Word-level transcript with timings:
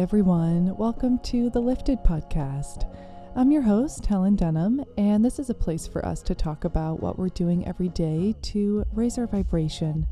Everyone. 0.00 0.76
Welcome 0.76 1.18
to 1.20 1.50
the 1.50 1.60
Lifted 1.60 2.02
Podcast. 2.02 2.90
I'm 3.36 3.52
your 3.52 3.62
host, 3.62 4.04
Helen 4.04 4.34
Denham, 4.34 4.84
and 4.98 5.24
this 5.24 5.38
is 5.38 5.50
a 5.50 5.54
place 5.54 5.86
for 5.86 6.04
us 6.04 6.20
to 6.22 6.34
talk 6.34 6.64
about 6.64 7.00
what 7.00 7.16
we're 7.16 7.28
doing 7.28 7.66
every 7.66 7.88
day 7.90 8.34
to 8.42 8.84
raise 8.92 9.18
our 9.18 9.26
vibration 9.26 10.06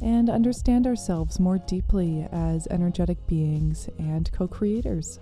and 0.00 0.30
understand 0.30 0.86
ourselves 0.86 1.40
more 1.40 1.58
deeply 1.58 2.26
as 2.30 2.68
energetic 2.70 3.26
beings 3.26 3.88
and 3.98 4.30
co 4.32 4.46
creators. 4.46 5.18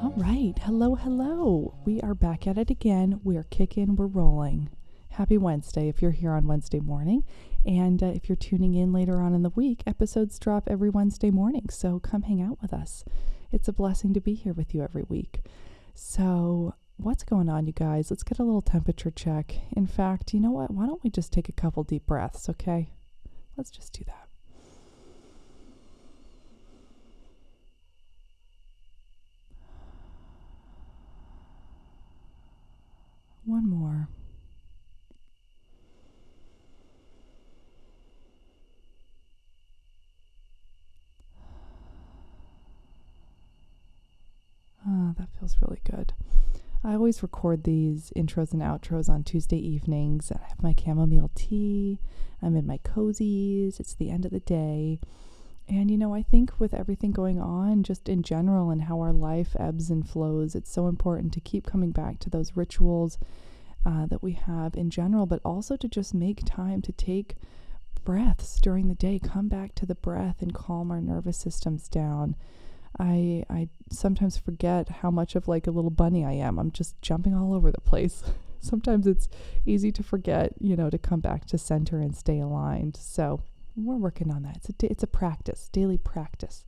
All 0.00 0.14
right. 0.16 0.54
Hello, 0.62 0.94
hello. 0.94 1.74
We 1.84 2.00
are 2.00 2.14
back 2.14 2.46
at 2.46 2.56
it 2.56 2.70
again. 2.70 3.20
We 3.24 3.36
are 3.36 3.46
kicking, 3.50 3.96
we're 3.96 4.06
rolling. 4.06 4.70
Happy 5.18 5.36
Wednesday 5.36 5.88
if 5.88 6.00
you're 6.00 6.12
here 6.12 6.30
on 6.30 6.46
Wednesday 6.46 6.78
morning. 6.78 7.24
And 7.66 8.00
uh, 8.04 8.06
if 8.06 8.28
you're 8.28 8.36
tuning 8.36 8.74
in 8.74 8.92
later 8.92 9.20
on 9.20 9.34
in 9.34 9.42
the 9.42 9.50
week, 9.50 9.82
episodes 9.84 10.38
drop 10.38 10.68
every 10.68 10.90
Wednesday 10.90 11.32
morning. 11.32 11.70
So 11.70 11.98
come 11.98 12.22
hang 12.22 12.40
out 12.40 12.58
with 12.62 12.72
us. 12.72 13.04
It's 13.50 13.66
a 13.66 13.72
blessing 13.72 14.14
to 14.14 14.20
be 14.20 14.34
here 14.34 14.52
with 14.52 14.76
you 14.76 14.80
every 14.80 15.02
week. 15.08 15.40
So, 15.92 16.74
what's 16.98 17.24
going 17.24 17.48
on, 17.48 17.66
you 17.66 17.72
guys? 17.72 18.12
Let's 18.12 18.22
get 18.22 18.38
a 18.38 18.44
little 18.44 18.62
temperature 18.62 19.10
check. 19.10 19.56
In 19.72 19.88
fact, 19.88 20.34
you 20.34 20.38
know 20.38 20.52
what? 20.52 20.70
Why 20.70 20.86
don't 20.86 21.02
we 21.02 21.10
just 21.10 21.32
take 21.32 21.48
a 21.48 21.52
couple 21.52 21.82
deep 21.82 22.06
breaths, 22.06 22.48
okay? 22.48 22.90
Let's 23.56 23.70
just 23.70 23.92
do 23.92 24.04
that. 24.06 24.28
One 33.44 33.68
more. 33.68 34.08
Oh, 45.08 45.14
that 45.18 45.28
feels 45.38 45.56
really 45.62 45.80
good. 45.90 46.12
I 46.84 46.92
always 46.94 47.22
record 47.22 47.64
these 47.64 48.12
intros 48.14 48.52
and 48.52 48.60
outros 48.60 49.08
on 49.08 49.24
Tuesday 49.24 49.56
evenings. 49.56 50.30
I 50.30 50.46
have 50.48 50.62
my 50.62 50.74
chamomile 50.78 51.30
tea. 51.34 51.98
I'm 52.42 52.54
in 52.56 52.66
my 52.66 52.78
cozies. 52.78 53.80
It's 53.80 53.94
the 53.94 54.10
end 54.10 54.26
of 54.26 54.32
the 54.32 54.40
day. 54.40 55.00
And, 55.68 55.90
you 55.90 55.98
know, 55.98 56.14
I 56.14 56.22
think 56.22 56.58
with 56.58 56.74
everything 56.74 57.10
going 57.10 57.40
on, 57.40 57.82
just 57.82 58.08
in 58.08 58.22
general, 58.22 58.70
and 58.70 58.82
how 58.82 59.00
our 59.00 59.12
life 59.12 59.56
ebbs 59.58 59.90
and 59.90 60.08
flows, 60.08 60.54
it's 60.54 60.70
so 60.70 60.88
important 60.88 61.32
to 61.34 61.40
keep 61.40 61.66
coming 61.66 61.90
back 61.90 62.18
to 62.20 62.30
those 62.30 62.56
rituals 62.56 63.18
uh, 63.84 64.06
that 64.06 64.22
we 64.22 64.32
have 64.32 64.74
in 64.76 64.90
general, 64.90 65.26
but 65.26 65.40
also 65.44 65.76
to 65.76 65.88
just 65.88 66.14
make 66.14 66.42
time 66.44 66.80
to 66.82 66.92
take 66.92 67.36
breaths 68.04 68.60
during 68.60 68.88
the 68.88 68.94
day, 68.94 69.18
come 69.18 69.48
back 69.48 69.74
to 69.74 69.86
the 69.86 69.94
breath 69.94 70.40
and 70.40 70.54
calm 70.54 70.90
our 70.90 71.00
nervous 71.00 71.36
systems 71.36 71.88
down. 71.88 72.36
I 72.98 73.44
I 73.50 73.68
sometimes 73.90 74.36
forget 74.36 74.88
how 74.88 75.10
much 75.10 75.34
of 75.34 75.48
like 75.48 75.66
a 75.66 75.70
little 75.70 75.90
bunny 75.90 76.24
I 76.24 76.32
am. 76.32 76.58
I'm 76.58 76.70
just 76.70 77.00
jumping 77.02 77.34
all 77.34 77.54
over 77.54 77.70
the 77.70 77.80
place. 77.80 78.22
sometimes 78.60 79.06
it's 79.06 79.28
easy 79.66 79.92
to 79.92 80.02
forget, 80.02 80.54
you 80.60 80.76
know, 80.76 80.90
to 80.90 80.98
come 80.98 81.20
back 81.20 81.46
to 81.46 81.58
center 81.58 82.00
and 82.00 82.16
stay 82.16 82.40
aligned. 82.40 82.96
So 82.96 83.40
we're 83.76 83.96
working 83.96 84.30
on 84.30 84.42
that. 84.42 84.56
It's 84.56 84.70
a 84.70 84.90
it's 84.90 85.02
a 85.02 85.08
practice, 85.08 85.68
daily 85.72 85.98
practice. 85.98 86.64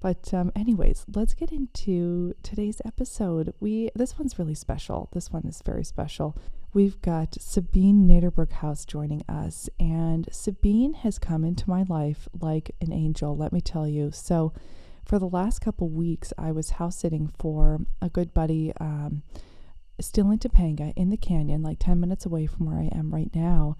But 0.00 0.34
um, 0.34 0.50
anyways, 0.56 1.06
let's 1.14 1.32
get 1.32 1.52
into 1.52 2.34
today's 2.42 2.82
episode. 2.84 3.54
We 3.60 3.90
this 3.94 4.18
one's 4.18 4.38
really 4.38 4.54
special. 4.54 5.08
This 5.12 5.32
one 5.32 5.44
is 5.46 5.62
very 5.64 5.84
special. 5.84 6.36
We've 6.74 7.00
got 7.02 7.36
Sabine 7.38 8.08
Niederberghaus 8.08 8.86
joining 8.86 9.22
us, 9.28 9.68
and 9.78 10.28
Sabine 10.32 10.94
has 10.94 11.18
come 11.18 11.44
into 11.44 11.68
my 11.68 11.84
life 11.88 12.28
like 12.40 12.74
an 12.80 12.92
angel. 12.92 13.36
Let 13.36 13.52
me 13.52 13.60
tell 13.60 13.86
you. 13.86 14.10
So 14.10 14.52
for 15.12 15.18
the 15.18 15.28
last 15.28 15.58
couple 15.58 15.90
weeks, 15.90 16.32
I 16.38 16.52
was 16.52 16.70
house 16.70 16.96
sitting 16.96 17.30
for 17.38 17.82
a 18.00 18.08
good 18.08 18.32
buddy, 18.32 18.72
um, 18.80 19.22
still 20.00 20.30
in 20.30 20.38
Topanga 20.38 20.94
in 20.96 21.10
the 21.10 21.18
canyon, 21.18 21.62
like 21.62 21.78
10 21.80 22.00
minutes 22.00 22.24
away 22.24 22.46
from 22.46 22.64
where 22.64 22.78
I 22.78 22.88
am 22.96 23.12
right 23.12 23.30
now. 23.34 23.76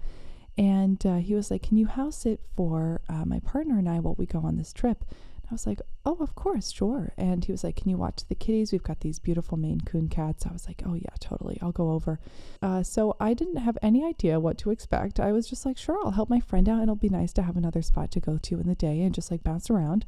And 0.59 1.03
uh, 1.03 1.15
he 1.15 1.33
was 1.33 1.49
like, 1.49 1.63
Can 1.63 1.77
you 1.77 1.87
house 1.87 2.17
sit 2.17 2.39
for 2.55 3.01
uh, 3.09 3.25
my 3.25 3.39
partner 3.39 3.79
and 3.79 3.89
I 3.89 3.99
while 3.99 4.13
we 4.13 4.27
go 4.27 4.41
on 4.41 4.57
this 4.57 4.71
trip? 4.71 5.05
And 5.09 5.47
I 5.49 5.53
was 5.55 5.65
like, 5.65 5.81
Oh, 6.05 6.17
of 6.19 6.35
course, 6.35 6.71
sure. 6.71 7.13
And 7.17 7.43
he 7.43 7.51
was 7.51 7.63
like, 7.63 7.77
Can 7.77 7.89
you 7.89 7.97
watch 7.97 8.27
the 8.29 8.35
kitties? 8.35 8.71
We've 8.71 8.83
got 8.83 8.99
these 8.99 9.17
beautiful 9.17 9.57
Maine 9.57 9.81
Coon 9.81 10.09
cats. 10.09 10.45
I 10.45 10.53
was 10.53 10.67
like, 10.67 10.83
Oh, 10.85 10.93
yeah, 10.93 11.15
totally. 11.19 11.57
I'll 11.63 11.71
go 11.71 11.93
over. 11.93 12.19
Uh, 12.61 12.83
so 12.83 13.17
I 13.19 13.33
didn't 13.33 13.55
have 13.55 13.79
any 13.81 14.05
idea 14.05 14.39
what 14.39 14.59
to 14.59 14.69
expect. 14.69 15.19
I 15.19 15.31
was 15.31 15.49
just 15.49 15.65
like, 15.65 15.79
Sure, 15.79 15.97
I'll 16.05 16.11
help 16.11 16.29
my 16.29 16.41
friend 16.41 16.69
out. 16.69 16.73
And 16.75 16.83
it'll 16.83 16.95
be 16.95 17.09
nice 17.09 17.33
to 17.33 17.41
have 17.41 17.57
another 17.57 17.81
spot 17.81 18.11
to 18.11 18.19
go 18.19 18.37
to 18.37 18.59
in 18.59 18.67
the 18.67 18.75
day 18.75 19.01
and 19.01 19.15
just 19.15 19.31
like 19.31 19.43
bounce 19.43 19.71
around. 19.71 20.05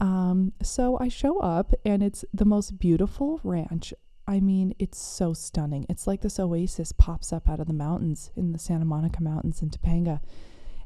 Um, 0.00 0.52
so 0.62 0.98
I 1.00 1.08
show 1.08 1.38
up 1.38 1.72
and 1.84 2.02
it's 2.02 2.24
the 2.32 2.44
most 2.44 2.78
beautiful 2.78 3.40
ranch. 3.42 3.94
I 4.26 4.40
mean, 4.40 4.74
it's 4.78 4.98
so 4.98 5.32
stunning. 5.32 5.86
It's 5.88 6.06
like 6.06 6.20
this 6.20 6.38
oasis 6.38 6.92
pops 6.92 7.32
up 7.32 7.48
out 7.48 7.60
of 7.60 7.66
the 7.66 7.72
mountains 7.72 8.30
in 8.36 8.52
the 8.52 8.58
Santa 8.58 8.84
Monica 8.84 9.22
Mountains 9.22 9.62
in 9.62 9.70
Topanga. 9.70 10.20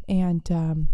And 0.09 0.51
um, 0.53 0.89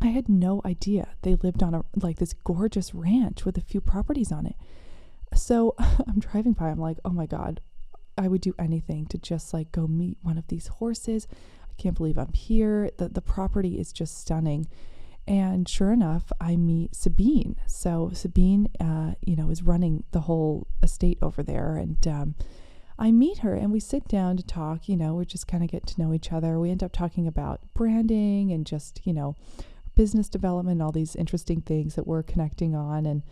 I 0.00 0.08
had 0.08 0.28
no 0.28 0.60
idea 0.64 1.08
they 1.22 1.36
lived 1.36 1.62
on 1.62 1.74
a 1.74 1.84
like 1.96 2.18
this 2.18 2.32
gorgeous 2.32 2.94
ranch 2.94 3.44
with 3.44 3.56
a 3.56 3.62
few 3.62 3.80
properties 3.80 4.32
on 4.32 4.46
it. 4.46 4.56
So 5.34 5.74
I'm 5.78 6.18
driving 6.18 6.52
by, 6.52 6.68
I'm 6.68 6.80
like, 6.80 6.98
oh 7.04 7.10
my 7.10 7.26
God, 7.26 7.60
I 8.16 8.28
would 8.28 8.40
do 8.40 8.54
anything 8.58 9.06
to 9.06 9.18
just 9.18 9.54
like 9.54 9.70
go 9.72 9.86
meet 9.86 10.18
one 10.22 10.38
of 10.38 10.48
these 10.48 10.66
horses. 10.66 11.28
I 11.62 11.80
can't 11.80 11.96
believe 11.96 12.18
I'm 12.18 12.32
here. 12.32 12.90
The 12.98 13.08
the 13.08 13.22
property 13.22 13.78
is 13.78 13.92
just 13.92 14.18
stunning. 14.18 14.66
And 15.28 15.68
sure 15.68 15.92
enough, 15.92 16.32
I 16.40 16.56
meet 16.56 16.96
Sabine. 16.96 17.56
So 17.66 18.10
Sabine, 18.14 18.70
uh, 18.80 19.12
you 19.20 19.36
know, 19.36 19.50
is 19.50 19.62
running 19.62 20.04
the 20.12 20.20
whole 20.20 20.66
estate 20.82 21.18
over 21.20 21.42
there, 21.42 21.76
and 21.76 22.08
um, 22.08 22.34
I 22.98 23.12
meet 23.12 23.38
her 23.38 23.54
and 23.54 23.70
we 23.70 23.78
sit 23.78 24.08
down 24.08 24.38
to 24.38 24.42
talk. 24.42 24.88
You 24.88 24.96
know, 24.96 25.14
we're 25.14 25.26
just 25.26 25.46
kind 25.46 25.62
of 25.62 25.70
get 25.70 25.86
to 25.88 26.00
know 26.00 26.14
each 26.14 26.32
other. 26.32 26.58
We 26.58 26.70
end 26.70 26.82
up 26.82 26.92
talking 26.92 27.26
about 27.26 27.60
branding 27.74 28.50
and 28.52 28.64
just 28.64 29.02
you 29.04 29.12
know, 29.12 29.36
business 29.94 30.30
development, 30.30 30.80
all 30.80 30.92
these 30.92 31.14
interesting 31.14 31.60
things 31.60 31.94
that 31.96 32.06
we're 32.06 32.22
connecting 32.22 32.74
on. 32.74 33.04
And 33.04 33.22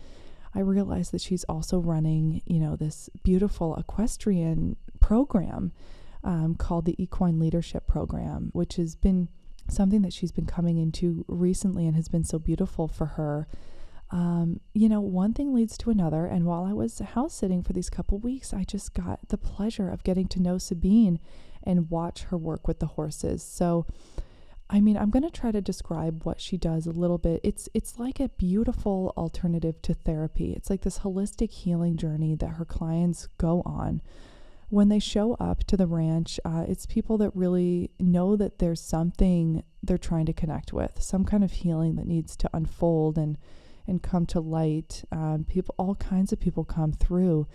I 0.53 0.59
realize 0.59 1.09
that 1.09 1.21
she's 1.21 1.45
also 1.45 1.79
running, 1.79 2.43
you 2.45 2.59
know, 2.59 2.75
this 2.75 3.09
beautiful 3.23 3.75
equestrian 3.75 4.75
program 4.99 5.71
um, 6.23 6.53
called 6.53 6.85
the 6.85 7.01
Equine 7.01 7.39
Leadership 7.39 7.87
Program, 7.87 8.51
which 8.53 8.75
has 8.75 8.95
been 8.95 9.29
something 9.69 10.01
that 10.01 10.13
she's 10.13 10.31
been 10.31 10.45
coming 10.45 10.77
into 10.77 11.25
recently 11.27 11.87
and 11.87 11.95
has 11.95 12.07
been 12.07 12.23
so 12.23 12.39
beautiful 12.39 12.87
for 12.87 13.05
her. 13.05 13.47
Um, 14.09 14.61
you 14.73 14.87
know, 14.87 15.01
one 15.01 15.33
thing 15.33 15.53
leads 15.53 15.77
to 15.79 15.89
another. 15.89 16.25
And 16.25 16.45
while 16.45 16.63
I 16.63 16.73
was 16.73 16.99
house 16.99 17.33
sitting 17.33 17.61
for 17.63 17.73
these 17.73 17.89
couple 17.89 18.19
weeks, 18.19 18.53
I 18.53 18.63
just 18.63 18.93
got 18.93 19.27
the 19.27 19.37
pleasure 19.37 19.89
of 19.89 20.03
getting 20.03 20.27
to 20.29 20.41
know 20.41 20.57
Sabine 20.57 21.19
and 21.63 21.89
watch 21.89 22.23
her 22.23 22.37
work 22.37 22.67
with 22.67 22.79
the 22.79 22.87
horses. 22.87 23.43
So, 23.43 23.85
I 24.69 24.79
mean, 24.79 24.97
I'm 24.97 25.09
going 25.09 25.23
to 25.23 25.29
try 25.29 25.51
to 25.51 25.61
describe 25.61 26.23
what 26.23 26.39
she 26.39 26.57
does 26.57 26.87
a 26.87 26.91
little 26.91 27.17
bit. 27.17 27.41
It's 27.43 27.67
it's 27.73 27.99
like 27.99 28.19
a 28.19 28.29
beautiful 28.29 29.13
alternative 29.17 29.81
to 29.83 29.93
therapy. 29.93 30.53
It's 30.53 30.69
like 30.69 30.81
this 30.81 30.99
holistic 30.99 31.51
healing 31.51 31.97
journey 31.97 32.35
that 32.35 32.51
her 32.51 32.65
clients 32.65 33.27
go 33.37 33.61
on 33.65 34.01
when 34.69 34.89
they 34.89 34.99
show 34.99 35.33
up 35.35 35.63
to 35.65 35.77
the 35.77 35.87
ranch, 35.87 36.39
uh, 36.43 36.65
it's 36.67 36.85
people 36.85 37.17
that 37.19 37.35
really 37.35 37.91
know 37.99 38.35
that 38.35 38.59
there's 38.59 38.81
something 38.81 39.63
they're 39.81 39.97
trying 39.97 40.25
to 40.25 40.33
connect 40.33 40.73
with, 40.73 41.01
some 41.01 41.23
kind 41.23 41.43
of 41.43 41.51
healing 41.51 41.95
that 41.95 42.07
needs 42.07 42.35
to 42.37 42.49
unfold 42.53 43.17
and 43.17 43.37
and 43.87 44.03
come 44.03 44.25
to 44.25 44.41
light. 44.41 45.05
Um, 45.13 45.45
people, 45.47 45.73
all 45.77 45.95
kinds 45.95 46.33
of 46.33 46.41
people 46.41 46.65
come 46.65 46.91
through, 46.91 47.47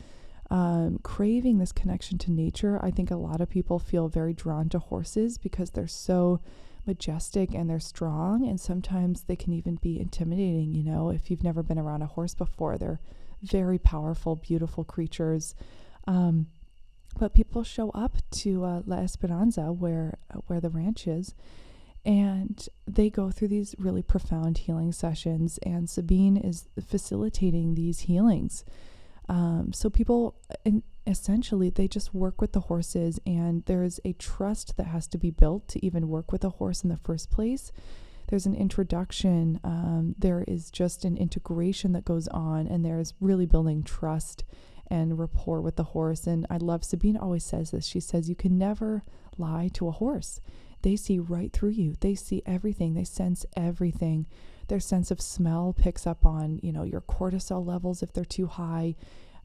um, 0.50 0.98
craving 1.02 1.58
this 1.58 1.72
connection 1.72 2.16
to 2.18 2.32
nature. 2.32 2.82
I 2.82 2.90
think 2.90 3.10
a 3.10 3.16
lot 3.16 3.42
of 3.42 3.50
people 3.50 3.78
feel 3.78 4.08
very 4.08 4.32
drawn 4.32 4.70
to 4.70 4.78
horses 4.78 5.36
because 5.36 5.70
they're 5.70 5.86
so 5.86 6.40
majestic 6.86 7.54
and 7.54 7.68
they're 7.68 7.78
strong, 7.78 8.48
and 8.48 8.58
sometimes 8.58 9.24
they 9.24 9.36
can 9.36 9.52
even 9.52 9.74
be 9.76 10.00
intimidating. 10.00 10.74
You 10.74 10.84
know, 10.84 11.10
if 11.10 11.30
you've 11.30 11.44
never 11.44 11.62
been 11.62 11.78
around 11.78 12.00
a 12.00 12.06
horse 12.06 12.34
before, 12.34 12.78
they're 12.78 13.00
very 13.42 13.78
powerful, 13.78 14.36
beautiful 14.36 14.84
creatures. 14.84 15.54
Um, 16.06 16.46
but 17.22 17.34
people 17.34 17.62
show 17.62 17.90
up 17.90 18.16
to 18.32 18.64
uh, 18.64 18.82
La 18.84 18.96
Esperanza, 18.96 19.72
where 19.72 20.18
uh, 20.34 20.38
where 20.48 20.60
the 20.60 20.68
ranch 20.68 21.06
is, 21.06 21.36
and 22.04 22.68
they 22.84 23.08
go 23.10 23.30
through 23.30 23.46
these 23.46 23.76
really 23.78 24.02
profound 24.02 24.58
healing 24.58 24.90
sessions. 24.90 25.56
And 25.62 25.88
Sabine 25.88 26.36
is 26.36 26.68
facilitating 26.84 27.76
these 27.76 28.00
healings. 28.00 28.64
Um, 29.28 29.72
so 29.72 29.88
people, 29.88 30.34
essentially, 31.06 31.70
they 31.70 31.86
just 31.86 32.12
work 32.12 32.40
with 32.40 32.54
the 32.54 32.62
horses, 32.62 33.20
and 33.24 33.64
there's 33.66 34.00
a 34.04 34.14
trust 34.14 34.76
that 34.76 34.88
has 34.88 35.06
to 35.06 35.16
be 35.16 35.30
built 35.30 35.68
to 35.68 35.86
even 35.86 36.08
work 36.08 36.32
with 36.32 36.42
a 36.42 36.48
horse 36.48 36.82
in 36.82 36.88
the 36.88 36.96
first 36.96 37.30
place. 37.30 37.70
There's 38.30 38.46
an 38.46 38.56
introduction. 38.56 39.60
Um, 39.62 40.16
there 40.18 40.44
is 40.48 40.72
just 40.72 41.04
an 41.04 41.16
integration 41.16 41.92
that 41.92 42.04
goes 42.04 42.26
on, 42.26 42.66
and 42.66 42.84
there's 42.84 43.14
really 43.20 43.46
building 43.46 43.84
trust 43.84 44.42
and 44.92 45.18
rapport 45.18 45.62
with 45.62 45.76
the 45.76 45.84
horse. 45.84 46.26
And 46.26 46.46
I 46.50 46.58
love 46.58 46.84
Sabine 46.84 47.16
always 47.16 47.42
says 47.42 47.70
this. 47.70 47.86
She 47.86 47.98
says, 47.98 48.28
You 48.28 48.36
can 48.36 48.58
never 48.58 49.02
lie 49.38 49.70
to 49.72 49.88
a 49.88 49.92
horse. 49.92 50.40
they 50.82 50.96
see 50.96 51.18
right 51.18 51.52
through 51.52 51.70
you. 51.70 51.94
They 52.00 52.14
see 52.14 52.42
everything. 52.44 52.94
They 52.94 53.04
sense 53.04 53.46
everything. 53.56 54.26
Their 54.68 54.80
sense 54.80 55.10
of 55.10 55.20
smell 55.20 55.72
picks 55.72 56.06
up 56.06 56.26
on, 56.26 56.60
you 56.62 56.72
know, 56.72 56.82
your 56.82 57.00
cortisol 57.00 57.64
levels 57.64 58.02
if 58.02 58.12
they're 58.12 58.24
too 58.24 58.46
high. 58.48 58.96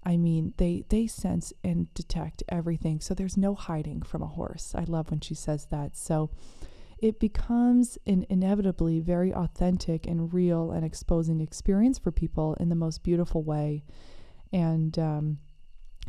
I 0.04 0.18
mean, 0.18 0.54
they 0.58 0.84
they 0.90 1.08
sense 1.08 1.54
and 1.64 1.94
detect 1.94 2.44
everything. 2.50 3.00
So 3.00 3.14
there's 3.14 3.38
no 3.38 3.56
hiding 3.56 4.02
from 4.02 4.22
a 4.22 4.28
horse. 4.28 4.74
I 4.76 4.84
love 4.84 5.12
when 5.12 5.22
she 5.22 5.36
says 5.36 5.68
that. 5.70 5.96
So 5.96 6.30
it 7.00 7.20
becomes 7.20 7.98
an 8.08 8.26
inevitably 8.30 9.00
very 9.00 9.34
authentic 9.34 10.08
and 10.08 10.34
real 10.34 10.72
and 10.72 10.84
exposing 10.84 11.40
experience 11.40 12.00
for 12.00 12.12
people 12.12 12.56
in 12.60 12.70
the 12.70 12.76
most 12.76 13.04
beautiful 13.04 13.44
way. 13.44 13.84
And 14.52 14.98
um, 14.98 15.40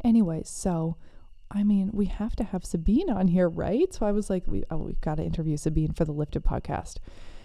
anyways, 0.05 0.49
so 0.49 0.97
I 1.51 1.65
mean, 1.65 1.91
we 1.93 2.07
have 2.07 2.37
to 2.37 2.45
have 2.45 2.65
Sabine 2.65 3.11
on 3.11 3.29
here, 3.29 3.49
right? 3.49 3.93
So 3.93 4.05
I 4.05 4.13
was 4.13 4.29
like, 4.29 4.45
we, 4.47 4.65
oh, 4.71 4.77
we've 4.77 5.01
got 5.01 5.17
to 5.17 5.25
interview 5.25 5.57
Sabine 5.57 5.93
for 5.93 6.05
the 6.05 6.13
Lifted 6.13 6.45
podcast. 6.45 6.97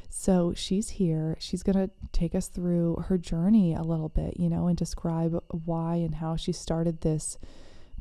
So 0.09 0.53
she's 0.55 0.89
here. 0.89 1.37
She's 1.39 1.63
going 1.63 1.77
to 1.77 1.89
take 2.11 2.35
us 2.35 2.47
through 2.47 3.05
her 3.07 3.17
journey 3.17 3.73
a 3.73 3.81
little 3.81 4.09
bit, 4.09 4.39
you 4.39 4.49
know, 4.49 4.67
and 4.67 4.77
describe 4.77 5.41
why 5.47 5.95
and 5.95 6.15
how 6.15 6.35
she 6.35 6.51
started 6.51 7.01
this 7.01 7.37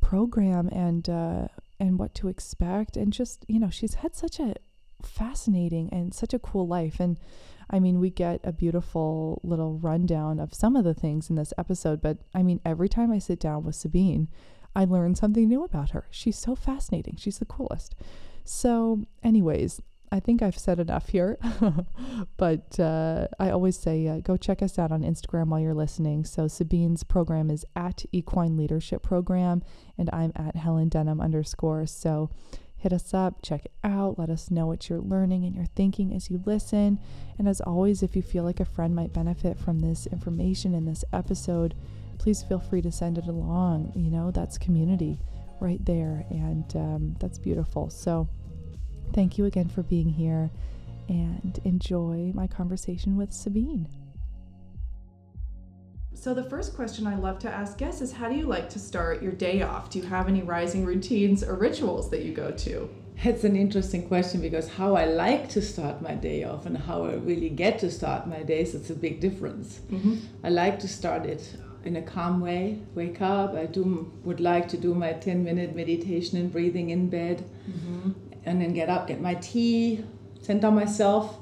program 0.00 0.68
and 0.68 1.08
uh, 1.08 1.46
and 1.78 1.98
what 1.98 2.14
to 2.16 2.28
expect. 2.28 2.96
And 2.96 3.12
just, 3.12 3.46
you 3.48 3.58
know, 3.58 3.70
she's 3.70 3.94
had 3.94 4.14
such 4.14 4.40
a 4.40 4.56
fascinating 5.02 5.88
and 5.90 6.12
such 6.12 6.34
a 6.34 6.38
cool 6.38 6.66
life. 6.66 7.00
And 7.00 7.18
I 7.72 7.80
mean, 7.80 7.98
we 7.98 8.10
get 8.10 8.40
a 8.44 8.52
beautiful 8.52 9.40
little 9.42 9.78
rundown 9.78 10.38
of 10.38 10.52
some 10.54 10.76
of 10.76 10.84
the 10.84 10.94
things 10.94 11.30
in 11.30 11.36
this 11.36 11.54
episode. 11.56 12.02
But 12.02 12.18
I 12.34 12.42
mean, 12.42 12.60
every 12.64 12.88
time 12.88 13.10
I 13.10 13.18
sit 13.18 13.40
down 13.40 13.64
with 13.64 13.74
Sabine, 13.74 14.28
I 14.76 14.84
learn 14.84 15.14
something 15.14 15.48
new 15.48 15.64
about 15.64 15.90
her. 15.90 16.06
She's 16.10 16.38
so 16.38 16.54
fascinating. 16.54 17.16
She's 17.16 17.38
the 17.38 17.44
coolest. 17.44 17.94
So, 18.44 19.06
anyways, 19.22 19.80
I 20.12 20.20
think 20.20 20.42
I've 20.42 20.58
said 20.58 20.78
enough 20.78 21.08
here, 21.08 21.38
but 22.36 22.78
uh, 22.78 23.28
I 23.40 23.48
always 23.48 23.78
say 23.78 24.06
uh, 24.06 24.20
go 24.20 24.36
check 24.36 24.60
us 24.60 24.78
out 24.78 24.92
on 24.92 25.02
Instagram 25.02 25.46
while 25.46 25.60
you're 25.60 25.72
listening. 25.72 26.26
So 26.26 26.48
Sabine's 26.48 27.02
program 27.02 27.50
is 27.50 27.64
at 27.74 28.04
Equine 28.12 28.58
Leadership 28.58 29.02
Program, 29.02 29.62
and 29.96 30.10
I'm 30.12 30.32
at 30.36 30.56
Helen 30.56 30.90
Denham 30.90 31.18
underscore. 31.18 31.86
So 31.86 32.28
hit 32.82 32.92
us 32.92 33.14
up, 33.14 33.42
check 33.42 33.64
it 33.64 33.72
out, 33.82 34.18
let 34.18 34.30
us 34.30 34.50
know 34.50 34.66
what 34.66 34.88
you're 34.88 35.00
learning 35.00 35.44
and 35.44 35.54
you're 35.54 35.64
thinking 35.76 36.12
as 36.12 36.30
you 36.30 36.42
listen. 36.44 36.98
And 37.38 37.48
as 37.48 37.60
always, 37.60 38.02
if 38.02 38.14
you 38.14 38.22
feel 38.22 38.44
like 38.44 38.60
a 38.60 38.64
friend 38.64 38.94
might 38.94 39.12
benefit 39.12 39.58
from 39.58 39.80
this 39.80 40.06
information 40.06 40.74
in 40.74 40.84
this 40.84 41.04
episode, 41.12 41.74
please 42.18 42.42
feel 42.42 42.60
free 42.60 42.82
to 42.82 42.92
send 42.92 43.18
it 43.18 43.26
along. 43.26 43.92
You 43.94 44.10
know, 44.10 44.30
that's 44.30 44.58
community 44.58 45.18
right 45.60 45.84
there, 45.84 46.24
and 46.30 46.64
um, 46.76 47.16
that's 47.18 47.38
beautiful. 47.38 47.90
So. 47.90 48.28
Thank 49.12 49.36
you 49.36 49.44
again 49.44 49.68
for 49.68 49.82
being 49.82 50.08
here 50.08 50.50
and 51.08 51.60
enjoy 51.64 52.32
my 52.34 52.46
conversation 52.46 53.16
with 53.16 53.32
Sabine. 53.32 53.86
So, 56.14 56.34
the 56.34 56.44
first 56.44 56.74
question 56.74 57.06
I 57.06 57.16
love 57.16 57.38
to 57.40 57.50
ask 57.50 57.78
guests 57.78 58.00
is 58.00 58.12
How 58.12 58.28
do 58.28 58.36
you 58.36 58.46
like 58.46 58.70
to 58.70 58.78
start 58.78 59.22
your 59.22 59.32
day 59.32 59.62
off? 59.62 59.90
Do 59.90 59.98
you 59.98 60.04
have 60.06 60.28
any 60.28 60.42
rising 60.42 60.84
routines 60.84 61.42
or 61.42 61.54
rituals 61.56 62.10
that 62.10 62.22
you 62.22 62.32
go 62.32 62.50
to? 62.50 62.88
It's 63.24 63.44
an 63.44 63.56
interesting 63.56 64.08
question 64.08 64.40
because 64.40 64.68
how 64.68 64.94
I 64.96 65.04
like 65.04 65.48
to 65.50 65.62
start 65.62 66.02
my 66.02 66.14
day 66.14 66.44
off 66.44 66.66
and 66.66 66.76
how 66.76 67.04
I 67.04 67.14
really 67.14 67.50
get 67.50 67.78
to 67.80 67.90
start 67.90 68.26
my 68.26 68.42
days, 68.42 68.74
it's 68.74 68.90
a 68.90 68.94
big 68.94 69.20
difference. 69.20 69.80
Mm-hmm. 69.90 70.16
I 70.42 70.48
like 70.48 70.80
to 70.80 70.88
start 70.88 71.26
it 71.26 71.56
in 71.84 71.96
a 71.96 72.02
calm 72.02 72.40
way, 72.40 72.80
wake 72.94 73.20
up. 73.20 73.54
I 73.54 73.66
do 73.66 74.10
would 74.24 74.40
like 74.40 74.68
to 74.68 74.76
do 74.76 74.94
my 74.94 75.12
10 75.12 75.44
minute 75.44 75.76
meditation 75.76 76.38
and 76.38 76.50
breathing 76.50 76.90
in 76.90 77.08
bed. 77.08 77.44
Mm-hmm 77.68 78.10
and 78.44 78.60
then 78.60 78.72
get 78.72 78.88
up, 78.88 79.06
get 79.08 79.20
my 79.20 79.34
tea, 79.34 80.04
center 80.40 80.70
myself. 80.70 81.38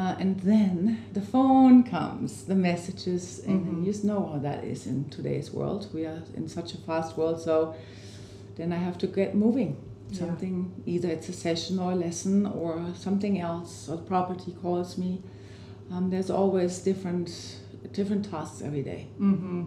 Uh, 0.00 0.16
and 0.18 0.40
then 0.40 1.04
the 1.12 1.20
phone 1.20 1.82
comes, 1.82 2.44
the 2.44 2.54
messages, 2.54 3.40
and 3.40 3.60
mm-hmm. 3.60 3.80
you 3.80 3.92
just 3.92 4.02
know 4.02 4.30
how 4.32 4.38
that 4.38 4.64
is 4.64 4.86
in 4.86 5.06
today's 5.10 5.50
world. 5.50 5.88
We 5.92 6.06
are 6.06 6.22
in 6.34 6.48
such 6.48 6.72
a 6.72 6.78
fast 6.78 7.18
world, 7.18 7.38
so 7.38 7.74
then 8.56 8.72
I 8.72 8.76
have 8.76 8.96
to 8.98 9.06
get 9.06 9.34
moving. 9.34 9.76
Something, 10.10 10.72
yeah. 10.86 10.94
either 10.94 11.08
it's 11.10 11.28
a 11.28 11.34
session 11.34 11.78
or 11.78 11.92
a 11.92 11.94
lesson 11.94 12.46
or 12.46 12.82
something 12.96 13.42
else, 13.42 13.90
or 13.90 13.98
property 13.98 14.52
calls 14.62 14.96
me. 14.96 15.22
Um, 15.92 16.08
there's 16.08 16.30
always 16.30 16.78
different 16.78 17.58
different 17.92 18.30
tasks 18.30 18.62
every 18.62 18.82
day. 18.82 19.08
Mm-hmm. 19.20 19.64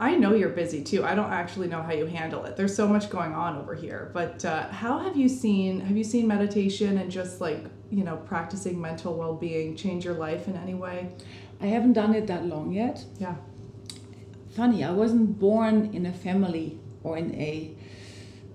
I 0.00 0.16
know 0.16 0.34
you're 0.34 0.56
busy 0.64 0.82
too. 0.82 1.04
I 1.04 1.14
don't 1.14 1.32
actually 1.32 1.68
know 1.68 1.82
how 1.82 1.92
you 1.92 2.06
handle 2.06 2.44
it. 2.46 2.56
There's 2.56 2.74
so 2.74 2.88
much 2.88 3.10
going 3.10 3.32
on 3.32 3.56
over 3.56 3.76
here. 3.76 4.10
But 4.12 4.44
uh, 4.44 4.68
how 4.70 4.98
have 4.98 5.16
you 5.16 5.28
seen 5.28 5.80
have 5.80 5.96
you 5.96 6.04
seen 6.04 6.26
meditation 6.26 6.98
and 6.98 7.12
just 7.12 7.40
like 7.40 7.64
you 7.90 8.04
know 8.04 8.16
practicing 8.16 8.80
mental 8.80 9.14
well 9.14 9.34
being 9.34 9.76
change 9.76 10.04
your 10.04 10.14
life 10.14 10.48
in 10.48 10.56
any 10.56 10.74
way? 10.74 11.10
I 11.60 11.66
haven't 11.66 11.94
done 11.94 12.14
it 12.14 12.26
that 12.28 12.46
long 12.46 12.72
yet. 12.72 13.04
Yeah. 13.18 13.34
Funny, 14.54 14.84
I 14.84 14.90
wasn't 14.90 15.38
born 15.38 15.94
in 15.94 16.06
a 16.06 16.12
family 16.12 16.78
or 17.02 17.16
in 17.16 17.34
a, 17.34 17.74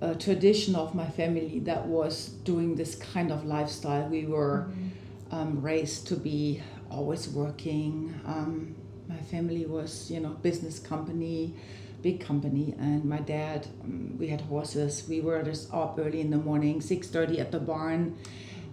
a 0.01 0.15
tradition 0.15 0.75
of 0.75 0.93
my 0.95 1.07
family 1.07 1.59
that 1.59 1.85
was 1.87 2.29
doing 2.43 2.75
this 2.75 2.95
kind 2.95 3.31
of 3.31 3.45
lifestyle. 3.45 4.07
We 4.07 4.25
were 4.25 4.67
mm-hmm. 4.69 5.35
um, 5.35 5.61
raised 5.61 6.07
to 6.07 6.15
be 6.15 6.61
always 6.89 7.29
working. 7.29 8.19
Um, 8.25 8.75
my 9.07 9.17
family 9.17 9.65
was 9.65 10.09
you 10.09 10.19
know 10.19 10.29
business 10.29 10.79
company 10.79 11.55
big 12.01 12.19
company 12.19 12.75
and 12.79 13.05
my 13.05 13.19
dad 13.19 13.65
um, 13.83 14.17
we 14.17 14.27
had 14.27 14.41
horses 14.41 15.05
we 15.07 15.21
were 15.21 15.41
just 15.41 15.73
up 15.73 15.97
early 15.97 16.19
in 16.19 16.29
the 16.29 16.37
morning 16.37 16.79
6.30 16.79 17.39
at 17.39 17.51
the 17.51 17.59
barn 17.59 18.17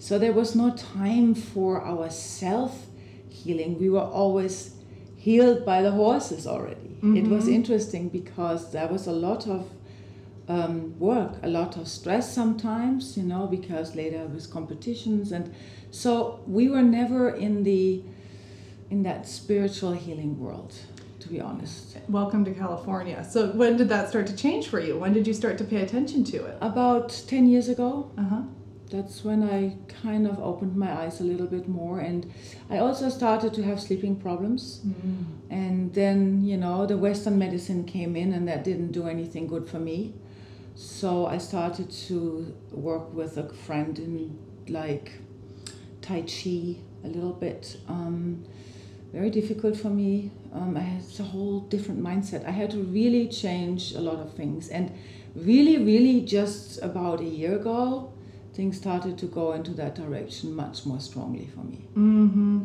so 0.00 0.19
there 0.19 0.32
was 0.32 0.56
no 0.56 0.75
time 0.75 1.35
for 1.35 1.82
our 1.82 2.08
self 2.08 2.87
healing 3.29 3.79
we 3.79 3.91
were 3.91 4.08
always 4.20 4.75
healed 5.17 5.64
by 5.67 5.82
the 5.82 5.91
horses 5.91 6.47
already. 6.47 6.97
Mm-hmm. 6.97 7.17
it 7.19 7.26
was 7.29 7.44
mm-hmm. 7.44 7.55
interesting 7.55 8.08
because 8.08 8.73
there 8.73 8.88
was 8.88 9.06
a 9.06 9.12
lot 9.12 9.47
of 9.47 9.70
um, 10.49 10.99
work 10.99 11.35
a 11.43 11.49
lot 11.49 11.76
of 11.76 11.87
stress 11.87 12.35
sometimes 12.35 13.17
you 13.17 13.23
know 13.23 13.47
because 13.47 13.94
later 13.94 14.26
was 14.26 14.47
competitions 14.47 15.32
and 15.32 15.55
so 15.91 16.41
we 16.47 16.69
were 16.69 16.82
never 16.82 17.31
in 17.31 17.62
the 17.62 18.02
in 18.91 19.02
that 19.02 19.29
spiritual 19.29 19.93
healing 19.93 20.41
world 20.41 20.75
to 21.20 21.29
be 21.29 21.38
honest. 21.38 21.99
Welcome 22.08 22.47
to 22.47 22.55
california. 22.55 23.23
So 23.23 23.49
when 23.49 23.76
did 23.76 23.91
that 23.91 24.08
start 24.08 24.26
to 24.29 24.35
change 24.35 24.69
for 24.69 24.80
you? 24.80 24.99
When 24.99 25.12
did 25.12 25.26
you 25.26 25.35
start 25.35 25.59
to 25.59 25.64
pay 25.64 25.83
attention 25.83 26.25
to 26.25 26.38
it? 26.47 26.57
About 26.62 27.11
10 27.28 27.47
years 27.47 27.69
ago. 27.69 28.11
Uh-huh 28.16 28.40
that's 28.90 29.25
when 29.25 29.42
i 29.42 29.76
kind 30.02 30.26
of 30.26 30.38
opened 30.40 30.76
my 30.76 30.92
eyes 31.02 31.20
a 31.20 31.25
little 31.25 31.47
bit 31.47 31.68
more 31.68 32.00
and 32.00 32.30
i 32.68 32.78
also 32.78 33.09
started 33.09 33.54
to 33.54 33.62
have 33.62 33.80
sleeping 33.80 34.16
problems 34.16 34.80
mm. 34.87 35.25
and 35.50 35.94
then 35.94 36.44
you 36.44 36.56
know 36.56 36.87
the 36.87 36.97
western 36.97 37.38
medicine 37.38 37.85
came 37.85 38.16
in 38.16 38.32
and 38.32 38.47
that 38.49 38.64
didn't 38.64 38.92
do 38.92 39.06
anything 39.06 39.47
good 39.47 39.68
for 39.68 39.78
me 39.78 40.12
so 40.75 41.26
i 41.26 41.38
started 41.38 41.90
to 41.90 42.54
work 42.73 43.12
with 43.14 43.37
a 43.37 43.49
friend 43.49 43.99
in 43.99 44.38
like 44.68 45.12
tai 46.02 46.23
chi 46.23 46.76
a 47.04 47.09
little 47.09 47.32
bit 47.32 47.76
um, 47.88 48.44
very 49.12 49.30
difficult 49.30 49.76
for 49.76 49.90
me. 49.90 50.30
Um, 50.52 50.76
I 50.76 50.80
had 50.80 51.02
a 51.18 51.23
whole 51.25 51.61
different 51.61 52.00
mindset. 52.00 52.47
I 52.47 52.52
had 52.52 52.70
to 52.70 52.78
really 52.78 53.26
change 53.28 53.92
a 53.92 54.00
lot 54.00 54.20
of 54.20 54.35
things. 54.35 54.68
And 54.68 54.92
really, 55.35 55.78
really, 55.78 56.20
just 56.20 56.80
about 56.82 57.20
a 57.20 57.25
year 57.25 57.56
ago, 57.56 58.12
things 58.52 58.76
started 58.76 59.16
to 59.16 59.26
go 59.26 59.52
into 59.52 59.71
that 59.73 59.95
direction 59.95 60.54
much 60.54 60.85
more 60.85 60.99
strongly 60.99 61.47
for 61.47 61.61
me. 61.61 61.78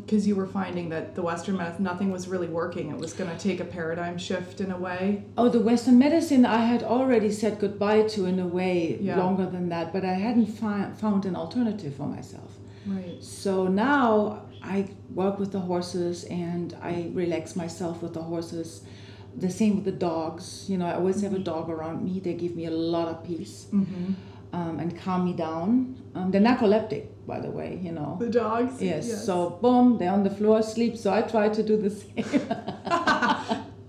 Because 0.01 0.23
mm-hmm. 0.23 0.29
you 0.29 0.35
were 0.35 0.47
finding 0.47 0.89
that 0.89 1.13
the 1.13 1.21
Western 1.21 1.57
medicine, 1.57 1.83
nothing 1.83 2.11
was 2.11 2.27
really 2.27 2.47
working. 2.47 2.89
It 2.89 2.97
was 2.97 3.13
going 3.13 3.29
to 3.29 3.37
take 3.37 3.59
a 3.59 3.65
paradigm 3.65 4.17
shift 4.17 4.61
in 4.61 4.71
a 4.71 4.77
way. 4.77 5.23
Oh, 5.37 5.47
the 5.47 5.59
Western 5.59 5.99
medicine 5.99 6.45
I 6.45 6.65
had 6.65 6.81
already 6.81 7.31
said 7.31 7.59
goodbye 7.59 8.03
to 8.03 8.25
in 8.25 8.39
a 8.39 8.47
way 8.47 8.97
yeah. 8.99 9.17
longer 9.17 9.45
than 9.45 9.69
that, 9.69 9.93
but 9.93 10.03
I 10.03 10.13
hadn't 10.13 10.47
fi- 10.47 10.91
found 10.97 11.25
an 11.25 11.35
alternative 11.35 11.95
for 11.95 12.07
myself. 12.07 12.51
Right. 12.87 13.23
So 13.23 13.67
now 13.67 14.45
I 14.63 14.89
work 15.13 15.39
with 15.39 15.51
the 15.51 15.59
horses 15.59 16.23
and 16.25 16.75
I 16.81 17.11
relax 17.13 17.55
myself 17.55 18.01
with 18.01 18.13
the 18.13 18.23
horses. 18.23 18.83
The 19.37 19.51
same 19.51 19.75
with 19.75 19.85
the 19.85 19.91
dogs. 19.91 20.65
You 20.67 20.77
know, 20.77 20.85
I 20.85 20.95
always 20.95 21.21
have 21.21 21.33
a 21.33 21.39
dog 21.39 21.69
around 21.69 22.03
me. 22.03 22.19
They 22.19 22.33
give 22.33 22.55
me 22.55 22.65
a 22.65 22.71
lot 22.71 23.09
of 23.09 23.23
peace 23.23 23.67
mm-hmm. 23.71 24.13
Um, 24.55 24.79
and 24.79 24.97
calm 24.97 25.25
me 25.25 25.33
down. 25.33 26.01
Um, 26.15 26.31
they're 26.31 26.41
narcoleptic, 26.41 27.07
by 27.27 27.41
the 27.41 27.49
way. 27.49 27.79
You 27.83 27.91
know. 27.91 28.17
The 28.19 28.29
dogs. 28.29 28.81
Yes. 28.81 29.07
yes. 29.07 29.25
So 29.25 29.49
boom, 29.61 29.97
they're 29.97 30.11
on 30.11 30.23
the 30.23 30.29
floor 30.29 30.59
asleep. 30.59 30.97
So 30.97 31.13
I 31.13 31.21
try 31.23 31.49
to 31.49 31.61
do 31.61 31.75
the 31.75 31.89
same. 31.89 32.25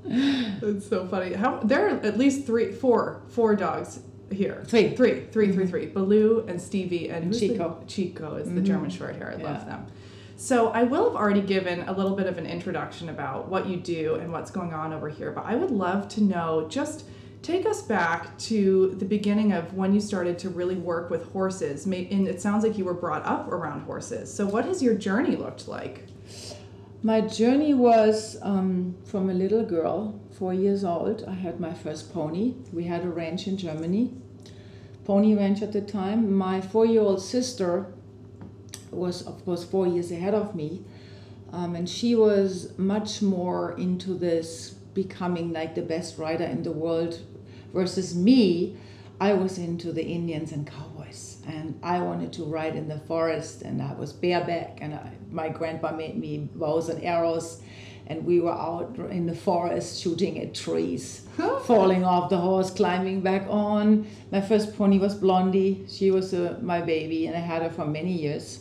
That's 0.61 0.89
so 0.89 1.07
funny. 1.07 1.35
How 1.35 1.61
there 1.61 1.87
are 1.87 2.01
at 2.01 2.19
least 2.19 2.47
three, 2.47 2.73
four, 2.73 3.23
four 3.29 3.55
dogs 3.55 4.01
here. 4.33 4.65
Three. 4.67 4.97
Three, 4.97 5.27
three, 5.31 5.53
three, 5.53 5.67
three. 5.67 5.87
Baloo 5.87 6.45
and 6.49 6.61
Stevie 6.61 7.11
and, 7.11 7.33
Chico. 7.39 7.79
The, 7.81 7.87
Chico 7.87 8.35
is 8.35 8.49
mm-hmm. 8.49 8.57
the 8.57 8.63
German 8.63 8.91
short 8.91 9.15
hair. 9.17 9.33
I 9.37 9.41
yeah. 9.41 9.53
love 9.53 9.67
them. 9.67 9.87
So 10.39 10.69
I 10.69 10.83
will 10.83 11.05
have 11.05 11.15
already 11.15 11.41
given 11.41 11.89
a 11.89 11.93
little 11.93 12.15
bit 12.15 12.27
of 12.27 12.37
an 12.39 12.47
introduction 12.47 13.09
about 13.09 13.49
what 13.49 13.67
you 13.69 13.77
do 13.77 14.17
and 14.17 14.33
what's 14.33 14.51
going 14.51 14.75
on 14.75 14.93
over 14.93 15.09
here, 15.09 15.31
but 15.31 15.47
I 15.47 15.55
would 15.55 15.71
love 15.71 16.09
to 16.09 16.23
know 16.23 16.67
just 16.69 17.07
Take 17.47 17.65
us 17.65 17.81
back 17.81 18.37
to 18.39 18.97
the 18.99 19.05
beginning 19.05 19.53
of 19.53 19.73
when 19.73 19.95
you 19.95 20.01
started 20.01 20.37
to 20.41 20.49
really 20.51 20.75
work 20.75 21.11
with 21.11 21.31
horses. 21.31 21.87
And 21.87 22.27
it 22.27 22.43
sounds 22.43 22.65
like 22.65 22.77
you 22.77 22.85
were 22.85 22.93
brought 22.93 23.25
up 23.25 23.47
around 23.47 23.83
horses. 23.83 24.35
So, 24.35 24.47
what 24.47 24.65
has 24.65 24.83
your 24.83 24.97
journey 24.97 25.37
looked 25.37 25.69
like? 25.69 26.09
My 27.05 27.21
journey 27.21 27.73
was 27.73 28.37
um, 28.43 28.97
from 29.05 29.31
a 29.31 29.33
little 29.33 29.65
girl, 29.65 30.21
four 30.37 30.55
years 30.55 30.83
old. 30.83 31.23
I 31.29 31.35
had 31.35 31.61
my 31.61 31.73
first 31.73 32.13
pony. 32.13 32.55
We 32.73 32.83
had 32.83 33.05
a 33.05 33.09
ranch 33.09 33.47
in 33.47 33.57
Germany, 33.57 34.13
pony 35.05 35.37
ranch 35.37 35.63
at 35.63 35.73
the 35.73 35.83
time. 35.83 36.33
My 36.33 36.61
four 36.61 36.85
year 36.85 37.03
old 37.03 37.23
sister 37.23 37.87
was, 38.91 39.23
of 39.23 39.45
course, 39.45 39.63
four 39.63 39.87
years 39.87 40.11
ahead 40.11 40.35
of 40.35 40.57
me. 40.57 40.83
Um, 41.53 41.77
and 41.77 41.89
she 41.89 42.17
was 42.17 42.77
much 42.77 43.23
more 43.23 43.79
into 43.79 44.15
this 44.15 44.71
becoming 44.95 45.53
like 45.53 45.77
the 45.77 45.83
best 45.83 46.19
rider 46.19 46.43
in 46.43 46.65
the 46.65 46.73
world 46.73 47.21
versus 47.77 48.17
me. 48.17 48.77
I 49.21 49.35
was 49.35 49.59
into 49.59 49.93
the 49.93 50.05
Indians 50.05 50.53
and 50.53 50.67
cowboys, 50.67 51.39
and 51.47 51.79
I 51.83 52.01
wanted 52.01 52.33
to 52.35 52.45
ride 52.45 52.75
in 52.75 52.89
the 52.89 53.01
forest, 53.01 53.63
and 53.63 53.81
I 53.81 53.95
was 53.95 54.13
bareback, 54.13 54.79
and 54.83 54.95
I, 54.95 55.13
my 55.31 55.49
grandpa 55.49 55.93
made 55.93 56.19
me 56.19 56.49
bows 56.55 56.89
and 56.89 57.03
arrows, 57.05 57.63
and 58.09 58.25
we 58.25 58.41
were 58.41 58.53
out 58.53 58.97
in 59.11 59.27
the 59.27 59.35
forest 59.35 60.03
shooting 60.03 60.39
at 60.39 60.55
trees, 60.55 61.27
falling 61.65 62.05
off 62.05 62.29
the 62.31 62.39
horse, 62.39 62.71
climbing 62.71 63.21
back 63.23 63.47
on. 63.49 64.07
My 64.31 64.41
first 64.41 64.77
pony 64.77 64.99
was 64.99 65.15
Blondie. 65.15 65.85
She 65.89 66.11
was 66.11 66.35
uh, 66.35 66.59
my 66.63 66.81
baby, 66.83 67.27
and 67.27 67.37
I 67.37 67.41
had 67.41 67.63
her 67.63 67.71
for 67.71 67.87
many 67.87 68.13
years. 68.13 68.61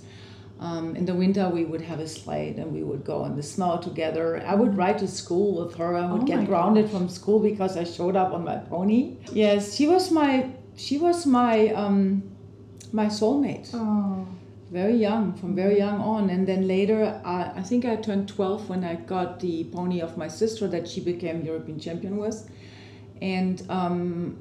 Um, 0.59 0.95
in 0.95 1.05
the 1.05 1.13
winter, 1.13 1.49
we 1.49 1.65
would 1.65 1.81
have 1.81 1.99
a 1.99 2.07
sled 2.07 2.55
and 2.57 2.71
we 2.71 2.81
would 2.81 3.03
go 3.03 3.25
in 3.25 3.35
the 3.35 3.43
snow 3.43 3.77
together. 3.81 4.41
I 4.45 4.55
would 4.55 4.77
ride 4.77 4.99
to 4.99 5.07
school 5.07 5.65
with 5.65 5.75
her. 5.75 5.95
I 5.97 6.09
would 6.11 6.21
Oh 6.21 6.25
get 6.25 6.45
grounded 6.45 6.89
from 6.89 7.09
school 7.09 7.39
because 7.39 7.75
I 7.75 7.83
showed 7.83 8.15
up 8.15 8.33
on 8.33 8.45
my 8.45 8.57
pony. 8.57 9.17
Yes, 9.33 9.75
she 9.75 9.87
was 9.87 10.11
my 10.11 10.49
she 10.77 10.97
was 10.97 11.25
my 11.25 11.69
um, 11.69 12.23
my 12.93 13.07
soulmate. 13.07 13.69
Oh, 13.73 14.25
Very 14.71 14.95
young, 14.95 15.33
from 15.33 15.55
very 15.55 15.77
young 15.77 15.99
on, 15.99 16.29
and 16.29 16.47
then 16.47 16.67
later, 16.67 17.21
I, 17.23 17.51
I 17.59 17.61
think 17.61 17.85
I 17.85 17.95
turned 17.97 18.27
twelve 18.27 18.67
when 18.69 18.83
I 18.83 18.95
got 18.95 19.39
the 19.39 19.65
pony 19.65 20.01
of 20.01 20.17
my 20.17 20.27
sister 20.29 20.67
that 20.69 20.87
she 20.87 21.01
became 21.01 21.43
European 21.45 21.79
champion 21.79 22.17
with, 22.17 22.49
and 23.21 23.61
um, 23.69 24.37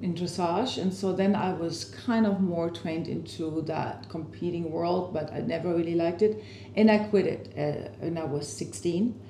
in 0.00 0.14
dressage. 0.14 0.80
And 0.80 0.92
so 0.92 1.12
then 1.12 1.34
I 1.34 1.52
was 1.52 1.84
kind 1.84 2.26
of 2.26 2.40
more 2.40 2.70
trained 2.70 3.08
into 3.08 3.62
that 3.62 4.08
competing 4.08 4.70
world, 4.70 5.12
but 5.12 5.32
I 5.32 5.40
never 5.40 5.74
really 5.74 5.94
liked 5.94 6.22
it, 6.22 6.42
and 6.76 6.90
I 6.90 6.98
quit 6.98 7.26
it 7.26 7.52
uh, 7.56 7.90
when 8.00 8.18
I 8.18 8.24
was 8.24 8.50
sixteen, 8.50 9.20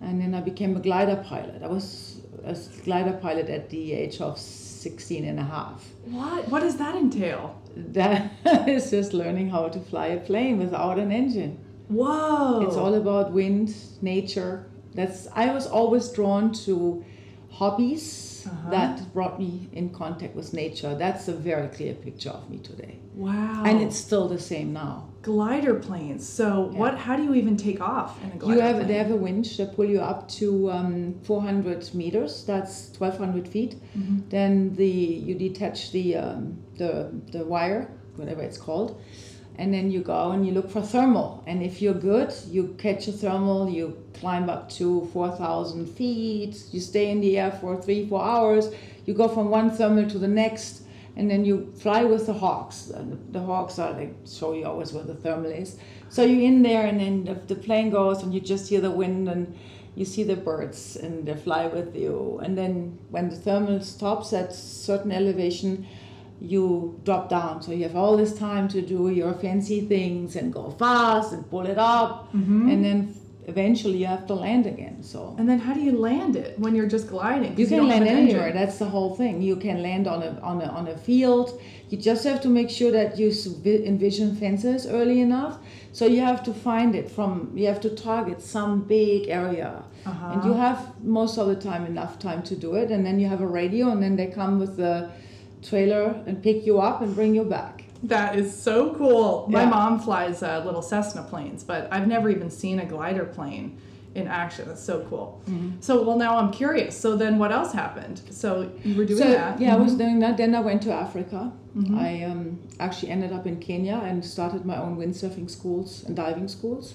and 0.00 0.20
then 0.20 0.34
I 0.34 0.40
became 0.40 0.76
a 0.76 0.80
glider 0.80 1.16
pilot. 1.16 1.62
I 1.62 1.68
was 1.68 2.20
a 2.44 2.54
glider 2.84 3.14
pilot 3.14 3.48
at 3.48 3.70
the 3.70 3.94
age 3.94 4.20
of 4.20 4.38
16 4.38 5.24
and 5.24 5.40
a 5.40 5.44
half 5.44 5.82
what? 6.04 6.46
What 6.48 6.60
does 6.60 6.76
that 6.76 6.94
entail? 6.94 7.58
that 7.76 8.30
is 8.68 8.90
just 8.90 9.12
learning 9.12 9.50
how 9.50 9.68
to 9.68 9.80
fly 9.80 10.08
a 10.08 10.20
plane 10.20 10.58
without 10.58 10.98
an 10.98 11.10
engine. 11.10 11.58
Whoa. 11.88 12.62
It's 12.66 12.76
all 12.76 12.94
about 12.94 13.32
wind, 13.32 13.74
nature. 14.00 14.66
That's 14.94 15.26
I 15.34 15.52
was 15.52 15.66
always 15.66 16.08
drawn 16.10 16.52
to 16.64 17.04
hobbies 17.50 18.33
Uh-huh. 18.46 18.70
that 18.70 19.12
brought 19.12 19.38
me 19.38 19.68
in 19.72 19.90
contact 19.90 20.34
with 20.34 20.52
nature. 20.52 20.94
That's 20.94 21.28
a 21.28 21.32
very 21.50 21.68
clear 21.68 21.94
picture 21.94 22.30
of 22.30 22.48
me 22.50 22.58
today. 22.58 22.94
wow. 23.14 23.62
And 23.64 23.80
it's 23.84 23.96
still 23.96 24.26
the 24.28 24.38
same 24.52 24.72
now. 24.72 24.96
glider 25.22 25.74
planes. 25.88 26.22
So, 26.28 26.46
Yeah. 26.72 26.78
what? 26.80 26.94
How 27.06 27.14
do 27.16 27.22
you 27.28 27.34
even 27.42 27.56
take 27.56 27.80
off 27.80 28.10
in 28.22 28.28
a 28.32 28.36
glider 28.36 28.54
You 28.54 28.60
have 28.66 28.76
plane? 28.76 28.88
they 28.88 28.98
have 29.04 29.10
a 29.18 29.20
winch 29.28 29.48
that 29.58 29.68
pull 29.76 29.86
you 29.94 30.00
up 30.12 30.20
to 30.40 30.46
um, 30.76 31.14
400 31.22 31.94
meters. 31.94 32.32
That's 32.50 32.74
1200 32.98 33.48
feet. 33.54 33.72
Mhm. 33.96 34.16
Then 34.34 34.52
the 34.80 34.94
you 35.26 35.34
detach 35.46 35.78
the 35.96 36.06
um, 36.24 36.42
the 36.80 36.90
the 37.34 37.42
wire, 37.54 37.82
whatever 38.18 38.42
it's 38.48 38.58
called, 38.66 38.90
and 39.56 39.72
then 39.72 39.90
you 39.90 40.00
go 40.00 40.32
and 40.32 40.46
you 40.46 40.52
look 40.52 40.70
for 40.70 40.82
thermal. 40.82 41.44
And 41.46 41.62
if 41.62 41.80
you're 41.80 41.94
good, 41.94 42.34
you 42.48 42.74
catch 42.78 43.06
a 43.06 43.12
thermal. 43.12 43.70
You 43.70 43.96
climb 44.14 44.50
up 44.50 44.68
to 44.70 45.08
4,000 45.12 45.86
feet. 45.86 46.64
You 46.72 46.80
stay 46.80 47.10
in 47.10 47.20
the 47.20 47.38
air 47.38 47.52
for 47.52 47.80
three 47.80 48.08
four 48.08 48.22
hours. 48.22 48.74
You 49.06 49.14
go 49.14 49.28
from 49.28 49.50
one 49.50 49.70
thermal 49.70 50.08
to 50.10 50.18
the 50.18 50.28
next. 50.28 50.82
And 51.16 51.30
then 51.30 51.44
you 51.44 51.72
fly 51.76 52.02
with 52.02 52.26
the 52.26 52.32
hawks. 52.32 52.90
And 52.90 53.32
the, 53.32 53.40
hawks 53.40 53.78
are 53.78 53.92
like 53.92 54.14
show 54.26 54.52
you 54.54 54.66
always 54.66 54.92
where 54.92 55.04
the 55.04 55.14
thermal 55.14 55.52
is. 55.52 55.78
So 56.08 56.24
you're 56.24 56.42
in 56.42 56.62
there, 56.62 56.86
and 56.86 56.98
then 56.98 57.24
the, 57.24 57.34
the 57.34 57.54
plane 57.54 57.90
goes, 57.90 58.22
and 58.22 58.34
you 58.34 58.40
just 58.40 58.68
hear 58.68 58.80
the 58.80 58.90
wind, 58.90 59.28
and 59.28 59.56
you 59.94 60.04
see 60.04 60.24
the 60.24 60.34
birds, 60.34 60.96
and 60.96 61.24
they 61.26 61.34
fly 61.34 61.68
with 61.68 61.94
you. 61.94 62.40
And 62.42 62.58
then 62.58 62.98
when 63.10 63.28
the 63.28 63.36
thermal 63.36 63.80
stops 63.80 64.32
at 64.32 64.52
certain 64.52 65.12
elevation, 65.12 65.86
you 66.52 67.00
drop 67.04 67.28
down. 67.28 67.62
So 67.62 67.72
you 67.72 67.84
have 67.84 67.96
all 67.96 68.16
this 68.16 68.34
time 68.38 68.68
to 68.68 68.80
do 68.82 69.08
your 69.10 69.32
fancy 69.34 69.80
things 69.82 70.36
and 70.36 70.52
go 70.52 70.70
fast 70.70 71.32
and 71.32 71.48
pull 71.50 71.66
it 71.66 71.78
up, 71.78 72.32
Mhm. 72.32 72.72
and 72.72 72.84
then 72.84 72.98
eventually 73.46 73.98
you 73.98 74.06
have 74.06 74.26
to 74.26 74.34
land 74.34 74.64
again. 74.66 74.96
So 75.02 75.34
And 75.38 75.46
then 75.50 75.58
how 75.66 75.74
do 75.74 75.80
you 75.88 75.96
land 76.08 76.34
it 76.44 76.58
when 76.58 76.74
you're 76.74 76.88
just 76.96 77.06
gliding? 77.08 77.52
you 77.58 77.66
can 77.66 77.78
don't 77.78 77.88
land 77.88 78.06
engine. 78.06 78.24
anywhere. 78.28 78.52
That's 78.60 78.78
the 78.78 78.90
whole 78.94 79.12
thing. 79.20 79.34
You 79.50 79.56
can 79.56 79.82
land 79.88 80.04
on 80.14 80.20
a 80.28 80.30
on 80.50 80.56
a 80.62 80.68
on 80.78 80.84
a 80.88 80.96
field. 81.08 81.48
You 81.90 81.96
just 82.10 82.22
have 82.24 82.40
to 82.46 82.48
make 82.48 82.70
sure 82.78 82.90
that 82.98 83.18
you 83.18 83.28
envision 83.92 84.34
fences 84.36 84.86
early 84.86 85.20
enough. 85.20 85.58
So 85.92 86.06
you 86.06 86.20
have 86.30 86.42
to 86.48 86.52
find 86.52 86.94
it 86.94 87.10
from. 87.16 87.30
You 87.54 87.66
have 87.72 87.80
to 87.86 87.90
target 87.90 88.38
some 88.42 88.72
big 88.98 89.28
area, 89.28 89.72
Uh-huh. 90.06 90.32
and 90.32 90.44
you 90.44 90.52
have 90.54 90.78
most 91.02 91.38
of 91.38 91.46
the 91.52 91.58
time 91.70 91.84
enough 91.86 92.18
time 92.18 92.42
to 92.50 92.54
do 92.56 92.70
it. 92.82 92.90
And 92.90 93.04
then 93.06 93.16
you 93.20 93.28
have 93.28 93.42
a 93.42 93.46
radio, 93.62 93.84
and 93.92 94.00
then 94.02 94.16
they 94.16 94.26
come 94.40 94.58
with 94.58 94.74
the 94.76 94.94
trailer 95.68 96.22
and 96.26 96.42
pick 96.42 96.64
you 96.66 96.80
up 96.80 97.00
and 97.02 97.14
bring 97.14 97.34
you 97.34 97.44
back. 97.44 97.84
That 98.04 98.38
is 98.38 98.54
so 98.54 98.94
cool. 98.96 99.46
My 99.48 99.64
mom 99.64 99.98
flies 99.98 100.42
uh, 100.42 100.62
little 100.64 100.82
Cessna 100.82 101.22
planes, 101.22 101.64
but 101.64 101.88
I've 101.90 102.06
never 102.06 102.28
even 102.28 102.50
seen 102.50 102.78
a 102.80 102.84
glider 102.84 103.24
plane 103.24 103.78
in 104.14 104.28
action. 104.28 104.68
That's 104.68 104.84
so 104.84 105.06
cool. 105.08 105.40
Mm-hmm. 105.48 105.80
So, 105.80 106.02
well, 106.02 106.18
now 106.18 106.36
I'm 106.36 106.52
curious. 106.52 106.96
So 106.96 107.16
then, 107.16 107.38
what 107.38 107.50
else 107.50 107.72
happened? 107.72 108.20
So 108.30 108.70
you 108.84 108.94
were 108.94 109.06
doing 109.06 109.18
so 109.22 109.30
that. 109.30 109.58
yeah, 109.60 109.74
I 109.74 109.78
was 109.78 109.94
Mhm. 109.94 109.98
doing 109.98 110.18
that. 110.20 110.36
Then 110.36 110.54
I 110.54 110.60
went 110.60 110.82
to 110.82 110.92
Africa. 110.92 111.50
Mhm. 111.76 111.98
I 111.98 112.24
um, 112.24 112.58
actually 112.78 113.10
ended 113.10 113.32
up 113.32 113.46
in 113.46 113.56
Kenya 113.56 114.00
and 114.04 114.22
started 114.24 114.64
my 114.66 114.76
own 114.76 114.96
windsurfing 114.98 115.50
schools 115.50 116.04
and 116.06 116.14
diving 116.14 116.46
schools. 116.48 116.94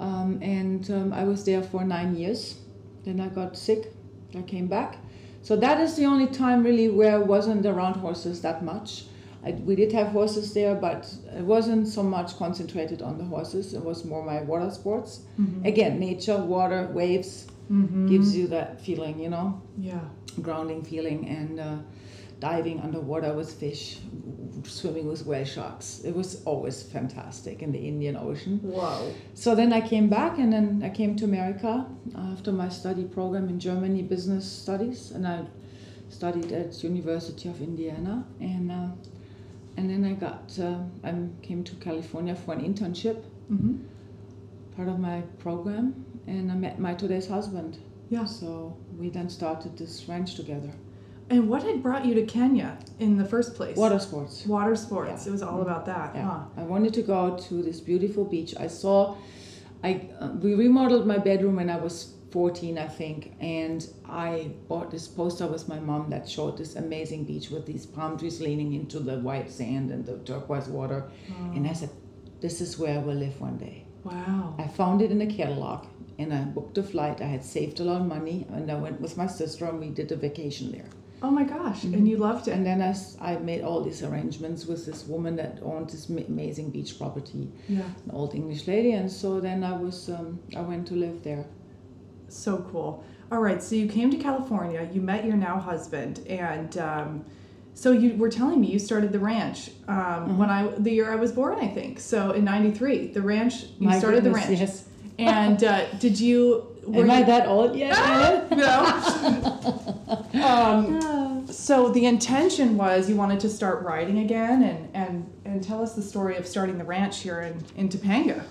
Um, 0.00 0.38
and 0.42 0.90
um, 0.90 1.12
I 1.12 1.24
was 1.24 1.44
there 1.44 1.62
for 1.62 1.84
nine 1.84 2.16
years. 2.16 2.56
Then 3.04 3.20
I 3.20 3.28
got 3.28 3.56
sick. 3.56 3.92
I 4.34 4.42
came 4.42 4.66
back. 4.66 4.96
So 5.46 5.54
that 5.54 5.80
is 5.80 5.94
the 5.94 6.06
only 6.06 6.26
time 6.26 6.64
really 6.64 6.88
where 6.88 7.14
I 7.14 7.18
wasn't 7.18 7.64
around 7.66 7.94
horses 7.94 8.40
that 8.40 8.64
much. 8.64 9.04
I, 9.44 9.52
we 9.52 9.76
did 9.76 9.92
have 9.92 10.08
horses 10.08 10.52
there, 10.52 10.74
but 10.74 11.06
it 11.38 11.44
wasn't 11.44 11.86
so 11.86 12.02
much 12.02 12.36
concentrated 12.36 13.00
on 13.00 13.16
the 13.16 13.24
horses. 13.24 13.72
It 13.72 13.80
was 13.84 14.04
more 14.04 14.24
my 14.24 14.42
water 14.42 14.68
sports. 14.72 15.20
Mhm. 15.38 15.64
Again, 15.64 16.00
nature, 16.00 16.36
water, 16.54 16.90
waves 16.92 17.46
Mhm. 17.70 18.08
gives 18.08 18.36
you 18.36 18.48
that 18.48 18.80
feeling, 18.80 19.20
you 19.20 19.30
know 19.30 19.48
Yeah. 19.78 20.00
grounding 20.42 20.82
feeling 20.82 21.28
and 21.28 21.60
uh, 21.60 21.76
diving 22.40 22.80
underwater 22.80 23.32
with 23.32 23.52
fish, 23.52 23.98
swimming 24.64 25.06
with 25.08 25.24
whale 25.26 25.44
sharks. 25.44 26.00
It 26.04 26.14
was 26.14 26.42
always 26.44 26.82
fantastic 26.82 27.62
in 27.62 27.72
the 27.72 27.78
Indian 27.78 28.16
Ocean. 28.16 28.60
Wow. 28.62 29.10
So 29.34 29.54
then 29.54 29.72
I 29.72 29.80
came 29.80 30.08
back 30.08 30.38
and 30.38 30.52
then 30.52 30.82
I 30.84 30.90
came 30.90 31.16
to 31.16 31.24
America 31.24 31.86
after 32.32 32.52
my 32.52 32.68
study 32.68 33.04
program 33.04 33.48
in 33.48 33.58
Germany, 33.58 34.02
business 34.02 34.50
studies, 34.50 35.10
and 35.10 35.26
I 35.26 35.44
studied 36.08 36.52
at 36.52 36.82
University 36.84 37.48
of 37.48 37.60
Indiana 37.60 38.24
and 38.40 38.70
uh, 38.70 38.88
and 39.76 39.90
then 39.90 40.04
I 40.04 40.12
got 40.14 40.58
uh, 40.58 40.78
I 41.04 41.14
came 41.42 41.62
to 41.64 41.74
California 41.76 42.34
for 42.34 42.54
an 42.54 42.60
internship, 42.60 43.22
hmm 43.48 43.76
part 44.76 44.88
of 44.88 44.98
my 44.98 45.22
program, 45.38 46.04
and 46.26 46.52
I 46.52 46.54
met 46.54 46.78
my 46.78 46.92
today's 46.92 47.26
husband. 47.26 47.78
Yeah. 48.10 48.26
So 48.26 48.76
we 48.98 49.08
then 49.08 49.30
started 49.30 49.76
this 49.78 50.06
ranch 50.06 50.34
together. 50.34 50.70
And 51.28 51.48
what 51.48 51.62
had 51.64 51.82
brought 51.82 52.04
you 52.04 52.14
to 52.14 52.22
Kenya 52.24 52.78
in 53.00 53.16
the 53.16 53.24
first 53.24 53.54
place? 53.54 53.76
Water 53.76 53.98
sports. 53.98 54.46
Water 54.46 54.76
sports. 54.76 55.24
Yeah. 55.24 55.28
It 55.28 55.32
was 55.32 55.42
all 55.42 55.62
about 55.62 55.86
that, 55.86 56.14
Yeah, 56.14 56.30
huh? 56.30 56.44
I 56.56 56.62
wanted 56.62 56.94
to 56.94 57.02
go 57.02 57.36
to 57.36 57.62
this 57.62 57.80
beautiful 57.80 58.24
beach. 58.24 58.54
I 58.58 58.68
saw, 58.68 59.16
I 59.82 60.08
uh, 60.20 60.28
we 60.40 60.54
remodeled 60.54 61.06
my 61.06 61.18
bedroom 61.18 61.56
when 61.56 61.68
I 61.68 61.76
was 61.76 62.12
14, 62.30 62.78
I 62.78 62.86
think, 62.86 63.34
and 63.40 63.88
I 64.08 64.50
bought 64.68 64.90
this 64.90 65.08
poster 65.08 65.46
with 65.46 65.68
my 65.68 65.80
mom 65.80 66.10
that 66.10 66.28
showed 66.28 66.58
this 66.58 66.76
amazing 66.76 67.24
beach 67.24 67.50
with 67.50 67.66
these 67.66 67.86
palm 67.86 68.18
trees 68.18 68.40
leaning 68.40 68.74
into 68.74 68.98
the 69.00 69.18
white 69.18 69.50
sand 69.50 69.90
and 69.90 70.04
the 70.04 70.18
turquoise 70.18 70.68
water. 70.68 71.10
And 71.54 71.66
I 71.66 71.72
said, 71.72 71.90
this 72.40 72.60
is 72.60 72.78
where 72.78 72.98
I 72.98 73.02
will 73.02 73.14
live 73.14 73.40
one 73.40 73.56
day. 73.56 73.86
Wow. 74.04 74.54
I 74.58 74.68
found 74.68 75.02
it 75.02 75.10
in 75.10 75.20
a 75.22 75.26
catalog 75.26 75.86
and 76.18 76.32
I 76.32 76.42
booked 76.42 76.78
a 76.78 76.82
flight. 76.82 77.20
I 77.20 77.24
had 77.26 77.44
saved 77.44 77.80
a 77.80 77.84
lot 77.84 78.00
of 78.02 78.06
money 78.06 78.46
and 78.50 78.70
I 78.70 78.74
went 78.76 79.00
with 79.00 79.16
my 79.16 79.26
sister 79.26 79.64
and 79.64 79.80
we 79.80 79.88
did 79.88 80.12
a 80.12 80.16
vacation 80.16 80.70
there. 80.70 80.88
Oh 81.22 81.30
my 81.30 81.44
gosh. 81.44 81.80
Mm-hmm. 81.82 81.94
And 81.94 82.08
you 82.08 82.16
loved 82.18 82.48
it. 82.48 82.52
And 82.52 82.64
then 82.64 82.80
as 82.82 83.16
I 83.20 83.36
made 83.36 83.62
all 83.62 83.82
these 83.82 84.02
arrangements 84.02 84.66
with 84.66 84.84
this 84.86 85.06
woman 85.06 85.36
that 85.36 85.58
owned 85.62 85.90
this 85.90 86.08
amazing 86.08 86.70
beach 86.70 86.98
property, 86.98 87.50
yeah. 87.68 87.80
an 87.80 88.10
old 88.12 88.34
English 88.34 88.66
lady. 88.66 88.92
And 88.92 89.10
so 89.10 89.40
then 89.40 89.64
I 89.64 89.76
was, 89.76 90.08
um, 90.10 90.38
I 90.54 90.60
went 90.60 90.86
to 90.88 90.94
live 90.94 91.22
there. 91.22 91.46
So 92.28 92.58
cool. 92.70 93.04
All 93.32 93.40
right, 93.40 93.60
so 93.60 93.74
you 93.74 93.88
came 93.88 94.10
to 94.10 94.16
California, 94.16 94.88
you 94.92 95.00
met 95.00 95.24
your 95.24 95.36
now 95.36 95.58
husband, 95.58 96.20
and 96.28 96.78
um, 96.78 97.24
so 97.74 97.90
you 97.90 98.14
were 98.14 98.28
telling 98.28 98.60
me 98.60 98.68
you 98.68 98.78
started 98.78 99.10
the 99.10 99.18
ranch 99.18 99.70
um, 99.88 99.96
Mm-hmm. 99.96 100.38
when 100.38 100.48
I 100.48 100.68
the 100.78 100.92
year 100.92 101.12
I 101.12 101.16
was 101.16 101.32
born, 101.32 101.58
I 101.58 101.66
think. 101.66 101.98
So 101.98 102.30
in 102.30 102.44
'93, 102.44 103.08
the 103.08 103.22
ranch 103.22 103.64
you 103.80 103.88
My 103.88 103.98
started 103.98 104.22
goodness, 104.22 104.46
the 104.46 104.48
ranch. 104.50 104.60
Yes. 104.60 104.84
And 105.18 105.64
uh, 105.64 105.92
did 105.98 106.20
you? 106.20 106.68
Were 106.84 107.02
Am 107.02 107.10
I 107.10 107.22
that 107.24 107.48
old 107.48 107.74
yet? 107.74 107.96
No. 108.56 109.94
um, 110.42 111.46
so 111.50 111.90
the 111.90 112.06
intention 112.06 112.76
was 112.76 113.08
you 113.08 113.16
wanted 113.16 113.40
to 113.40 113.48
start 113.48 113.82
riding 113.84 114.18
again, 114.18 114.62
and 114.62 114.88
and 114.94 115.32
and 115.44 115.62
tell 115.62 115.82
us 115.82 115.94
the 115.94 116.02
story 116.02 116.36
of 116.36 116.46
starting 116.46 116.78
the 116.78 116.84
ranch 116.84 117.20
here 117.20 117.40
in 117.40 117.64
in 117.76 117.88
Topanga. 117.88 118.44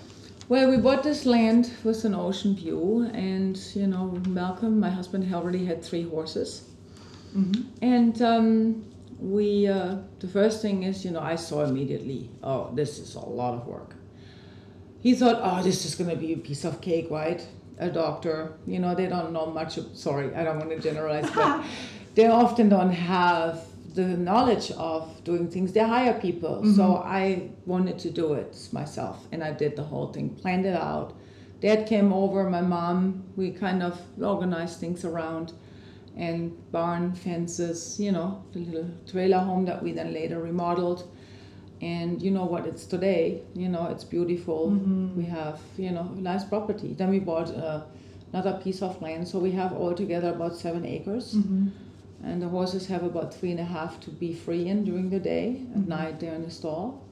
Well, 0.48 0.70
we 0.70 0.76
bought 0.76 1.02
this 1.02 1.26
land 1.26 1.72
with 1.82 2.04
an 2.04 2.14
ocean 2.14 2.54
view, 2.54 3.10
and 3.12 3.56
you 3.74 3.88
know, 3.88 4.22
Malcolm, 4.28 4.78
my 4.78 4.90
husband, 4.90 5.32
already 5.34 5.64
had 5.64 5.82
three 5.84 6.08
horses. 6.08 6.62
And 7.82 8.22
um, 8.22 8.84
we, 9.18 9.66
uh, 9.66 9.96
the 10.20 10.28
first 10.28 10.62
thing 10.62 10.84
is, 10.84 11.04
you 11.04 11.10
know, 11.10 11.20
I 11.20 11.36
saw 11.36 11.64
immediately, 11.64 12.30
oh, 12.42 12.70
this 12.74 12.98
is 12.98 13.14
a 13.14 13.20
lot 13.20 13.54
of 13.54 13.66
work. 13.66 13.94
He 15.00 15.14
thought, 15.14 15.40
oh, 15.42 15.62
this 15.62 15.84
is 15.84 15.94
going 15.94 16.10
to 16.10 16.16
be 16.16 16.32
a 16.32 16.38
piece 16.38 16.64
of 16.64 16.80
cake, 16.80 17.08
right? 17.10 17.46
A 17.78 17.90
doctor, 17.90 18.54
you 18.66 18.78
know, 18.78 18.94
they 18.94 19.06
don't 19.06 19.32
know 19.32 19.46
much. 19.46 19.76
Of, 19.76 19.96
sorry, 19.96 20.34
I 20.34 20.44
don't 20.44 20.58
want 20.58 20.70
to 20.70 20.80
generalize, 20.80 21.30
but 21.30 21.64
they 22.14 22.26
often 22.26 22.68
don't 22.68 22.92
have 22.92 23.64
the 23.94 24.06
knowledge 24.06 24.70
of 24.72 25.22
doing 25.24 25.50
things. 25.50 25.72
They 25.72 25.80
hire 25.80 26.18
people. 26.20 26.62
So 26.74 26.82
mm-hmm. 26.82 27.08
I 27.08 27.50
wanted 27.66 27.98
to 28.00 28.10
do 28.10 28.34
it 28.34 28.56
myself, 28.72 29.26
and 29.32 29.42
I 29.42 29.52
did 29.52 29.76
the 29.76 29.82
whole 29.82 30.12
thing, 30.12 30.30
planned 30.30 30.66
it 30.66 30.74
out. 30.74 31.14
Dad 31.60 31.86
came 31.86 32.12
over, 32.12 32.48
my 32.48 32.60
mom, 32.60 33.24
we 33.36 33.50
kind 33.50 33.82
of 33.82 34.00
organized 34.22 34.78
things 34.78 35.04
around 35.04 35.52
and 36.16 36.52
barn 36.72 37.14
fences, 37.14 38.00
you 38.00 38.12
know, 38.12 38.42
the 38.52 38.60
little 38.60 38.90
trailer 39.10 39.38
home 39.38 39.64
that 39.66 39.82
we 39.82 39.92
then 39.92 40.12
later 40.12 40.40
remodeled. 40.40 41.10
And 41.82 42.22
you 42.22 42.30
know 42.30 42.44
what 42.46 42.66
it's 42.66 42.86
today, 42.86 43.42
you 43.54 43.68
know, 43.68 43.86
it's 43.86 44.02
beautiful. 44.04 44.70
We 45.14 45.24
have, 45.24 45.60
you 45.76 45.90
know, 45.90 46.04
nice 46.04 46.42
property. 46.44 46.94
Then 46.94 47.10
we 47.10 47.18
bought 47.18 47.54
uh, 47.54 47.82
another 48.32 48.58
piece 48.64 48.80
of 48.82 49.00
land, 49.02 49.28
so 49.28 49.38
we 49.38 49.52
have 49.52 49.72
altogether 49.74 50.30
about 50.30 50.56
seven 50.56 50.86
acres. 50.86 51.36
And 52.24 52.40
the 52.42 52.48
horses 52.48 52.86
have 52.86 53.02
about 53.04 53.32
three 53.34 53.50
and 53.50 53.60
a 53.60 53.64
half 53.64 54.00
to 54.00 54.10
be 54.10 54.32
free 54.32 54.68
in 54.68 54.84
during 54.84 55.10
the 55.10 55.20
day. 55.20 55.62
At 55.74 55.86
night, 55.86 56.18
they're 56.18 56.34
in 56.34 56.42
the 56.42 56.50
stall. 56.50 57.02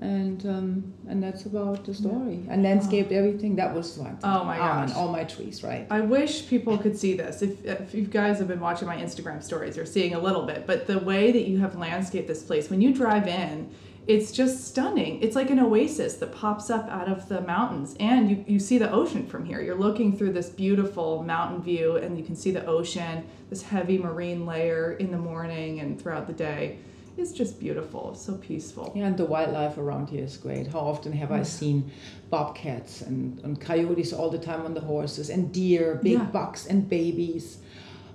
And 0.00 0.46
um, 0.46 0.94
and 1.08 1.20
that's 1.20 1.44
about 1.46 1.84
the 1.84 1.92
story. 1.92 2.44
And 2.48 2.62
landscaped 2.62 3.10
everything. 3.10 3.56
That 3.56 3.74
was 3.74 3.96
thing. 3.96 4.16
Oh 4.22 4.44
my 4.44 4.56
Ah, 4.56 4.86
gosh. 4.86 4.94
all 4.94 5.08
my 5.10 5.24
trees, 5.24 5.64
right? 5.64 5.88
I 5.90 6.02
wish 6.02 6.46
people 6.48 6.78
could 6.78 6.96
see 6.96 7.14
this. 7.16 7.42
If, 7.42 7.64
if 7.64 7.94
you 7.96 8.02
guys 8.06 8.38
have 8.38 8.46
been 8.46 8.60
watching 8.60 8.86
my 8.86 8.96
Instagram 8.96 9.42
stories, 9.42 9.76
you're 9.76 9.84
seeing 9.86 10.14
a 10.14 10.20
little 10.20 10.46
bit. 10.46 10.68
But 10.68 10.86
the 10.86 11.00
way 11.00 11.32
that 11.32 11.48
you 11.48 11.58
have 11.58 11.74
landscaped 11.74 12.28
this 12.28 12.44
place, 12.44 12.70
when 12.70 12.80
you 12.80 12.94
drive 12.94 13.26
in, 13.26 13.74
it's 14.08 14.32
just 14.32 14.64
stunning. 14.64 15.22
It's 15.22 15.36
like 15.36 15.50
an 15.50 15.60
oasis 15.60 16.14
that 16.16 16.32
pops 16.32 16.70
up 16.70 16.88
out 16.88 17.08
of 17.08 17.28
the 17.28 17.42
mountains. 17.42 17.94
And 18.00 18.30
you, 18.30 18.44
you 18.48 18.58
see 18.58 18.78
the 18.78 18.90
ocean 18.90 19.26
from 19.26 19.44
here. 19.44 19.60
You're 19.60 19.78
looking 19.78 20.16
through 20.16 20.32
this 20.32 20.48
beautiful 20.48 21.22
mountain 21.22 21.62
view, 21.62 21.96
and 21.98 22.16
you 22.16 22.24
can 22.24 22.34
see 22.34 22.50
the 22.50 22.64
ocean, 22.64 23.26
this 23.50 23.62
heavy 23.62 23.98
marine 23.98 24.46
layer 24.46 24.94
in 24.94 25.10
the 25.12 25.18
morning 25.18 25.80
and 25.80 26.00
throughout 26.00 26.26
the 26.26 26.32
day. 26.32 26.78
It's 27.18 27.32
just 27.32 27.60
beautiful, 27.60 28.14
so 28.14 28.36
peaceful. 28.36 28.92
Yeah, 28.96 29.08
and 29.08 29.16
the 29.18 29.26
wildlife 29.26 29.76
around 29.76 30.08
here 30.08 30.24
is 30.24 30.38
great. 30.38 30.68
How 30.68 30.78
often 30.78 31.12
have 31.12 31.30
I 31.30 31.40
mm. 31.40 31.46
seen 31.46 31.90
bobcats 32.30 33.02
and, 33.02 33.38
and 33.44 33.60
coyotes 33.60 34.14
all 34.14 34.30
the 34.30 34.38
time 34.38 34.62
on 34.62 34.72
the 34.72 34.80
horses, 34.80 35.28
and 35.28 35.52
deer, 35.52 36.00
big 36.02 36.14
Yeah. 36.14 36.24
bucks, 36.24 36.66
and 36.66 36.88
babies? 36.88 37.58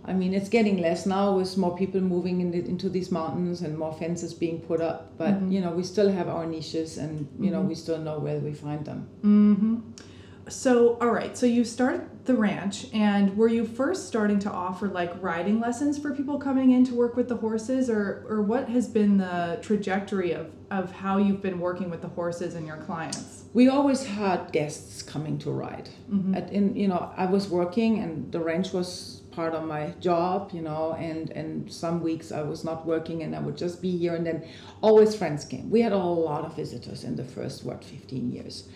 I 0.06 0.14
mean, 0.14 0.34
it's 0.34 0.50
getting 0.50 0.78
less 0.78 1.06
now 1.06 1.36
with 1.38 1.58
more 1.58 1.76
people 1.78 2.02
moving 2.02 2.42
in 2.42 2.52
the, 2.52 2.60
into 2.60 2.90
these 2.90 3.12
mountains 3.12 3.62
and 3.62 3.78
more 3.78 3.94
fences 3.94 4.34
being 4.34 4.60
put 4.62 4.82
up. 4.82 5.18
But 5.18 5.36
mm-hmm. 5.36 5.52
you 5.52 5.62
know, 5.62 5.72
we 5.72 5.84
still 5.84 6.12
have 6.12 6.28
our 6.28 6.46
niches, 6.46 6.98
and 6.98 7.28
you 7.40 7.52
know, 7.52 7.62
we 7.62 7.74
mm-hmm. 7.74 7.82
still 7.82 7.98
know 8.00 8.20
where 8.20 8.40
we 8.40 8.54
find 8.54 8.86
them. 8.86 9.08
Mm-hmm. 9.22 10.50
So, 10.50 10.98
all 11.00 11.12
right. 11.12 11.38
So 11.38 11.46
you 11.46 11.64
started 11.64 12.26
the 12.26 12.36
ranch, 12.36 12.88
and 12.94 13.38
were 13.38 13.48
you 13.48 13.66
first 13.66 14.08
starting 14.08 14.40
to 14.40 14.52
offer 14.52 14.90
like 14.90 15.14
riding 15.24 15.62
lessons 15.62 15.98
for 15.98 16.14
people 16.14 16.38
coming 16.38 16.72
in 16.72 16.84
to 16.86 16.94
work 16.94 17.16
with 17.16 17.30
the 17.30 17.38
horses, 17.38 17.90
or 17.90 18.26
or 18.28 18.42
what 18.42 18.68
has 18.70 18.88
been 18.88 19.18
the 19.18 19.60
trajectory 19.62 20.34
of 20.34 20.52
of 20.70 20.92
how 20.92 21.18
you've 21.18 21.42
been 21.42 21.60
working 21.60 21.90
with 21.90 22.02
the 22.02 22.10
horses 22.10 22.56
and 22.56 22.68
your 22.68 22.78
clients? 22.78 23.44
we 23.54 23.70
always 23.70 24.04
had 24.04 24.52
guests 24.52 25.04
coming 25.04 25.38
to 25.40 25.52
ride. 25.52 25.90
Mm-hmm. 26.12 26.36
At, 26.36 26.52
in 26.52 26.76
you 26.76 26.88
know, 26.88 27.14
I 27.16 27.26
was 27.26 27.48
working, 27.48 28.00
and 28.00 28.32
the 28.32 28.40
ranch 28.40 28.74
was 28.74 29.22
part 29.36 29.54
of 29.54 29.64
my 29.66 29.94
job. 30.00 30.52
You 30.54 30.62
know, 30.62 30.94
and 30.94 31.30
and 31.32 31.72
some 31.72 32.02
weeks 32.02 32.32
I 32.32 32.42
was 32.42 32.64
not 32.64 32.86
working, 32.86 33.24
and 33.24 33.36
I 33.36 33.40
would 33.40 33.58
just 33.58 33.82
be 33.82 33.98
here. 33.98 34.16
And 34.16 34.26
then 34.26 34.46
always 34.82 35.16
friends 35.16 35.46
came. 35.46 35.70
We 35.70 35.82
had 35.82 35.94
a 35.94 35.98
lot 35.98 36.46
of 36.46 36.56
visitors 36.56 37.04
in 37.04 37.16
the 37.16 37.24
first 37.24 37.64
what 37.64 37.84
fifteen 37.84 38.32
years, 38.32 38.68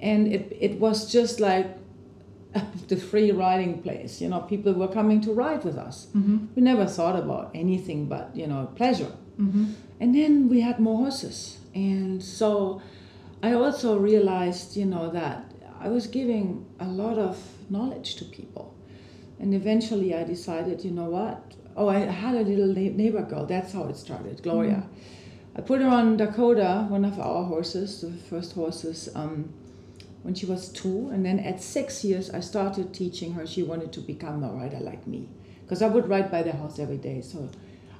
and 0.00 0.26
it 0.32 0.56
it 0.60 0.80
was 0.80 1.10
just 1.10 1.40
like 1.40 1.66
the 2.88 2.96
free 2.96 3.30
riding 3.30 3.82
place. 3.82 4.20
You 4.20 4.28
know, 4.28 4.40
people 4.40 4.72
were 4.72 4.88
coming 4.88 5.20
to 5.22 5.32
ride 5.32 5.64
with 5.64 5.78
us. 5.78 6.08
Mm-hmm. 6.16 6.46
We 6.54 6.62
never 6.62 6.86
thought 6.86 7.16
about 7.18 7.50
anything 7.54 8.06
but 8.06 8.34
you 8.34 8.46
know 8.46 8.70
pleasure. 8.76 9.12
Mm-hmm. 9.40 9.72
And 10.00 10.14
then 10.14 10.48
we 10.48 10.60
had 10.60 10.80
more 10.80 10.98
horses. 10.98 11.58
And 11.74 12.22
so 12.22 12.80
I 13.42 13.52
also 13.52 13.98
realized, 13.98 14.76
you 14.76 14.86
know, 14.86 15.10
that 15.10 15.52
I 15.80 15.88
was 15.88 16.06
giving 16.06 16.66
a 16.78 16.86
lot 16.86 17.18
of 17.18 17.38
knowledge 17.68 18.16
to 18.16 18.24
people. 18.24 18.74
And 19.40 19.54
eventually 19.54 20.14
I 20.14 20.22
decided, 20.22 20.84
you 20.84 20.90
know 20.90 21.08
what? 21.08 21.54
Oh, 21.74 21.88
I 21.88 22.00
had 22.00 22.34
a 22.34 22.42
little 22.42 22.74
neighbor 22.74 23.22
girl. 23.22 23.46
That's 23.46 23.72
how 23.72 23.84
it 23.84 23.96
started, 23.96 24.42
Gloria. 24.42 24.86
I 25.56 25.62
put 25.62 25.80
her 25.80 25.88
on 25.88 26.18
Dakota, 26.18 26.86
one 26.88 27.06
of 27.06 27.18
our 27.18 27.44
horses, 27.44 28.02
the 28.02 28.10
first 28.10 28.52
horses, 28.54 29.08
um, 29.14 29.52
when 30.22 30.34
she 30.34 30.44
was 30.44 30.68
two. 30.68 31.08
And 31.08 31.24
then 31.24 31.38
at 31.38 31.62
six 31.62 32.04
years, 32.04 32.28
I 32.30 32.40
started 32.40 32.92
teaching 32.92 33.32
her 33.32 33.46
she 33.46 33.62
wanted 33.62 33.92
to 33.94 34.00
become 34.00 34.44
a 34.44 34.52
rider 34.52 34.78
like 34.80 35.06
me. 35.06 35.28
Because 35.62 35.80
I 35.80 35.88
would 35.88 36.08
ride 36.08 36.30
by 36.30 36.42
the 36.42 36.52
house 36.52 36.78
every 36.78 36.98
day. 36.98 37.22
So 37.22 37.48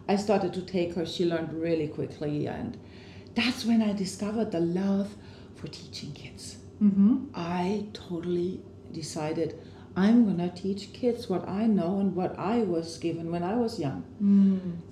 I 0.09 0.17
started 0.17 0.53
to 0.55 0.63
take 0.63 0.95
her. 0.95 1.07
She 1.07 1.25
learned 1.25 1.55
really 1.55 1.89
quickly. 1.89 2.49
And 2.49 2.77
that's 3.35 3.65
when 3.65 3.81
I 3.81 3.95
discovered 3.95 4.53
the 4.53 4.61
love 4.61 5.15
for 5.55 5.69
teaching 5.69 6.13
kids. 6.13 6.59
Mm-hmm. 6.83 7.27
I 7.35 7.87
totally 7.95 8.61
decided 8.93 9.59
I'm 9.97 10.25
going 10.25 10.39
to 10.39 10.55
teach 10.55 10.93
kids 10.93 11.29
what 11.29 11.49
I 11.49 11.67
know 11.67 11.99
and 11.99 12.15
what 12.15 12.39
I 12.39 12.59
was 12.59 12.97
given 12.99 13.31
when 13.31 13.43
I 13.43 13.57
was 13.57 13.79
young. 13.79 14.05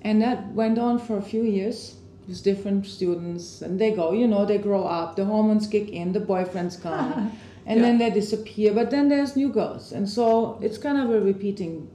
And 0.01 0.21
that 0.21 0.51
went 0.53 0.77
on 0.77 0.99
for 0.99 1.17
a 1.17 1.21
few 1.21 1.43
years 1.43 1.95
with 2.27 2.43
different 2.43 2.85
students. 2.85 3.61
And 3.61 3.79
they 3.79 3.91
go, 3.91 4.11
you 4.11 4.27
know, 4.27 4.45
they 4.45 4.57
grow 4.57 4.83
up, 4.83 5.15
the 5.15 5.25
hormones 5.25 5.67
kick 5.67 5.89
in, 5.89 6.11
the 6.13 6.19
boyfriends 6.19 6.81
come, 6.83 7.31
and 7.65 7.83
then 7.83 7.97
they 7.97 8.09
disappear. 8.09 8.73
But 8.73 8.91
then 8.91 9.09
there's 9.09 9.35
new 9.35 9.49
girls. 9.49 9.91
And 9.91 10.07
so 10.07 10.59
it's 10.61 10.77
kind 10.77 10.97
of 10.97 11.09
a 11.11 11.21
repeating 11.21 11.89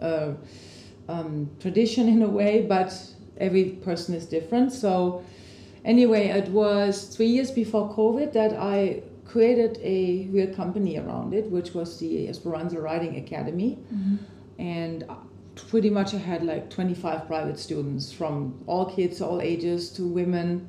uh, 0.00 0.32
um, 1.08 1.50
tradition 1.58 2.08
in 2.14 2.22
a 2.22 2.28
way, 2.28 2.62
but 2.62 2.92
every 3.38 3.64
person 3.64 4.14
is 4.14 4.26
different. 4.26 4.72
So, 4.72 5.24
anyway, 5.84 6.28
it 6.28 6.48
was 6.48 7.04
three 7.16 7.28
years 7.28 7.50
before 7.50 7.92
COVID 7.94 8.32
that 8.34 8.52
I 8.52 9.02
created 9.24 9.78
a 9.82 10.28
real 10.30 10.52
company 10.54 10.98
around 10.98 11.32
it, 11.34 11.50
which 11.50 11.74
was 11.74 11.98
the 11.98 12.28
Esperanza 12.28 12.80
Riding 12.80 13.16
Academy. 13.16 13.78
And 14.58 15.04
pretty 15.54 15.90
much 15.90 16.14
I 16.14 16.18
had 16.18 16.44
like 16.44 16.70
25 16.70 17.26
private 17.26 17.58
students 17.58 18.12
from 18.12 18.62
all 18.66 18.86
kids, 18.86 19.20
all 19.20 19.40
ages 19.40 19.90
to 19.92 20.06
women, 20.06 20.68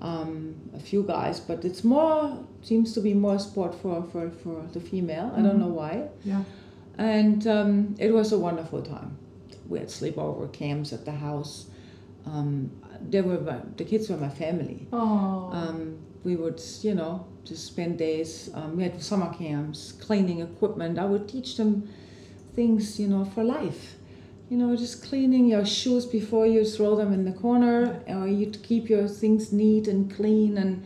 um, 0.00 0.54
a 0.74 0.78
few 0.78 1.02
guys, 1.02 1.40
but 1.40 1.64
it's 1.64 1.82
more, 1.84 2.38
seems 2.62 2.92
to 2.94 3.00
be 3.00 3.14
more 3.14 3.38
sport 3.38 3.74
for, 3.74 4.02
for, 4.12 4.30
for 4.30 4.66
the 4.72 4.80
female. 4.80 5.32
I 5.36 5.42
don't 5.42 5.58
know 5.58 5.68
why. 5.68 6.08
Yeah. 6.24 6.44
And 6.98 7.46
um, 7.46 7.94
it 7.98 8.12
was 8.12 8.32
a 8.32 8.38
wonderful 8.38 8.82
time. 8.82 9.16
We 9.68 9.78
had 9.78 9.88
sleepover 9.88 10.52
camps 10.52 10.92
at 10.92 11.04
the 11.04 11.12
house. 11.12 11.66
Um, 12.26 12.70
they 13.08 13.22
were 13.22 13.40
my, 13.40 13.60
the 13.76 13.84
kids 13.84 14.10
were 14.10 14.16
my 14.16 14.28
family. 14.28 14.86
Oh. 14.92 15.50
Um, 15.52 15.98
we 16.22 16.36
would, 16.36 16.60
you 16.82 16.94
know, 16.94 17.26
just 17.44 17.64
spend 17.66 17.98
days. 17.98 18.50
Um, 18.54 18.76
we 18.76 18.82
had 18.82 19.02
summer 19.02 19.32
camps, 19.34 19.92
cleaning 19.92 20.40
equipment. 20.40 20.98
I 20.98 21.04
would 21.04 21.28
teach 21.28 21.56
them 21.56 21.88
things, 22.54 22.98
you 23.00 23.08
know, 23.08 23.24
for 23.24 23.42
life. 23.44 23.96
You 24.48 24.56
know, 24.58 24.74
just 24.76 25.04
cleaning 25.04 25.46
your 25.46 25.64
shoes 25.64 26.06
before 26.06 26.46
you 26.46 26.64
throw 26.64 26.96
them 26.96 27.12
in 27.12 27.24
the 27.24 27.32
corner, 27.32 28.02
or 28.08 28.26
you 28.26 28.46
keep 28.50 28.88
your 28.90 29.06
things 29.08 29.52
neat 29.52 29.86
and 29.88 30.12
clean, 30.14 30.58
and 30.58 30.82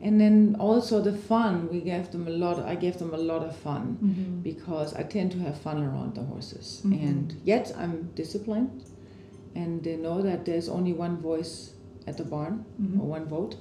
and 0.00 0.20
then 0.20 0.54
also 0.60 1.00
the 1.02 1.12
fun. 1.12 1.68
We 1.72 1.80
gave 1.80 2.10
them 2.12 2.28
a 2.28 2.30
lot. 2.30 2.58
I 2.60 2.76
gave 2.76 2.98
them 2.98 3.12
a 3.14 3.16
lot 3.18 3.42
of 3.42 3.56
fun 3.56 3.98
Mm-hmm. 4.02 4.40
because 4.42 4.94
I 4.94 5.02
tend 5.02 5.32
to 5.32 5.38
have 5.38 5.58
fun 5.58 5.82
around 5.82 6.14
the 6.14 6.22
horses, 6.22 6.82
Mhm. 6.84 7.02
and 7.08 7.34
yet 7.44 7.74
I'm 7.76 8.10
disciplined, 8.14 8.84
and 9.56 9.82
they 9.82 9.96
know 9.96 10.22
that 10.22 10.44
there's 10.44 10.68
only 10.68 10.92
one 10.92 11.16
voice 11.16 11.72
at 12.06 12.16
the 12.16 12.24
barn 12.24 12.64
Mhm. 12.80 13.00
or 13.00 13.06
one 13.06 13.24
vote 13.24 13.56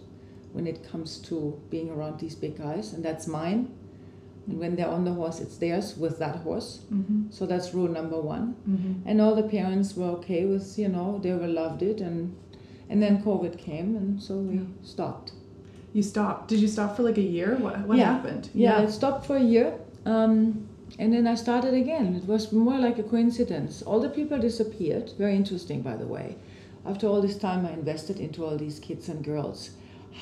when 0.57 0.65
it 0.65 0.79
comes 0.91 1.19
to 1.29 1.61
being 1.69 1.89
around 1.91 2.19
these 2.19 2.33
big 2.35 2.57
guys, 2.57 2.93
and 2.93 3.05
that's 3.05 3.27
mine. 3.27 3.69
And 4.47 4.59
when 4.59 4.75
they're 4.75 4.93
on 4.97 5.03
the 5.05 5.13
horse, 5.13 5.39
it's 5.39 5.57
theirs 5.57 5.95
with 5.95 6.17
that 6.17 6.37
horse. 6.37 6.69
Mm-hmm. 6.91 7.29
So 7.29 7.45
that's 7.45 7.73
rule 7.75 7.89
number 7.99 8.19
one. 8.19 8.55
Mm-hmm. 8.67 9.07
And 9.07 9.21
all 9.21 9.35
the 9.35 9.43
parents 9.57 9.95
were 9.95 10.09
okay 10.19 10.45
with, 10.45 10.79
you 10.79 10.87
know, 10.87 11.19
they 11.23 11.33
were 11.33 11.47
loved 11.61 11.81
it, 11.83 12.01
and 12.01 12.35
and 12.89 13.03
then 13.03 13.21
COVID 13.23 13.57
came, 13.69 13.89
and 13.99 14.21
so 14.27 14.33
we 14.49 14.55
Yeah. 14.55 14.69
stopped. 14.93 15.33
You 15.93 16.03
stopped. 16.13 16.43
Did 16.51 16.59
you 16.65 16.69
stop 16.77 16.95
for 16.95 17.03
like 17.03 17.19
a 17.27 17.29
year? 17.37 17.49
What 17.65 17.75
what 17.87 17.97
Yeah. 17.97 18.13
happened? 18.13 18.49
Yeah, 18.65 18.81
it 18.85 18.91
stopped 18.91 19.25
for 19.27 19.37
a 19.37 19.47
year. 19.55 19.67
Um, 20.05 20.35
and 20.99 21.09
then 21.13 21.27
I 21.33 21.35
started 21.35 21.73
again. 21.83 22.15
It 22.19 22.25
was 22.33 22.51
more 22.51 22.79
like 22.87 22.97
a 22.97 23.07
coincidence. 23.13 23.83
All 23.87 23.99
the 23.99 24.13
people 24.19 24.37
disappeared. 24.49 25.07
Very 25.23 25.35
interesting, 25.35 25.79
by 25.89 25.95
the 26.01 26.07
way. 26.15 26.27
After 26.91 27.05
all 27.07 27.21
this 27.21 27.37
time 27.47 27.61
I 27.69 27.73
invested 27.81 28.17
into 28.25 28.39
all 28.45 28.57
these 28.57 28.79
kids 28.87 29.09
and 29.09 29.21
girls, 29.31 29.59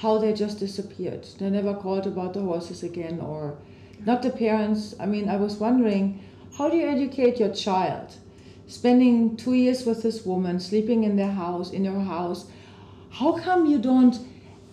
how 0.01 0.17
they 0.17 0.33
just 0.33 0.59
disappeared. 0.59 1.25
They 1.39 1.49
never 1.49 1.73
called 1.73 2.05
about 2.05 2.33
the 2.33 2.41
horses 2.41 2.83
again, 2.83 3.19
or 3.19 3.57
not 4.05 4.21
the 4.21 4.29
parents. 4.29 4.93
I 4.99 5.05
mean, 5.05 5.29
I 5.29 5.37
was 5.37 5.55
wondering, 5.55 6.19
how 6.57 6.69
do 6.69 6.77
you 6.77 6.87
educate 6.87 7.39
your 7.39 7.53
child? 7.53 8.15
Spending 8.67 9.37
two 9.37 9.53
years 9.53 9.85
with 9.85 10.03
this 10.03 10.25
woman, 10.25 10.59
sleeping 10.59 11.03
in 11.03 11.15
their 11.15 11.31
house, 11.31 11.71
in 11.71 11.85
her 11.85 11.99
house. 11.99 12.47
How 13.11 13.33
come 13.37 13.65
you 13.65 13.77
don't 13.77 14.17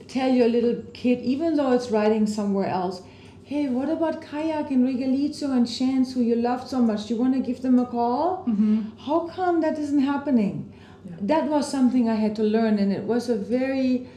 tell 0.09 0.31
your 0.31 0.49
little 0.49 0.83
kid, 0.93 1.21
even 1.21 1.57
though 1.57 1.73
it's 1.73 1.91
riding 1.91 2.27
somewhere 2.27 2.69
else, 2.69 3.03
hey, 3.45 3.69
what 3.69 3.89
about 3.89 4.23
kayak 4.23 4.71
and 4.71 4.87
Regalito 4.87 5.51
and 5.57 5.69
Chance, 5.69 6.15
who 6.15 6.23
you 6.23 6.37
loved 6.37 6.67
so 6.69 6.81
much? 6.81 7.07
Do 7.07 7.15
you 7.15 7.21
want 7.21 7.35
to 7.35 7.41
give 7.41 7.63
them 7.63 7.79
a 7.79 7.87
call? 7.87 8.45
Mm-hmm. 8.49 8.99
How 8.99 9.29
come 9.29 9.61
that 9.61 9.79
isn't 9.79 10.01
happening? 10.01 10.73
Yeah. 11.05 11.17
That 11.21 11.49
was 11.49 11.71
something 11.71 12.09
I 12.09 12.15
had 12.15 12.35
to 12.37 12.43
learn, 12.43 12.79
and 12.79 12.93
it 12.93 13.05
was 13.05 13.29
a 13.29 13.37
very 13.37 14.09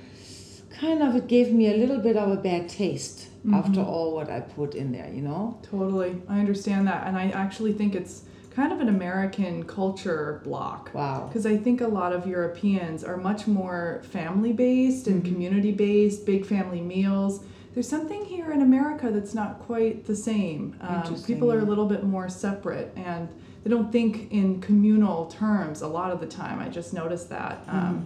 kind 0.79 1.01
of, 1.01 1.15
it 1.15 1.27
gave 1.27 1.51
me 1.53 1.71
a 1.73 1.77
little 1.77 1.99
bit 1.99 2.17
of 2.17 2.29
a 2.31 2.35
bad 2.35 2.67
taste 2.69 3.27
after 3.53 3.79
Mhm. 3.81 3.87
all 3.87 4.13
what 4.15 4.29
I 4.29 4.39
put 4.41 4.73
in 4.75 4.91
there, 4.91 5.09
you 5.13 5.21
know? 5.21 5.57
Totally. 5.61 6.21
I 6.27 6.39
understand 6.39 6.87
that. 6.87 7.05
And 7.07 7.15
I 7.17 7.29
actually 7.29 7.73
think 7.73 7.93
it's 7.95 8.23
kind 8.55 8.71
of 8.71 8.79
an 8.79 8.89
American 8.89 9.63
culture 9.63 10.41
block. 10.43 10.89
Wow. 10.93 11.25
Because 11.27 11.45
I 11.45 11.57
think 11.57 11.81
a 11.81 11.87
lot 11.87 12.11
of 12.13 12.25
Europeans 12.25 13.03
are 13.03 13.17
much 13.17 13.47
more 13.47 14.01
family 14.03 14.53
based 14.53 15.07
and 15.07 15.21
Mhm. 15.23 15.27
community 15.27 15.71
based, 15.71 16.25
big 16.25 16.45
family 16.45 16.81
meals. 16.81 17.41
There's 17.73 17.87
something 17.89 18.23
here 18.25 18.51
in 18.51 18.61
America 18.61 19.11
that's 19.11 19.35
not 19.35 19.59
quite 19.59 20.05
the 20.05 20.15
same. 20.15 20.75
Um, 20.81 20.95
Interesting, 20.95 21.35
people 21.35 21.51
are 21.51 21.59
a 21.59 21.65
little 21.65 21.85
bit 21.85 22.03
more 22.05 22.29
separate 22.29 22.93
and 22.95 23.27
they 23.63 23.69
don't 23.69 23.91
think 23.91 24.31
in 24.31 24.61
communal 24.61 25.25
terms 25.25 25.81
a 25.81 25.87
lot 25.87 26.11
of 26.11 26.19
the 26.21 26.25
time. 26.27 26.59
I 26.59 26.69
just 26.69 26.93
noticed 26.93 27.29
that. 27.29 27.67
Mm-hmm. 27.67 27.97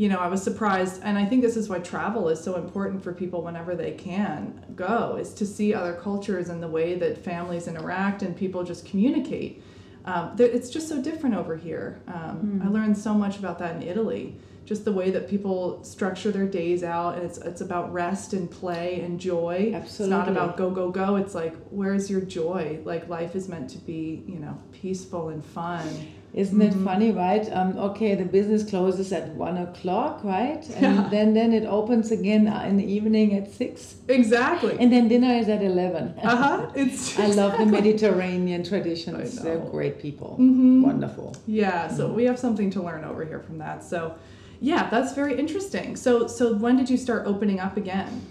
You 0.00 0.08
know, 0.08 0.16
I 0.16 0.28
was 0.28 0.42
surprised, 0.42 1.02
and 1.04 1.18
I 1.18 1.26
think 1.26 1.42
this 1.42 1.58
is 1.58 1.68
why 1.68 1.78
travel 1.80 2.30
is 2.30 2.42
so 2.42 2.56
important 2.56 3.04
for 3.04 3.12
people 3.12 3.42
whenever 3.42 3.74
they 3.74 3.90
can 3.90 4.64
go, 4.74 5.16
is 5.20 5.34
to 5.34 5.44
see 5.44 5.74
other 5.74 5.92
cultures 5.92 6.48
and 6.48 6.62
the 6.62 6.68
way 6.68 6.94
that 6.94 7.18
families 7.18 7.68
interact 7.68 8.22
and 8.22 8.34
people 8.34 8.64
just 8.64 8.86
communicate. 8.86 9.62
Um, 10.06 10.36
it's 10.38 10.70
just 10.70 10.88
so 10.88 11.02
different 11.02 11.34
over 11.34 11.54
here. 11.54 12.00
Um, 12.08 12.60
I 12.62 12.66
Hmm. 12.68 12.72
learned 12.72 12.96
so 12.96 13.12
much 13.12 13.38
about 13.38 13.58
that 13.58 13.76
in 13.76 13.82
Italy. 13.82 14.36
Just 14.64 14.86
the 14.86 14.92
way 14.92 15.10
that 15.10 15.28
people 15.28 15.84
structure 15.84 16.30
their 16.30 16.46
days 16.46 16.82
out, 16.82 17.16
and 17.16 17.24
it's 17.24 17.36
it's 17.36 17.60
about 17.60 17.92
rest 17.92 18.32
and 18.32 18.50
play 18.50 19.02
and 19.02 19.20
joy. 19.20 19.72
It's 19.74 20.00
not 20.00 20.28
about 20.30 20.56
go 20.56 20.70
go 20.70 20.90
go. 20.90 21.16
It's 21.16 21.34
like 21.34 21.54
where's 21.68 22.08
your 22.08 22.22
joy? 22.22 22.78
Like 22.84 23.06
life 23.10 23.36
is 23.36 23.50
meant 23.50 23.68
to 23.70 23.78
be, 23.78 24.22
you 24.26 24.38
know, 24.38 24.56
peaceful 24.72 25.28
and 25.28 25.44
fun. 25.44 25.84
Isn't 26.32 26.62
it 26.62 26.72
Mhm. 26.74 26.84
funny, 26.84 27.10
right? 27.10 27.44
Um, 27.52 27.76
okay, 27.78 28.14
the 28.14 28.24
business 28.24 28.62
closes 28.62 29.12
at 29.12 29.34
one 29.34 29.56
o'clock, 29.56 30.22
right? 30.22 30.62
And 30.76 30.94
Yeah. 30.96 31.08
then, 31.10 31.34
then 31.34 31.52
it 31.52 31.64
opens 31.66 32.12
again 32.12 32.46
uh, 32.46 32.64
in 32.68 32.76
the 32.76 32.84
evening 32.84 33.34
at 33.34 33.52
six. 33.52 33.96
Exactly. 34.08 34.76
And 34.78 34.92
then 34.92 35.08
dinner 35.08 35.34
is 35.34 35.48
at 35.48 35.62
11. 35.62 36.14
Uh 36.22 36.36
huh. 36.36 36.66
It's. 36.76 37.18
I 37.18 37.26
love 37.26 37.58
the 37.58 37.66
Mediterranean 37.66 38.62
traditions. 38.62 39.40
They're 39.42 39.58
great 39.58 39.98
people. 40.00 40.36
Mhm. 40.38 40.82
Wonderful. 40.82 41.34
Yeah, 41.46 41.88
so 41.88 42.08
Mhm. 42.08 42.14
we 42.14 42.24
have 42.24 42.38
something 42.38 42.70
to 42.70 42.80
learn 42.82 43.04
over 43.04 43.24
here 43.24 43.40
from 43.40 43.58
that. 43.58 43.82
So, 43.82 44.12
yeah, 44.60 44.88
that's 44.90 45.12
very 45.14 45.34
interesting. 45.38 45.96
So, 45.96 46.26
so 46.28 46.54
when 46.56 46.76
did 46.76 46.88
you 46.90 46.96
start 46.96 47.22
opening 47.26 47.58
up 47.58 47.76
again? 47.76 48.22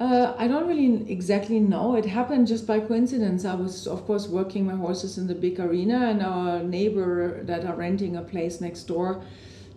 Uh, 0.00 0.34
I 0.36 0.48
don't 0.48 0.66
really 0.66 1.08
exactly 1.10 1.60
know. 1.60 1.94
It 1.94 2.04
happened 2.04 2.48
just 2.48 2.66
by 2.66 2.80
coincidence. 2.80 3.44
I 3.44 3.54
was, 3.54 3.86
of 3.86 4.04
course, 4.06 4.26
working 4.26 4.66
my 4.66 4.74
horses 4.74 5.18
in 5.18 5.28
the 5.28 5.34
big 5.36 5.60
arena, 5.60 6.08
and 6.08 6.20
our 6.20 6.62
neighbor 6.62 7.42
that 7.44 7.64
are 7.64 7.76
renting 7.76 8.16
a 8.16 8.22
place 8.22 8.60
next 8.60 8.84
door, 8.84 9.22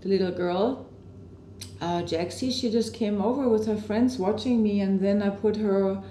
the 0.02 0.10
little 0.10 0.32
girl, 0.32 0.88
uh, 1.82 2.02
Jaxie, 2.02 2.52
she 2.52 2.72
just 2.72 2.94
came 2.94 3.22
over 3.22 3.48
with 3.48 3.68
her 3.68 3.78
friends 3.78 4.18
watching 4.18 4.64
me, 4.64 4.82
and 4.82 5.00
then 5.00 5.22
I 5.22 5.30
put 5.30 5.58
her 5.58 6.02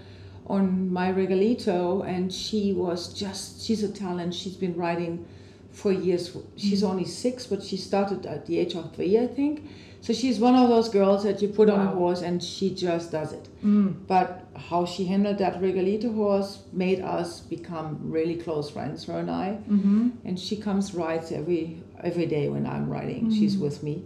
on 0.47 0.93
my 0.93 1.13
regalito, 1.13 2.07
and 2.07 2.33
she 2.33 2.73
was 2.73 3.13
just, 3.13 3.65
she's 3.65 3.83
a 3.83 3.89
talent. 3.89 4.33
She's 4.35 4.57
been 4.57 4.77
riding 4.77 5.27
for 5.73 5.91
years. 5.91 6.37
She's 6.55 6.85
only 6.85 7.05
six, 7.05 7.47
but 7.47 7.63
she 7.63 7.77
started 7.77 8.25
at 8.27 8.47
the 8.47 8.61
age 8.61 8.75
of 8.77 8.95
three, 8.95 9.19
I 9.19 9.27
think. 9.27 9.69
So 10.01 10.13
she's 10.13 10.39
one 10.39 10.55
of 10.55 10.69
those 10.69 10.89
girls 10.89 11.25
that 11.25 11.43
you 11.43 11.49
put 11.49 11.69
on 11.69 11.81
a 11.81 11.91
horse 11.91 12.23
and 12.23 12.43
she 12.43 12.73
just 12.75 13.11
does 13.11 13.33
it. 13.33 13.49
Mm. 13.65 13.95
But 14.07 14.47
how 14.55 14.85
she 14.85 15.05
handled 15.07 15.39
that 15.39 15.61
regalito 15.61 16.15
horse 16.15 16.63
made 16.73 17.01
us 17.01 17.41
become 17.41 17.99
really 18.03 18.37
close 18.37 18.71
friends, 18.71 19.05
her 19.07 19.19
and 19.19 19.31
I. 19.31 19.59
Mm-hmm. 19.69 20.11
And 20.25 20.39
she 20.39 20.57
comes 20.57 20.95
rides 20.95 21.33
every 21.33 21.83
every 22.05 22.27
day 22.27 22.49
when 22.49 22.67
I'm 22.67 22.89
riding. 22.89 23.31
She's 23.31 23.57
Mhm. 23.57 23.61
with 23.63 23.83
me. 23.83 24.05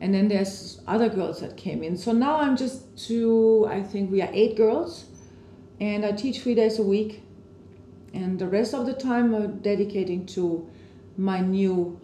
And 0.00 0.12
then 0.12 0.28
there's 0.28 0.80
other 0.86 1.08
girls 1.08 1.40
that 1.40 1.56
came 1.56 1.82
in. 1.82 1.96
So 1.96 2.12
now 2.12 2.36
I'm 2.40 2.56
just 2.56 2.96
two. 2.98 3.66
I 3.68 3.82
think 3.82 4.10
we 4.10 4.20
are 4.22 4.30
eight 4.32 4.56
girls, 4.56 5.04
and 5.80 6.04
I 6.04 6.12
teach 6.12 6.40
three 6.40 6.54
days 6.54 6.78
a 6.78 6.82
week, 6.82 7.22
and 8.12 8.38
the 8.38 8.48
rest 8.48 8.74
of 8.74 8.84
the 8.86 8.94
time 8.94 9.34
I'm 9.34 9.58
dedicating 9.60 10.26
to 10.36 10.66
my 11.16 11.40
new 11.40 11.98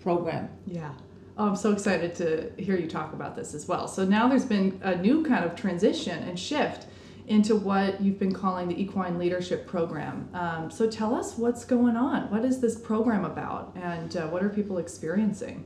program. 0.00 0.48
Yeah. 0.66 0.92
Oh, 1.38 1.48
I'm 1.48 1.56
so 1.56 1.72
excited 1.72 2.14
to 2.16 2.50
hear 2.62 2.76
you 2.76 2.86
talk 2.88 3.12
about 3.12 3.36
this 3.36 3.52
as 3.54 3.68
well. 3.68 3.86
So 3.88 4.04
now 4.04 4.26
there's 4.26 4.44
been 4.46 4.80
a 4.82 4.96
new 4.96 5.22
kind 5.24 5.44
of 5.44 5.54
transition 5.54 6.22
and 6.22 6.38
shift 6.38 6.86
into 7.26 7.56
what 7.56 8.00
you've 8.00 8.18
been 8.18 8.32
calling 8.32 8.68
the 8.68 8.80
Equine 8.80 9.18
Leadership 9.18 9.66
Program. 9.66 10.28
Um, 10.32 10.70
so 10.70 10.88
tell 10.88 11.14
us 11.14 11.36
what's 11.36 11.64
going 11.64 11.96
on. 11.96 12.30
What 12.30 12.44
is 12.44 12.60
this 12.60 12.78
program 12.78 13.24
about, 13.24 13.76
and 13.76 14.16
uh, 14.16 14.28
what 14.28 14.42
are 14.42 14.48
people 14.48 14.78
experiencing? 14.78 15.64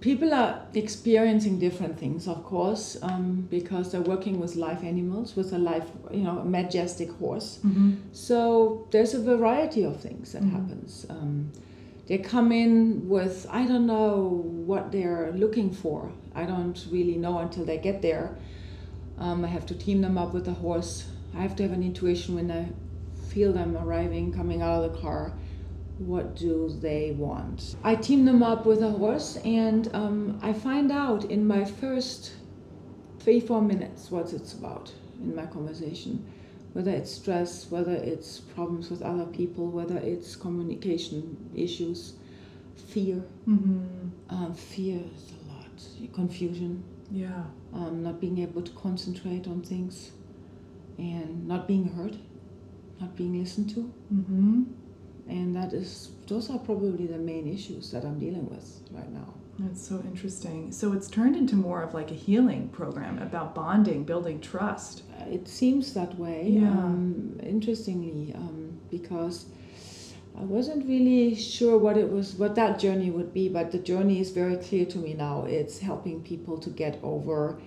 people 0.00 0.34
are 0.34 0.60
experiencing 0.74 1.58
different 1.58 1.98
things 1.98 2.28
of 2.28 2.44
course 2.44 2.98
um, 3.02 3.46
because 3.50 3.90
they're 3.90 4.02
working 4.02 4.38
with 4.38 4.54
live 4.54 4.84
animals 4.84 5.34
with 5.34 5.54
a 5.54 5.58
live 5.58 5.90
you 6.12 6.18
know 6.22 6.38
a 6.40 6.44
majestic 6.44 7.10
horse 7.12 7.60
Mm-hmm. 7.66 7.94
so 8.12 8.86
there's 8.90 9.14
a 9.14 9.22
variety 9.22 9.84
of 9.84 9.98
things 9.98 10.32
that 10.32 10.42
Mhm. 10.42 10.50
happens 10.52 11.06
um, 11.08 11.50
they 12.06 12.18
come 12.18 12.52
in 12.52 13.08
with 13.08 13.46
i 13.50 13.66
don't 13.66 13.86
know 13.86 14.56
what 14.66 14.90
they're 14.90 15.30
looking 15.32 15.72
for. 15.72 16.10
I 16.34 16.44
don't 16.44 16.86
really 16.90 17.16
know 17.16 17.38
until 17.38 17.64
they 17.64 17.78
get 17.78 18.02
there. 18.02 18.36
Um, 19.18 19.44
i 19.44 19.48
have 19.48 19.64
to 19.66 19.74
team 19.74 20.02
them 20.02 20.18
up 20.18 20.34
with 20.34 20.48
a 20.48 20.52
horse. 20.52 21.08
I 21.34 21.40
have 21.40 21.54
to 21.56 21.62
have 21.62 21.72
an 21.72 21.82
intuition 21.82 22.34
when 22.34 22.50
i 22.50 22.68
feel 23.28 23.52
them 23.52 23.76
arriving 23.76 24.32
coming 24.32 24.60
out 24.62 24.82
of 24.82 24.92
the 24.92 24.98
car. 25.00 25.32
What 25.98 26.36
do 26.36 26.68
they 26.80 27.12
want? 27.12 27.76
I 27.82 27.94
team 27.94 28.24
them 28.24 28.42
up 28.42 28.66
with 28.66 28.82
a 28.82 28.90
horse 28.90 29.38
and 29.44 29.88
um, 29.94 30.38
i 30.42 30.52
find 30.52 30.90
out 30.90 31.24
in 31.24 31.46
my 31.46 31.64
first 31.64 32.32
three 33.20 33.40
four 33.40 33.62
minutes 33.62 34.10
what 34.10 34.32
it's 34.32 34.52
about 34.52 34.92
in 35.20 35.34
my 35.34 35.46
conversation 35.46 36.24
whether 36.76 36.92
it's 36.92 37.12
stress 37.20 37.70
whether 37.70 37.92
it's 38.12 38.40
problems 38.40 38.90
with 38.90 39.02
other 39.02 39.26
people 39.26 39.68
whether 39.78 39.98
it's 39.98 40.36
communication 40.36 41.22
issues 41.56 42.14
fear 42.92 43.22
Mm-hmm. 43.48 44.08
um, 44.30 44.54
fear 44.54 45.00
is 45.16 45.32
a 45.32 45.40
lot 45.52 46.14
confusion 46.14 46.82
Yeah. 47.10 47.44
um, 47.74 48.02
not 48.02 48.20
being 48.20 48.38
able 48.38 48.62
to 48.62 48.72
concentrate 48.72 49.46
on 49.48 49.62
things 49.62 50.12
and 50.98 51.46
not 51.48 51.66
being 51.68 51.88
heard 51.96 52.18
not 53.00 53.16
being 53.16 53.38
listened 53.40 53.70
to 53.74 53.92
Mm-hmm. 54.14 54.62
and 55.28 55.56
that 55.56 55.72
is 55.72 56.10
those 56.28 56.50
are 56.50 56.58
probably 56.58 57.06
the 57.06 57.18
main 57.18 57.46
issues 57.52 57.90
that 57.92 58.04
i'm 58.04 58.18
dealing 58.18 58.48
with 58.50 58.80
right 58.92 59.12
now 59.12 59.34
That's 59.58 59.86
so 59.88 59.96
interesting. 60.04 60.70
So 60.70 60.92
it's 60.92 61.08
turned 61.08 61.34
into 61.34 61.56
more 61.56 61.82
of 61.82 61.94
like 61.94 62.10
a 62.10 62.14
healing 62.14 62.68
program 62.68 63.18
about 63.18 63.54
bonding, 63.54 64.04
building 64.04 64.40
trust. 64.40 65.02
Uh, 65.18 65.30
it 65.30 65.48
seems 65.48 65.94
that 65.94 66.18
way 66.18 66.48
Yeah. 66.50 66.68
um, 66.68 67.38
interestingly 67.42 68.32
um, 68.34 68.78
because 68.90 69.46
i 70.38 70.44
wasn't 70.44 70.86
really 70.86 71.34
sure 71.34 71.78
what 71.78 71.96
it 71.96 72.12
was 72.12 72.34
what 72.34 72.54
that 72.54 72.78
journey 72.78 73.10
would 73.10 73.32
be 73.32 73.48
but 73.48 73.72
the 73.72 73.78
journey 73.78 74.20
is 74.20 74.30
very 74.32 74.56
clear 74.56 74.84
to 74.84 74.98
me 74.98 75.14
now 75.14 75.44
it's 75.46 75.78
helping 75.78 76.20
people 76.22 76.58
to 76.58 76.68
get 76.68 76.98
over 77.02 77.58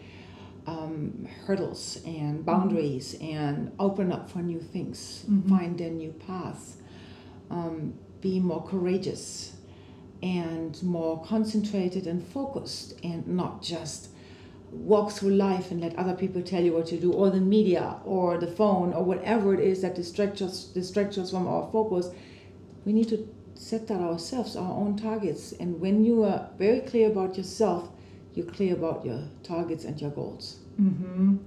um, 0.68 1.28
hurdles 1.48 2.00
and 2.06 2.46
boundaries 2.46 3.16
and 3.22 3.72
open 3.80 4.12
up 4.12 4.30
for 4.30 4.40
new 4.44 4.62
things 4.62 5.26
Mhm. 5.28 5.50
find 5.50 5.78
their 5.80 5.90
new 5.90 6.12
paths 6.28 6.78
um, 7.50 7.94
be 8.22 8.40
more 8.40 8.62
courageous 8.64 9.54
and 10.22 10.82
more 10.84 11.24
concentrated 11.24 12.08
and 12.08 12.26
focused 12.26 12.94
and 13.04 13.26
not 13.28 13.62
just 13.62 14.10
walk 14.72 15.12
through 15.12 15.32
life 15.32 15.72
and 15.72 15.82
let 15.82 15.96
other 15.96 16.14
people 16.14 16.42
tell 16.42 16.64
you 16.64 16.74
what 16.74 16.86
to 16.88 16.98
do, 16.98 17.12
or 17.12 17.30
the 17.30 17.40
media, 17.40 17.96
or 18.06 18.38
the 18.38 18.48
phone, 18.48 18.94
or 18.94 19.04
whatever 19.04 19.54
it 19.54 19.60
is 19.60 19.82
that 19.82 19.96
distracts 19.96 20.42
us, 20.42 20.66
distracts 20.66 21.18
us 21.18 21.32
from 21.32 21.48
our 21.48 21.68
focus. 21.72 22.10
We 22.86 22.94
need 22.94 23.10
to 23.10 23.28
set 23.56 23.88
that 23.88 24.00
ourselves, 24.00 24.56
our 24.56 24.72
own 24.72 24.96
targets. 24.96 25.54
And 25.54 25.82
when 25.82 26.06
you 26.06 26.24
are 26.24 26.50
very 26.58 26.82
clear 26.82 27.10
about 27.10 27.38
yourself, 27.38 27.90
you're 28.36 28.46
clear 28.46 28.74
about 28.74 29.06
your 29.06 29.24
targets 29.44 29.86
and 29.86 30.00
your 30.00 30.12
goals. 30.12 30.60
Mm-hmm. 30.80 31.38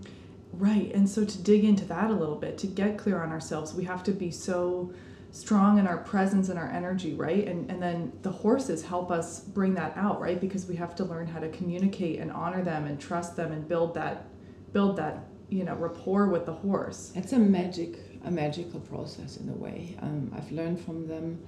Right. 0.53 0.93
And 0.93 1.09
so 1.09 1.25
to 1.25 1.39
dig 1.39 1.65
into 1.65 1.85
that 1.87 2.11
a 2.11 2.15
little 2.15 2.37
bit, 2.37 2.59
to 2.59 2.67
get 2.67 2.99
clear 2.99 3.23
on 3.23 3.31
ourselves, 3.31 3.73
we 3.73 3.85
have 3.85 4.03
to 4.05 4.13
be 4.13 4.31
so 4.31 4.93
strong 5.33 5.79
in 5.79 5.87
our 5.87 5.97
presence 5.97 6.51
and 6.51 6.59
our 6.59 6.68
energy, 6.68 7.14
right? 7.14 7.49
And 7.49 7.71
and 7.71 7.83
then 7.83 8.12
the 8.23 8.31
horses 8.31 8.85
help 8.85 9.11
us 9.11 9.40
bring 9.40 9.75
that 9.75 9.97
out, 9.97 10.21
right? 10.21 10.40
Because 10.40 10.66
we 10.66 10.77
have 10.77 10.95
to 10.97 11.05
learn 11.05 11.27
how 11.27 11.40
to 11.40 11.49
communicate 11.49 12.21
and 12.21 12.31
honor 12.31 12.62
them 12.62 12.87
and 12.87 13.01
trust 13.01 13.35
them 13.35 13.51
and 13.51 13.66
build 13.66 13.95
that 13.95 14.27
build 14.73 14.97
that, 14.99 15.25
you 15.49 15.64
know, 15.64 15.75
rapport 15.75 16.29
with 16.29 16.47
the 16.47 16.53
horse. 16.53 17.12
It's 17.16 17.33
a 17.33 17.38
magic 17.38 17.99
a 18.25 18.31
magical 18.31 18.81
process 18.81 19.38
in 19.38 19.49
a 19.49 19.53
way. 19.53 19.97
Um, 20.01 20.33
I've 20.37 20.53
learned 20.53 20.81
from 20.81 21.09
them 21.09 21.40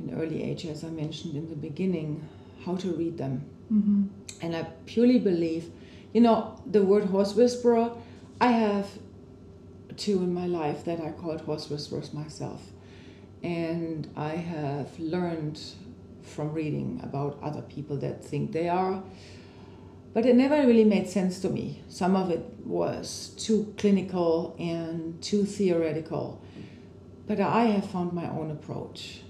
in 0.00 0.14
early 0.14 0.42
age, 0.42 0.66
as 0.66 0.84
I 0.84 0.88
mentioned 0.88 1.36
in 1.36 1.48
the 1.48 1.56
beginning, 1.56 2.28
how 2.64 2.76
to 2.76 2.92
read 2.92 3.16
them. 3.16 3.44
Mm-hmm. 3.72 4.04
And 4.42 4.56
I 4.56 4.64
purely 4.86 5.18
believe, 5.18 5.70
you 6.12 6.20
know, 6.20 6.60
the 6.66 6.82
word 6.82 7.04
horse 7.04 7.34
whisperer, 7.34 7.92
I 8.40 8.48
have 8.52 8.88
two 9.96 10.18
in 10.18 10.34
my 10.34 10.46
life 10.46 10.84
that 10.84 11.00
I 11.00 11.12
called 11.12 11.42
horse 11.42 11.70
whisperers 11.70 12.12
myself. 12.12 12.62
And 13.42 14.10
I 14.16 14.30
have 14.30 14.98
learned 14.98 15.60
from 16.22 16.52
reading 16.52 17.00
about 17.02 17.38
other 17.42 17.62
people 17.62 17.96
that 17.98 18.24
think 18.24 18.52
they 18.52 18.68
are. 18.68 19.02
But 20.12 20.26
it 20.26 20.34
never 20.34 20.66
really 20.66 20.84
made 20.84 21.08
sense 21.08 21.40
to 21.40 21.48
me. 21.48 21.82
Some 21.88 22.16
of 22.16 22.30
it 22.30 22.44
was 22.64 23.32
too 23.36 23.72
clinical 23.78 24.56
and 24.58 25.22
too 25.22 25.44
theoretical. 25.44 26.42
But 27.26 27.40
I 27.40 27.64
have 27.64 27.88
found 27.88 28.12
my 28.12 28.28
own 28.28 28.50
approach. 28.50 29.20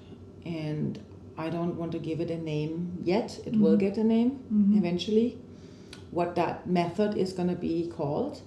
And 0.45 0.99
I 1.37 1.51
don't 1.51 1.77
want 1.77 1.93
to 1.93 1.99
give 1.99 2.21
it 2.21 2.31
a 2.31 2.39
name 2.39 2.99
yet. 3.03 3.39
It 3.45 3.53
mm-hmm. 3.53 3.63
will 3.63 3.77
get 3.77 3.97
a 3.99 4.05
name 4.05 4.43
mm-hmm. 4.53 4.79
eventually. 4.79 5.39
What 6.11 6.35
that 6.35 6.67
method 6.67 7.17
is 7.17 7.33
going 7.33 7.49
to 7.49 7.55
be 7.55 7.89
called. 7.95 8.43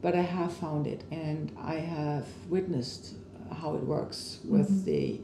But 0.00 0.14
I 0.14 0.22
have 0.22 0.52
found 0.52 0.86
it 0.86 1.04
and 1.12 1.56
I 1.60 1.74
have 1.74 2.26
witnessed 2.48 3.14
how 3.54 3.74
it 3.74 3.82
works 3.82 4.40
with 4.44 4.70
mm-hmm. 4.70 4.84
the 4.84 5.20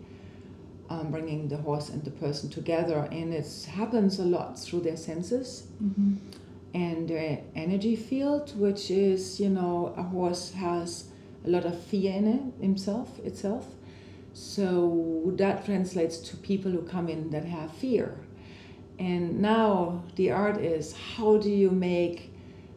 um, 0.90 1.10
bringing 1.10 1.48
the 1.48 1.56
horse 1.56 1.88
and 1.90 2.02
the 2.04 2.10
person 2.10 2.48
together. 2.48 3.08
And 3.12 3.32
it 3.32 3.68
happens 3.70 4.18
a 4.18 4.24
lot 4.24 4.58
through 4.58 4.80
their 4.80 4.96
senses 4.96 5.66
mm-hmm. 5.82 6.16
and 6.74 7.08
their 7.08 7.42
energy 7.54 7.96
field, 7.96 8.58
which 8.58 8.90
is, 8.90 9.40
you 9.40 9.50
know, 9.50 9.94
a 9.96 10.02
horse 10.02 10.52
has 10.52 11.08
a 11.44 11.50
lot 11.50 11.64
of 11.64 11.78
fear 11.80 12.12
in 12.12 12.26
it 12.26 12.62
himself, 12.62 13.18
itself. 13.20 13.66
So 14.32 15.32
that 15.36 15.64
translates 15.64 16.18
to 16.18 16.36
people 16.36 16.70
who 16.70 16.82
come 16.82 17.08
in 17.08 17.30
that 17.30 17.44
have 17.44 17.72
fear. 17.72 18.14
And 18.98 19.40
now 19.40 20.04
the 20.16 20.30
art 20.30 20.58
is 20.58 20.94
how 21.16 21.38
do 21.38 21.50
you 21.50 21.70
make 21.70 22.32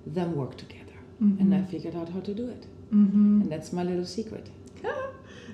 them 0.06 0.36
work 0.36 0.58
together? 0.58 0.82
Mm-hmm. 1.22 1.42
And 1.42 1.56
I 1.56 1.64
figured 1.64 1.96
out 1.96 2.10
how 2.10 2.20
to 2.22 2.34
do 2.34 2.50
it. 2.50 2.66
Mm-hmm. 2.94 3.42
And 3.42 3.52
that's 3.52 3.72
my 3.72 3.84
little 3.84 4.06
secret. 4.06 4.50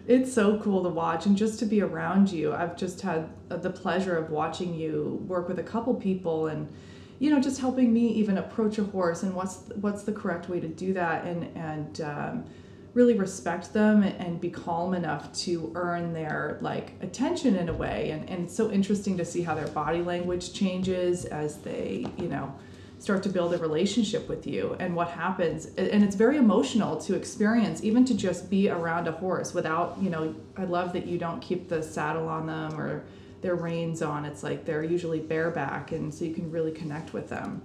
It's 0.07 0.31
so 0.31 0.57
cool 0.59 0.83
to 0.83 0.89
watch 0.89 1.25
and 1.25 1.35
just 1.35 1.59
to 1.59 1.65
be 1.65 1.81
around 1.81 2.31
you. 2.31 2.53
I've 2.53 2.77
just 2.77 3.01
had 3.01 3.29
the 3.49 3.69
pleasure 3.69 4.17
of 4.17 4.29
watching 4.29 4.73
you 4.73 5.21
work 5.27 5.49
with 5.49 5.59
a 5.59 5.63
couple 5.63 5.93
people 5.95 6.47
and 6.47 6.71
you 7.19 7.29
know 7.29 7.41
just 7.41 7.59
helping 7.59 7.93
me 7.93 8.07
even 8.09 8.37
approach 8.37 8.77
a 8.77 8.83
horse 8.83 9.23
and 9.23 9.33
what's 9.33 9.63
what's 9.81 10.03
the 10.03 10.13
correct 10.13 10.47
way 10.49 10.59
to 10.59 10.67
do 10.67 10.93
that 10.93 11.25
and 11.25 11.49
and 11.57 12.01
um, 12.01 12.45
really 12.93 13.15
respect 13.15 13.73
them 13.73 14.03
and 14.03 14.39
be 14.39 14.49
calm 14.49 14.93
enough 14.93 15.33
to 15.33 15.71
earn 15.75 16.13
their 16.13 16.57
like 16.61 16.93
attention 17.01 17.55
in 17.55 17.69
a 17.69 17.73
way 17.73 18.11
and, 18.11 18.29
and 18.29 18.45
it's 18.45 18.55
so 18.55 18.71
interesting 18.71 19.17
to 19.17 19.25
see 19.25 19.41
how 19.41 19.55
their 19.55 19.67
body 19.67 20.01
language 20.01 20.53
changes 20.53 21.25
as 21.25 21.57
they 21.57 22.05
you 22.17 22.27
know 22.27 22.53
start 22.99 23.21
to 23.23 23.29
build 23.29 23.53
a 23.53 23.57
relationship 23.57 24.27
with 24.27 24.47
you 24.47 24.75
and 24.79 24.95
what 24.95 25.09
happens. 25.09 25.67
And 25.77 26.03
it's 26.03 26.15
very 26.15 26.37
emotional 26.37 26.97
to 27.01 27.15
experience 27.15 27.83
even 27.83 28.05
to 28.05 28.15
just 28.15 28.49
be 28.49 28.69
around 28.69 29.07
a 29.07 29.11
horse 29.11 29.53
without 29.53 29.97
you 30.01 30.09
know 30.09 30.35
i 30.57 30.63
love 30.63 30.93
that 30.93 31.05
you 31.05 31.17
don't 31.17 31.39
keep 31.39 31.69
the 31.69 31.83
saddle 31.83 32.27
on 32.27 32.47
them 32.47 32.79
or 32.79 33.03
their 33.41 33.55
reins 33.55 34.01
on. 34.01 34.25
It's 34.25 34.41
like 34.41 34.65
they're 34.65 34.83
usually 34.83 35.19
bareback 35.19 35.91
and 35.91 36.13
so 36.13 36.25
you 36.25 36.33
can 36.33 36.49
really 36.51 36.71
connect 36.71 37.13
with 37.13 37.29
them. 37.29 37.61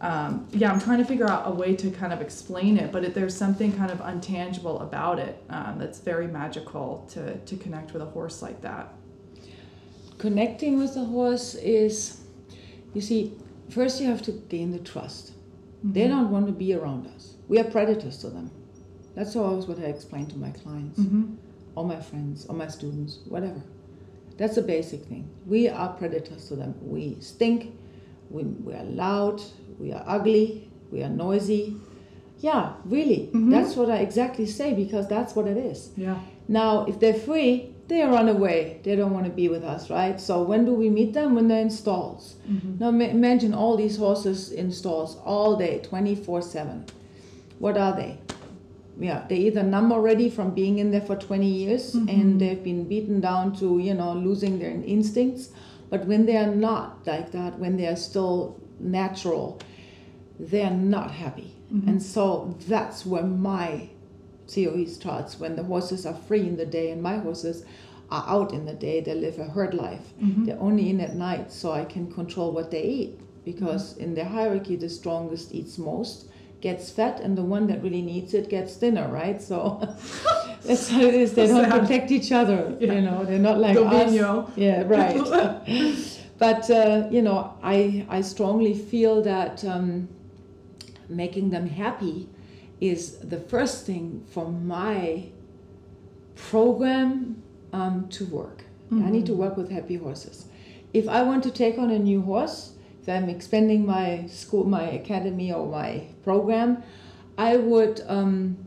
Um, 0.00 0.48
yeah 0.50 0.70
i'm 0.70 0.80
trying 0.80 0.98
to 0.98 1.04
figure 1.04 1.28
out 1.30 1.44
a 1.46 1.50
way 1.50 1.74
to 1.76 1.90
kind 1.90 2.12
of 2.12 2.20
explain 2.20 2.76
it 2.78 2.92
but 2.92 3.04
it, 3.04 3.14
there's 3.14 3.34
something 3.34 3.72
kind 3.72 3.90
of 3.90 4.00
untangible 4.00 4.82
about 4.82 5.18
it 5.18 5.42
um, 5.48 5.78
that's 5.78 6.00
very 6.00 6.26
magical 6.26 7.08
to, 7.12 7.38
to 7.38 7.56
connect 7.56 7.92
with 7.92 8.02
a 8.02 8.06
horse 8.06 8.42
like 8.42 8.60
that. 8.60 8.92
Connecting 10.18 10.78
with 10.78 10.94
the 10.94 11.04
horse 11.04 11.54
is 11.54 12.20
you 12.92 13.00
see 13.00 13.32
first 13.74 14.00
you 14.00 14.08
have 14.08 14.22
to 14.22 14.32
gain 14.32 14.70
the 14.70 14.78
trust. 14.78 15.32
Mm-hmm. 15.32 15.92
They 15.92 16.08
don't 16.08 16.30
want 16.30 16.46
to 16.46 16.52
be 16.52 16.74
around 16.74 17.06
us. 17.08 17.34
We 17.48 17.58
are 17.58 17.64
predators 17.64 18.18
to 18.18 18.30
them. 18.30 18.50
That's 19.14 19.36
always 19.36 19.66
what 19.66 19.78
I 19.78 19.82
explain 19.82 20.26
to 20.28 20.38
my 20.38 20.50
clients, 20.50 20.98
mm-hmm. 20.98 21.34
or 21.74 21.84
my 21.84 22.00
friends, 22.00 22.46
or 22.46 22.54
my 22.54 22.68
students, 22.68 23.18
whatever. 23.26 23.62
That's 24.36 24.56
the 24.56 24.62
basic 24.62 25.04
thing. 25.04 25.28
We 25.46 25.68
are 25.68 25.92
predators 25.92 26.48
to 26.48 26.56
them. 26.56 26.74
We 26.80 27.16
stink, 27.20 27.72
we, 28.30 28.42
we 28.42 28.74
are 28.74 28.84
loud, 28.84 29.40
we 29.78 29.92
are 29.92 30.02
ugly, 30.06 30.70
we 30.90 31.02
are 31.02 31.08
noisy. 31.08 31.76
Yeah, 32.40 32.74
really. 32.84 33.28
Mm-hmm. 33.28 33.50
That's 33.50 33.76
what 33.76 33.90
I 33.90 33.98
exactly 33.98 34.46
say 34.46 34.74
because 34.74 35.08
that's 35.08 35.34
what 35.34 35.46
it 35.46 35.56
is. 35.56 35.90
Yeah. 35.96 36.18
Now, 36.48 36.84
if 36.86 37.00
they're 37.00 37.14
free, 37.14 37.74
they 37.88 38.02
run 38.02 38.28
away. 38.28 38.80
They 38.82 38.96
don't 38.96 39.12
want 39.12 39.26
to 39.26 39.32
be 39.32 39.48
with 39.48 39.62
us, 39.62 39.90
right? 39.90 40.20
So 40.20 40.42
when 40.42 40.64
do 40.64 40.74
we 40.74 40.88
meet 40.88 41.12
them? 41.12 41.34
When 41.34 41.48
they're 41.48 41.60
in 41.60 41.70
stalls. 41.70 42.36
Mm-hmm. 42.48 42.78
Now 42.78 42.88
imagine 42.88 43.54
all 43.54 43.76
these 43.76 43.96
horses 43.96 44.52
in 44.52 44.72
stalls 44.72 45.18
all 45.24 45.56
day, 45.56 45.80
24 45.80 46.42
7. 46.42 46.86
What 47.58 47.76
are 47.76 47.94
they? 47.94 48.18
Yeah, 48.98 49.24
they 49.28 49.36
either 49.36 49.62
numb 49.62 49.92
already 49.92 50.30
from 50.30 50.54
being 50.54 50.78
in 50.78 50.90
there 50.90 51.00
for 51.00 51.16
20 51.16 51.46
years 51.46 51.94
mm-hmm. 51.94 52.08
and 52.08 52.40
they've 52.40 52.62
been 52.62 52.84
beaten 52.84 53.20
down 53.20 53.54
to, 53.56 53.78
you 53.78 53.92
know, 53.94 54.12
losing 54.12 54.58
their 54.58 54.70
instincts. 54.70 55.50
But 55.90 56.06
when 56.06 56.26
they 56.26 56.36
are 56.36 56.54
not 56.54 57.06
like 57.06 57.32
that, 57.32 57.58
when 57.58 57.76
they 57.76 57.86
are 57.86 57.96
still 57.96 58.60
natural, 58.78 59.60
they're 60.38 60.70
not 60.70 61.10
happy. 61.10 61.53
Mm-hmm. 61.74 61.88
And 61.88 62.02
so 62.02 62.56
that's 62.68 63.04
where 63.04 63.24
my 63.24 63.88
COE 64.52 64.84
starts 64.84 65.40
when 65.40 65.56
the 65.56 65.62
horses 65.62 66.06
are 66.06 66.14
free 66.14 66.46
in 66.46 66.56
the 66.56 66.66
day 66.66 66.90
and 66.90 67.02
my 67.02 67.18
horses 67.18 67.64
are 68.10 68.24
out 68.28 68.52
in 68.52 68.64
the 68.66 68.74
day 68.74 69.00
they 69.00 69.14
live 69.14 69.38
a 69.38 69.44
herd 69.44 69.74
life 69.74 70.12
mm-hmm. 70.22 70.44
they're 70.44 70.60
only 70.60 70.90
in 70.90 71.00
at 71.00 71.14
night 71.14 71.50
so 71.50 71.72
i 71.72 71.84
can 71.84 72.12
control 72.12 72.52
what 72.52 72.70
they 72.70 72.82
eat 72.82 73.20
because 73.44 73.94
mm-hmm. 73.94 74.04
in 74.04 74.14
the 74.14 74.24
hierarchy 74.24 74.76
the 74.76 74.88
strongest 74.88 75.52
eats 75.52 75.78
most 75.78 76.28
gets 76.60 76.90
fat 76.90 77.20
and 77.20 77.36
the 77.36 77.42
one 77.42 77.66
that 77.66 77.82
really 77.82 78.02
needs 78.02 78.32
it 78.34 78.48
gets 78.48 78.76
thinner 78.76 79.08
right 79.08 79.42
so 79.42 79.78
that's 80.64 80.88
how 80.88 81.00
it 81.00 81.14
is 81.14 81.34
they 81.34 81.46
don't 81.54 81.70
protect 81.70 82.10
each 82.10 82.30
other 82.32 82.76
yeah. 82.78 82.92
you 82.92 83.00
know 83.00 83.24
they're 83.24 83.38
not 83.38 83.58
like 83.58 83.76
us 83.76 84.12
yeah 84.56 84.82
right 84.86 85.16
but 86.38 86.70
uh, 86.70 87.06
you 87.10 87.22
know 87.22 87.56
i 87.62 88.06
i 88.08 88.20
strongly 88.20 88.74
feel 88.74 89.22
that 89.22 89.64
um, 89.64 90.08
making 91.08 91.50
them 91.50 91.68
happy 91.68 92.28
is 92.80 93.18
the 93.18 93.38
first 93.38 93.86
thing 93.86 94.24
for 94.30 94.50
my 94.50 95.26
program 96.36 97.42
um, 97.72 98.08
to 98.08 98.26
work. 98.26 98.64
Mm-hmm. 98.90 99.06
I 99.06 99.10
need 99.10 99.26
to 99.26 99.32
mm-hmm. 99.32 99.40
work 99.40 99.56
with 99.56 99.70
happy 99.70 99.96
horses. 99.96 100.46
If 100.92 101.08
I 101.08 101.22
want 101.22 101.42
to 101.44 101.50
take 101.50 101.78
on 101.78 101.90
a 101.90 101.98
new 101.98 102.22
horse, 102.22 102.72
if 103.02 103.08
I'm 103.08 103.28
expanding 103.28 103.84
my 103.84 104.26
school, 104.26 104.64
my 104.64 104.82
academy, 104.82 105.52
or 105.52 105.66
my 105.66 106.04
program, 106.22 106.82
I 107.36 107.56
would 107.56 108.00
um, 108.06 108.64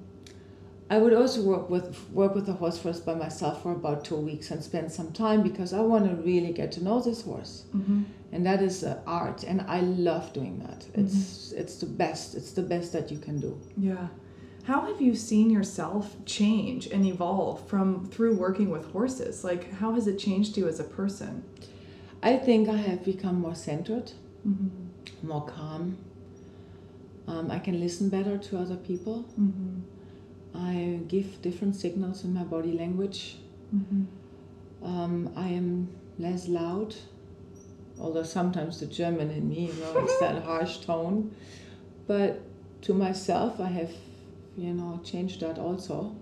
I 0.90 1.00
would 1.00 1.14
also 1.14 1.42
work 1.42 1.70
with 1.70 2.10
work 2.12 2.34
with 2.34 2.46
the 2.46 2.54
horse 2.54 2.78
first 2.78 3.06
by 3.06 3.14
myself 3.14 3.64
for 3.64 3.74
about 3.74 4.06
two 4.06 4.16
weeks 4.16 4.52
and 4.52 4.64
spend 4.64 4.92
some 4.92 5.12
time 5.12 5.44
because 5.44 5.74
I 5.74 5.82
want 5.82 6.06
to 6.10 6.16
really 6.16 6.54
get 6.54 6.72
to 6.74 6.84
know 6.84 7.02
this 7.02 7.24
horse. 7.24 7.66
Mm-hmm 7.76 8.04
and 8.32 8.46
that 8.46 8.62
is 8.62 8.84
uh, 8.84 9.00
art 9.06 9.44
and 9.44 9.62
i 9.62 9.80
love 9.80 10.32
doing 10.34 10.60
that 10.60 10.80
mm-hmm. 10.80 11.02
it's 11.02 11.52
it's 11.54 11.76
the 11.78 11.86
best 11.86 12.36
it's 12.36 12.52
the 12.52 12.62
best 12.62 12.92
that 12.94 13.12
you 13.12 13.18
can 13.18 13.40
do 13.40 13.60
yeah 13.78 14.08
how 14.64 14.82
have 14.82 15.02
you 15.02 15.16
seen 15.16 15.50
yourself 15.50 16.16
change 16.26 16.88
and 16.88 17.06
evolve 17.06 17.66
from 17.68 18.06
through 18.06 18.36
working 18.36 18.70
with 18.70 18.92
horses 18.92 19.44
like 19.44 19.72
how 19.74 19.94
has 19.94 20.08
it 20.08 20.18
changed 20.18 20.58
you 20.58 20.68
as 20.68 20.80
a 20.80 20.84
person 20.84 21.44
i 22.22 22.36
think 22.36 22.68
i 22.68 22.78
have 22.78 23.04
become 23.04 23.40
more 23.40 23.56
centered 23.56 24.12
mm-hmm. 24.46 25.28
more 25.28 25.46
calm 25.46 25.98
um, 27.28 27.50
i 27.50 27.60
can 27.60 27.80
listen 27.80 28.10
better 28.10 28.38
to 28.38 28.58
other 28.58 28.76
people 28.76 29.26
mm-hmm. 29.40 29.80
I 30.58 31.00
give 31.08 31.42
different 31.42 31.76
signals 31.76 32.24
in 32.24 32.34
my 32.34 32.44
body 32.44 32.74
language 32.74 33.38
mm-hmm. 33.76 34.04
um, 34.86 35.32
i 35.36 35.48
am 35.48 35.88
less 36.20 36.48
loud 36.48 36.96
although 38.00 38.24
sometimes 38.24 38.80
the 38.80 38.86
German 38.86 39.32
in 39.32 39.48
me, 39.50 39.72
you 39.72 39.82
know, 39.82 39.98
it's 40.00 40.20
that 40.20 40.44
harsh 40.44 40.78
tone. 40.78 41.36
but 42.06 42.42
to 42.80 42.94
myself, 42.94 43.60
I 43.60 43.70
have, 43.70 43.92
you 44.56 44.74
know, 44.74 45.00
changed 45.04 45.42
that 45.42 45.58
also. 45.58 46.16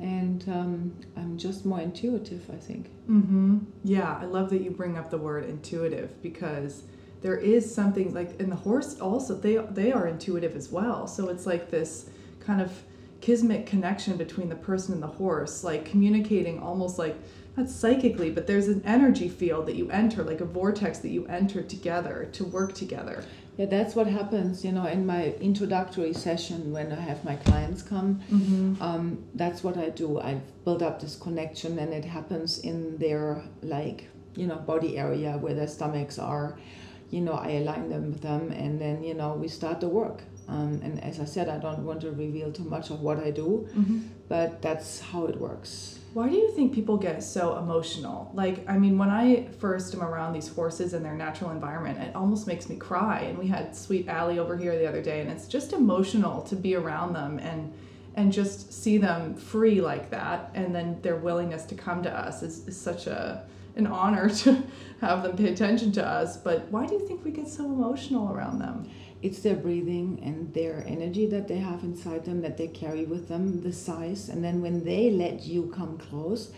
And 0.00 0.44
um, 0.48 0.96
I'm 1.16 1.36
just 1.36 1.66
more 1.66 1.80
intuitive, 1.80 2.48
I 2.50 2.56
think. 2.56 2.88
Mm-hmm. 3.10 3.58
Yeah, 3.84 4.16
I 4.20 4.24
love 4.24 4.50
that 4.50 4.62
you 4.62 4.70
bring 4.70 4.96
up 4.96 5.10
the 5.10 5.18
word 5.18 5.44
intuitive 5.44 6.22
because 6.22 6.84
there 7.20 7.36
is 7.36 7.72
something 7.72 8.14
like 8.14 8.40
in 8.40 8.48
the 8.50 8.56
horse 8.56 8.98
also 8.98 9.36
they 9.36 9.56
they 9.56 9.92
are 9.92 10.06
intuitive 10.06 10.56
as 10.56 10.70
well. 10.70 11.06
So 11.06 11.28
it's 11.28 11.46
like 11.46 11.70
this 11.70 12.08
kind 12.40 12.60
of 12.60 12.82
kismet 13.22 13.64
connection 13.64 14.18
between 14.18 14.50
the 14.50 14.56
person 14.56 14.92
and 14.92 15.02
the 15.02 15.06
horse, 15.06 15.64
like 15.64 15.86
communicating 15.86 16.58
almost 16.58 16.98
like 16.98 17.16
not 17.56 17.68
psychically, 17.68 18.30
but 18.30 18.46
there's 18.46 18.68
an 18.68 18.82
energy 18.84 19.28
field 19.28 19.66
that 19.66 19.76
you 19.76 19.90
enter, 19.90 20.22
like 20.24 20.40
a 20.40 20.44
vortex 20.44 20.98
that 20.98 21.10
you 21.10 21.26
enter 21.26 21.62
together 21.62 22.28
to 22.32 22.44
work 22.44 22.74
together. 22.74 23.24
Yeah, 23.58 23.66
that's 23.66 23.94
what 23.94 24.06
happens, 24.06 24.64
you 24.64 24.72
know, 24.72 24.86
in 24.86 25.04
my 25.04 25.34
introductory 25.34 26.14
session 26.14 26.72
when 26.72 26.90
I 26.90 27.00
have 27.00 27.22
my 27.22 27.36
clients 27.36 27.82
come. 27.82 28.20
Mm-hmm. 28.30 28.82
Um, 28.82 29.24
that's 29.34 29.62
what 29.62 29.76
I 29.76 29.90
do. 29.90 30.18
I 30.18 30.40
build 30.64 30.82
up 30.82 31.00
this 31.00 31.16
connection, 31.16 31.78
and 31.78 31.92
it 31.92 32.04
happens 32.04 32.58
in 32.60 32.96
their 32.96 33.42
like, 33.62 34.08
you 34.34 34.46
know, 34.46 34.56
body 34.56 34.96
area 34.96 35.32
where 35.32 35.52
their 35.52 35.68
stomachs 35.68 36.18
are. 36.18 36.58
You 37.12 37.20
know, 37.20 37.34
I 37.48 37.50
align 37.62 37.90
them 37.90 38.04
with 38.12 38.22
them, 38.22 38.42
and 38.62 38.80
then 38.80 38.96
you 39.04 39.14
know 39.14 39.30
we 39.34 39.48
start 39.48 39.80
the 39.80 39.88
work. 40.02 40.18
Um, 40.48 40.80
and 40.82 40.94
as 41.04 41.20
I 41.20 41.26
said, 41.34 41.46
I 41.48 41.58
don't 41.58 41.84
want 41.84 42.00
to 42.00 42.10
reveal 42.10 42.50
too 42.58 42.64
much 42.64 42.90
of 42.90 43.00
what 43.06 43.18
I 43.26 43.30
do, 43.30 43.48
Mm-hmm. 43.76 43.98
but 44.28 44.48
that's 44.66 44.90
how 45.10 45.26
it 45.26 45.36
works. 45.48 45.98
Why 46.14 46.28
do 46.28 46.36
you 46.36 46.50
think 46.56 46.74
people 46.74 46.96
get 46.98 47.22
so 47.22 47.44
emotional? 47.64 48.30
Like, 48.34 48.56
I 48.68 48.76
mean, 48.78 48.98
when 49.02 49.08
I 49.08 49.46
first 49.64 49.94
am 49.94 50.02
around 50.02 50.32
these 50.34 50.48
horses 50.48 50.92
in 50.96 51.02
their 51.02 51.14
natural 51.26 51.50
environment, 51.58 51.96
it 52.06 52.14
almost 52.14 52.46
makes 52.46 52.68
me 52.68 52.76
cry. 52.76 53.18
And 53.28 53.38
we 53.38 53.46
had 53.46 53.74
Sweet 53.76 54.08
Allie 54.08 54.38
over 54.38 54.56
here 54.56 54.74
the 54.82 54.86
other 54.90 55.02
day, 55.02 55.20
and 55.22 55.30
it's 55.30 55.46
just 55.56 55.72
emotional 55.72 56.42
to 56.50 56.56
be 56.56 56.74
around 56.82 57.12
them 57.14 57.38
and 57.38 57.60
and 58.14 58.30
just 58.30 58.58
see 58.82 58.98
them 58.98 59.34
free 59.34 59.80
like 59.80 60.10
that. 60.10 60.50
And 60.54 60.74
then 60.74 61.00
their 61.00 61.16
willingness 61.16 61.64
to 61.70 61.74
come 61.74 62.02
to 62.02 62.10
us 62.26 62.42
is, 62.42 62.68
is 62.68 62.78
such 62.78 63.06
a 63.06 63.44
an 63.76 63.86
honor 63.86 64.28
to 64.28 64.62
have 65.00 65.22
them 65.22 65.36
pay 65.36 65.48
attention 65.48 65.92
to 65.92 66.06
us. 66.06 66.36
But 66.36 66.68
why 66.70 66.86
do 66.86 66.94
you 66.94 67.06
think 67.06 67.24
we 67.24 67.30
get 67.30 67.48
so 67.48 67.64
emotional 67.64 68.32
around 68.32 68.58
them? 68.58 68.88
It's 69.22 69.40
their 69.40 69.54
breathing 69.54 70.20
and 70.24 70.52
their 70.52 70.84
energy 70.86 71.26
that 71.26 71.46
they 71.46 71.58
have 71.58 71.84
inside 71.84 72.24
them 72.24 72.42
that 72.42 72.56
they 72.56 72.66
carry 72.66 73.04
with 73.04 73.28
them, 73.28 73.62
the 73.62 73.72
size. 73.72 74.28
And 74.28 74.42
then 74.42 74.60
when 74.60 74.84
they 74.84 75.10
let 75.10 75.44
you 75.44 75.72
come 75.74 75.96
close, 75.96 76.50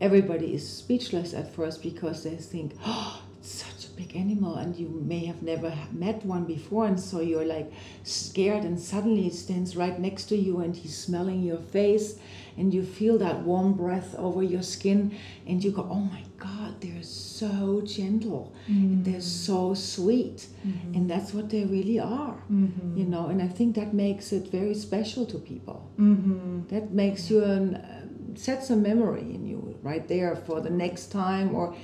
everybody 0.00 0.54
is 0.54 0.68
speechless 0.68 1.32
at 1.32 1.54
first 1.54 1.82
because 1.82 2.24
they 2.24 2.36
think, 2.36 2.72
oh, 2.84 3.22
it's 3.38 3.62
such 3.64 3.88
a 3.88 3.94
big 3.94 4.16
animal, 4.16 4.56
and 4.56 4.74
you 4.74 4.88
may 4.88 5.24
have 5.26 5.42
never 5.42 5.72
met 5.92 6.24
one 6.24 6.44
before. 6.44 6.86
And 6.86 6.98
so 6.98 7.20
you're 7.20 7.44
like 7.44 7.72
scared, 8.02 8.64
and 8.64 8.80
suddenly 8.80 9.22
he 9.22 9.30
stands 9.30 9.76
right 9.76 9.98
next 9.98 10.24
to 10.26 10.36
you 10.36 10.58
and 10.60 10.74
he's 10.74 10.96
smelling 10.96 11.42
your 11.42 11.58
face, 11.58 12.18
and 12.56 12.72
you 12.74 12.82
feel 12.82 13.18
that 13.18 13.40
warm 13.42 13.74
breath 13.74 14.14
over 14.18 14.42
your 14.42 14.62
skin, 14.62 15.14
and 15.46 15.62
you 15.62 15.70
go, 15.72 15.86
oh 15.90 16.00
my 16.14 16.22
God, 16.38 16.80
they're 16.80 17.02
so 17.02 17.80
gentle, 17.84 18.54
and 18.66 19.04
they're 19.04 19.20
so 19.20 19.74
sweet. 19.74 20.46
And 20.94 21.08
that's 21.10 21.32
what 21.34 21.50
they 21.50 21.64
really 21.64 21.98
are, 22.00 22.38
Mm-hmm. 22.50 22.96
you 22.98 23.04
know. 23.04 23.26
And 23.26 23.40
I 23.42 23.48
think 23.48 23.74
that 23.76 23.92
makes 23.94 24.32
it 24.32 24.48
very 24.50 24.74
special 24.74 25.26
to 25.26 25.38
people. 25.38 25.78
Mm-hmm. 25.98 26.68
That 26.68 26.92
makes 26.92 27.30
you 27.30 27.42
an 27.44 27.74
uh, 27.76 28.02
sets 28.34 28.70
a 28.70 28.76
memory 28.76 29.22
in 29.34 29.46
you 29.46 29.78
right 29.82 30.06
there 30.08 30.34
for 30.36 30.60
the 30.60 30.70
next 30.70 31.06
time. 31.12 31.54
Or 31.54 31.74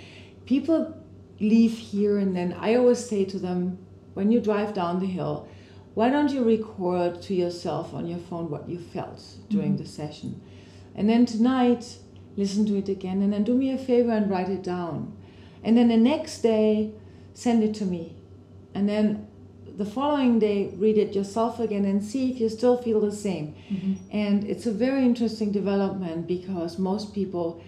people 0.47 0.95
leave 1.41 1.73
here, 1.77 2.19
and 2.19 2.35
then 2.37 2.53
I 2.59 2.75
always 2.77 2.99
say 3.05 3.25
to 3.27 3.39
them, 3.39 3.79
when 4.15 4.31
you 4.31 4.41
drive 4.41 4.75
down 4.75 5.01
the 5.01 5.07
hill, 5.07 5.49
why 5.95 6.09
don't 6.11 6.31
you 6.31 6.43
record 6.45 7.21
to 7.23 7.35
yourself 7.35 7.93
on 7.95 8.07
your 8.07 8.19
phone 8.19 8.49
what 8.51 8.69
you 8.69 8.79
felt 8.79 9.23
during 9.51 9.75
Mhm. 9.75 9.79
the 9.79 9.87
session, 9.87 10.41
and 10.95 11.09
then 11.09 11.27
tonight 11.27 11.99
listen 12.37 12.65
to 12.67 12.77
it 12.77 12.89
again, 12.89 13.23
and 13.23 13.33
then 13.33 13.45
do 13.45 13.55
me 13.55 13.71
a 13.73 13.79
favor 13.79 14.13
and 14.13 14.31
write 14.31 14.49
it 14.49 14.63
down, 14.63 15.17
and 15.63 15.77
then 15.77 15.89
the 15.89 15.97
next 15.97 16.41
day 16.41 16.93
send 17.35 17.63
it 17.63 17.75
to 17.75 17.85
me, 17.85 18.17
and 18.75 18.89
then 18.89 19.27
the 19.77 19.87
following 19.87 20.39
day 20.39 20.71
read 20.77 20.99
it 20.99 21.15
yourself 21.15 21.59
again 21.59 21.85
and 21.87 22.05
see 22.05 22.31
if 22.31 22.41
you 22.41 22.49
still 22.49 22.77
feel 22.77 23.01
the 23.01 23.11
same. 23.11 23.55
Mm-hmm. 23.71 23.95
And 24.11 24.45
it's 24.45 24.67
a 24.67 24.73
very 24.73 25.03
interesting 25.03 25.51
development 25.51 26.27
because 26.27 26.79
most 26.79 27.15
people 27.15 27.63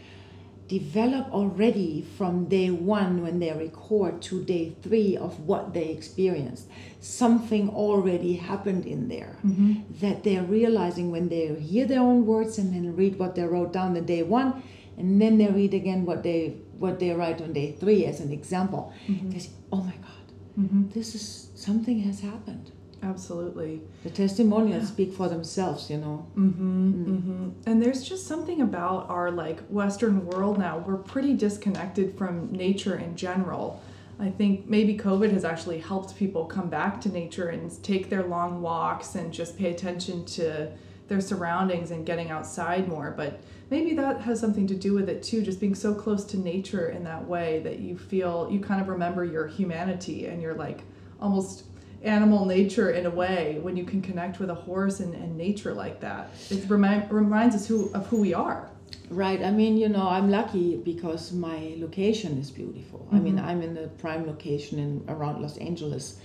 develop 0.69 1.31
already 1.31 2.03
from 2.17 2.47
day 2.47 2.71
one 2.71 3.23
when 3.23 3.39
they 3.39 3.53
record 3.53 4.23
to 4.23 4.43
day 4.45 4.75
three 4.83 5.17
of 5.17 5.39
what 5.41 5.75
they 5.75 5.89
experienced. 5.91 6.69
Something 7.01 7.69
already 7.69 8.35
happened 8.35 8.87
in 8.87 9.09
there 9.09 9.37
Mm-hmm. 9.45 9.73
that 10.01 10.25
they're 10.25 10.43
realizing 10.43 11.11
when 11.11 11.29
they 11.29 11.55
hear 11.55 11.87
their 11.87 12.01
own 12.01 12.25
words 12.27 12.57
and 12.59 12.73
then 12.75 12.97
read 12.97 13.19
what 13.19 13.35
they 13.35 13.43
wrote 13.45 13.73
down 13.73 13.93
the 13.95 14.01
day 14.01 14.23
one 14.23 14.63
and 14.97 15.21
then 15.21 15.37
they 15.39 15.49
read 15.49 15.75
again 15.75 16.07
what 16.07 16.23
they 16.23 16.57
what 16.79 16.99
they 16.99 17.11
write 17.11 17.41
on 17.43 17.53
day 17.53 17.73
three 17.79 18.05
as 18.07 18.21
an 18.21 18.33
example. 18.33 18.93
Mm-hmm. 19.07 19.31
They 19.31 19.39
say, 19.39 19.51
oh 19.73 19.83
my 19.83 19.97
God, 19.97 20.11
Mm-hmm. 20.59 20.91
this 20.91 21.15
is 21.17 21.51
something 21.57 21.99
has 22.03 22.21
happened. 22.21 22.71
Absolutely. 23.05 23.83
The 24.03 24.11
testimonials 24.11 24.83
Yeah. 24.85 24.89
speak 24.89 25.13
for 25.13 25.29
themselves, 25.29 25.91
you 25.91 25.99
know. 25.99 26.27
Mm-hmm, 26.37 26.93
Mm. 26.93 27.07
mm-hmm. 27.07 27.49
And 27.67 27.83
there's 27.83 28.03
just 28.03 28.27
something 28.27 28.61
about 28.63 29.09
our 29.11 29.31
like 29.31 29.61
Western 29.69 30.27
world 30.27 30.59
now. 30.59 30.83
We're 30.87 30.97
pretty 30.97 31.35
disconnected 31.35 32.17
from 32.17 32.51
nature 32.53 32.97
in 32.97 33.17
general. 33.17 33.81
I 34.19 34.31
think 34.31 34.69
maybe 34.69 34.97
COVID 34.97 35.33
has 35.33 35.45
actually 35.45 35.81
helped 35.81 36.17
people 36.17 36.45
come 36.47 36.69
back 36.69 37.01
to 37.03 37.09
nature 37.09 37.49
and 37.49 37.71
take 37.83 38.11
their 38.11 38.23
long 38.23 38.63
walks 38.63 39.17
and 39.17 39.33
just 39.33 39.59
pay 39.59 39.71
attention 39.71 40.25
to 40.27 40.69
their 41.09 41.21
surroundings 41.21 41.91
and 41.91 42.07
getting 42.07 42.31
outside 42.31 42.89
more. 42.89 43.13
But 43.17 43.41
maybe 43.71 43.93
that 43.97 44.21
has 44.23 44.41
something 44.41 44.67
to 44.69 44.75
do 44.75 44.95
with 44.95 45.09
it 45.09 45.23
too, 45.23 45.43
just 45.43 45.61
being 45.61 45.75
so 45.75 45.95
close 45.95 46.25
to 46.27 46.39
nature 46.39 46.89
in 46.91 47.05
that 47.05 47.27
way 47.27 47.61
that 47.65 47.81
you 47.81 47.99
feel 47.99 48.49
you 48.51 48.61
kind 48.61 48.81
of 48.81 48.89
remember 48.89 49.25
your 49.25 49.47
humanity 49.49 50.27
and 50.27 50.41
you're 50.41 50.55
like 50.55 50.83
almost 51.21 51.65
animal 52.05 52.45
nature 52.45 52.91
in 52.91 53.07
a 53.07 53.11
way 53.11 53.59
when 53.63 53.77
you 53.77 53.85
can 53.85 54.01
connect 54.03 54.39
with 54.39 54.51
a 54.51 54.55
horse 54.55 55.01
and, 55.01 55.15
and 55.15 55.37
nature 55.37 55.73
like 55.75 56.01
that. 56.01 56.31
It 56.51 56.69
remind, 56.69 57.11
reminds 57.11 57.55
us 57.55 57.67
who 57.67 57.91
of 57.95 58.07
who 58.07 58.21
we 58.21 58.35
are. 58.35 58.71
Right. 59.11 59.43
I 59.43 59.51
mean, 59.51 59.77
you 59.77 59.89
know, 59.89 60.09
I'm 60.09 60.31
lucky 60.31 60.77
because 60.77 61.33
my 61.33 61.75
location 61.79 62.39
is 62.39 62.51
beautiful. 62.51 63.07
I 63.13 63.19
mean, 63.19 63.37
Mhm. 63.37 63.45
I'm 63.45 63.63
in 63.63 63.75
the 63.75 63.89
prime 63.99 64.27
location 64.27 64.79
in 64.79 65.05
around 65.09 65.43
Los 65.43 65.57
Angeles. 65.59 66.19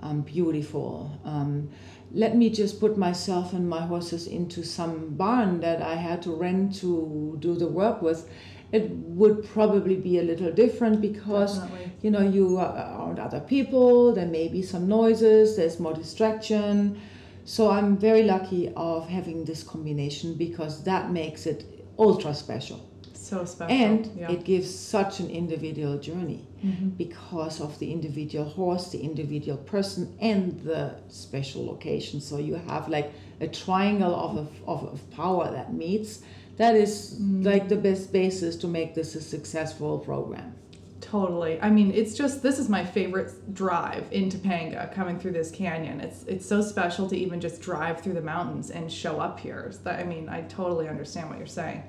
Um, 0.00 0.20
beautiful. 0.20 1.10
Um, 1.24 1.70
let 2.12 2.36
me 2.36 2.50
just 2.50 2.80
put 2.80 2.96
myself 2.96 3.52
and 3.52 3.68
my 3.68 3.80
horses 3.80 4.26
into 4.26 4.62
some 4.62 5.14
barn 5.16 5.60
that 5.60 5.82
I 5.82 5.96
had 5.96 6.22
to 6.22 6.30
rent 6.34 6.74
to 6.76 7.36
do 7.40 7.54
the 7.54 7.66
work 7.66 8.00
with. 8.02 8.28
It 8.70 8.90
would 8.90 9.44
probably 9.48 9.96
be 9.96 10.18
a 10.18 10.22
little 10.22 10.52
different 10.52 11.00
because 11.00 11.58
Definitely. 11.58 11.92
you 12.02 12.10
know 12.10 12.20
you 12.20 12.58
are 12.58 12.74
around 12.76 13.18
other 13.18 13.40
people. 13.40 14.12
There 14.14 14.26
may 14.26 14.48
be 14.48 14.62
some 14.62 14.86
noises. 14.88 15.56
There's 15.56 15.80
more 15.80 15.94
distraction. 15.94 17.00
So 17.44 17.70
I'm 17.70 17.96
very 17.96 18.24
lucky 18.24 18.70
of 18.76 19.08
having 19.08 19.44
this 19.46 19.62
combination 19.62 20.34
because 20.34 20.82
that 20.84 21.10
makes 21.12 21.46
it 21.46 21.64
ultra 21.98 22.34
special 22.34 22.78
So 23.14 23.44
special. 23.46 23.74
and 23.74 24.10
yeah. 24.16 24.30
it 24.30 24.44
gives 24.44 24.68
such 24.72 25.20
an 25.20 25.30
individual 25.30 25.98
journey 25.98 26.40
Mhm. 26.62 26.96
because 26.98 27.60
of 27.60 27.78
the 27.78 27.90
individual 27.92 28.44
horse 28.44 28.90
the 28.90 28.98
individual 29.00 29.58
person 29.58 30.12
and 30.20 30.60
the 30.60 30.90
special 31.08 31.64
location 31.66 32.20
so 32.20 32.36
you 32.38 32.54
have 32.66 32.88
like 32.88 33.12
a 33.40 33.46
triangle 33.48 34.14
of, 34.14 34.32
of, 34.66 34.84
of 34.92 35.10
power 35.10 35.50
that 35.50 35.72
meets 35.72 36.20
that 36.58 36.74
is 36.76 37.16
Mm. 37.20 37.44
like 37.44 37.68
the 37.68 37.76
best 37.76 38.12
basis 38.12 38.56
to 38.56 38.66
make 38.68 38.94
this 38.94 39.14
a 39.14 39.20
successful 39.20 39.98
program 39.98 40.52
Totally. 41.00 41.58
I 41.62 41.70
mean, 41.70 41.92
it's 41.94 42.14
just 42.14 42.42
this 42.42 42.58
is 42.58 42.68
my 42.68 42.84
favorite 42.84 43.54
drive 43.54 44.04
in 44.10 44.28
Topanga 44.28 44.92
coming 44.92 45.18
through 45.18 45.30
this 45.32 45.50
canyon. 45.50 46.00
It's 46.00 46.24
it's 46.24 46.44
so 46.44 46.60
special 46.60 47.08
to 47.08 47.16
even 47.16 47.40
just 47.40 47.62
drive 47.62 48.00
through 48.02 48.14
the 48.14 48.20
mountains 48.20 48.70
and 48.70 48.92
show 48.92 49.18
up 49.20 49.38
here. 49.40 49.70
So 49.72 49.78
that, 49.84 50.00
I 50.00 50.04
mean, 50.04 50.28
I 50.28 50.42
totally 50.42 50.86
understand 50.88 51.30
what 51.30 51.38
you're 51.38 51.46
saying. 51.46 51.82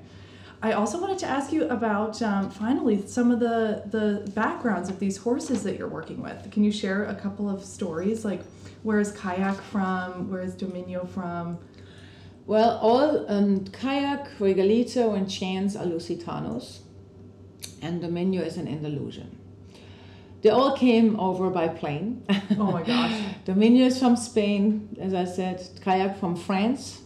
I 0.62 0.72
also 0.72 1.00
wanted 1.00 1.18
to 1.18 1.26
ask 1.26 1.52
you 1.52 1.64
about 1.68 2.22
um, 2.22 2.50
finally 2.50 3.06
some 3.06 3.30
of 3.30 3.40
the 3.40 3.82
the 3.90 4.30
backgrounds 4.32 4.88
of 4.88 4.98
these 4.98 5.16
horses 5.18 5.64
that 5.64 5.76
you're 5.76 5.88
working 5.88 6.22
with. 6.22 6.50
Can 6.52 6.62
you 6.64 6.72
share 6.72 7.04
a 7.04 7.14
couple 7.14 7.50
of 7.50 7.64
stories? 7.64 8.24
Like, 8.24 8.42
where 8.84 9.00
is 9.00 9.10
Kayak 9.12 9.60
from? 9.72 10.30
Where 10.30 10.40
is 10.40 10.54
Dominio 10.54 11.06
from? 11.08 11.58
Well, 12.46 12.78
all 12.82 13.26
um, 13.30 13.64
kayak, 13.66 14.28
regalito, 14.38 15.14
and 15.16 15.30
chance 15.30 15.76
are 15.76 15.84
Lusitanos, 15.84 16.80
and 17.82 18.02
Dominio 18.02 18.44
is 18.44 18.56
an 18.56 18.66
Andalusian. 18.66 19.36
They 20.42 20.48
all 20.50 20.74
came 20.76 21.20
over 21.20 21.50
by 21.50 21.68
plane. 21.68 22.24
Oh 22.58 22.72
my 22.72 22.82
gosh. 22.82 23.12
Dominio 23.44 23.86
is 23.86 23.98
from 23.98 24.16
Spain, 24.16 24.96
as 25.00 25.12
I 25.14 25.24
said, 25.26 25.60
kayak 25.84 26.18
from 26.18 26.34
France, 26.34 27.02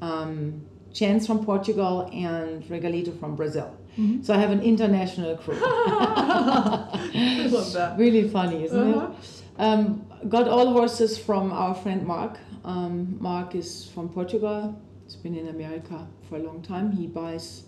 um, 0.00 0.62
chance 0.94 1.26
from 1.26 1.44
Portugal, 1.44 2.08
and 2.12 2.62
regalito 2.64 3.18
from 3.18 3.34
Brazil. 3.36 3.76
Mhm. 3.98 4.24
So 4.24 4.32
I 4.34 4.38
have 4.38 4.50
an 4.50 4.62
international 4.62 5.36
crew. 5.36 5.58
I 5.62 7.48
love 7.50 7.72
that. 7.72 7.98
really 7.98 8.28
funny, 8.28 8.64
isn't 8.64 8.94
Uh-huh. 8.94 9.10
it? 9.10 9.42
Um, 9.58 10.06
got 10.28 10.48
all 10.48 10.72
horses 10.72 11.18
from 11.18 11.50
our 11.52 11.74
friend 11.74 12.06
Mark. 12.06 12.38
Um, 12.66 13.16
Mark 13.20 13.54
is 13.54 13.88
from 13.94 14.08
Portugal. 14.08 14.78
He's 15.04 15.16
been 15.16 15.36
in 15.36 15.48
America 15.48 16.06
for 16.28 16.36
a 16.36 16.40
long 16.40 16.62
time. 16.62 16.90
He 16.92 17.06
buys 17.06 17.62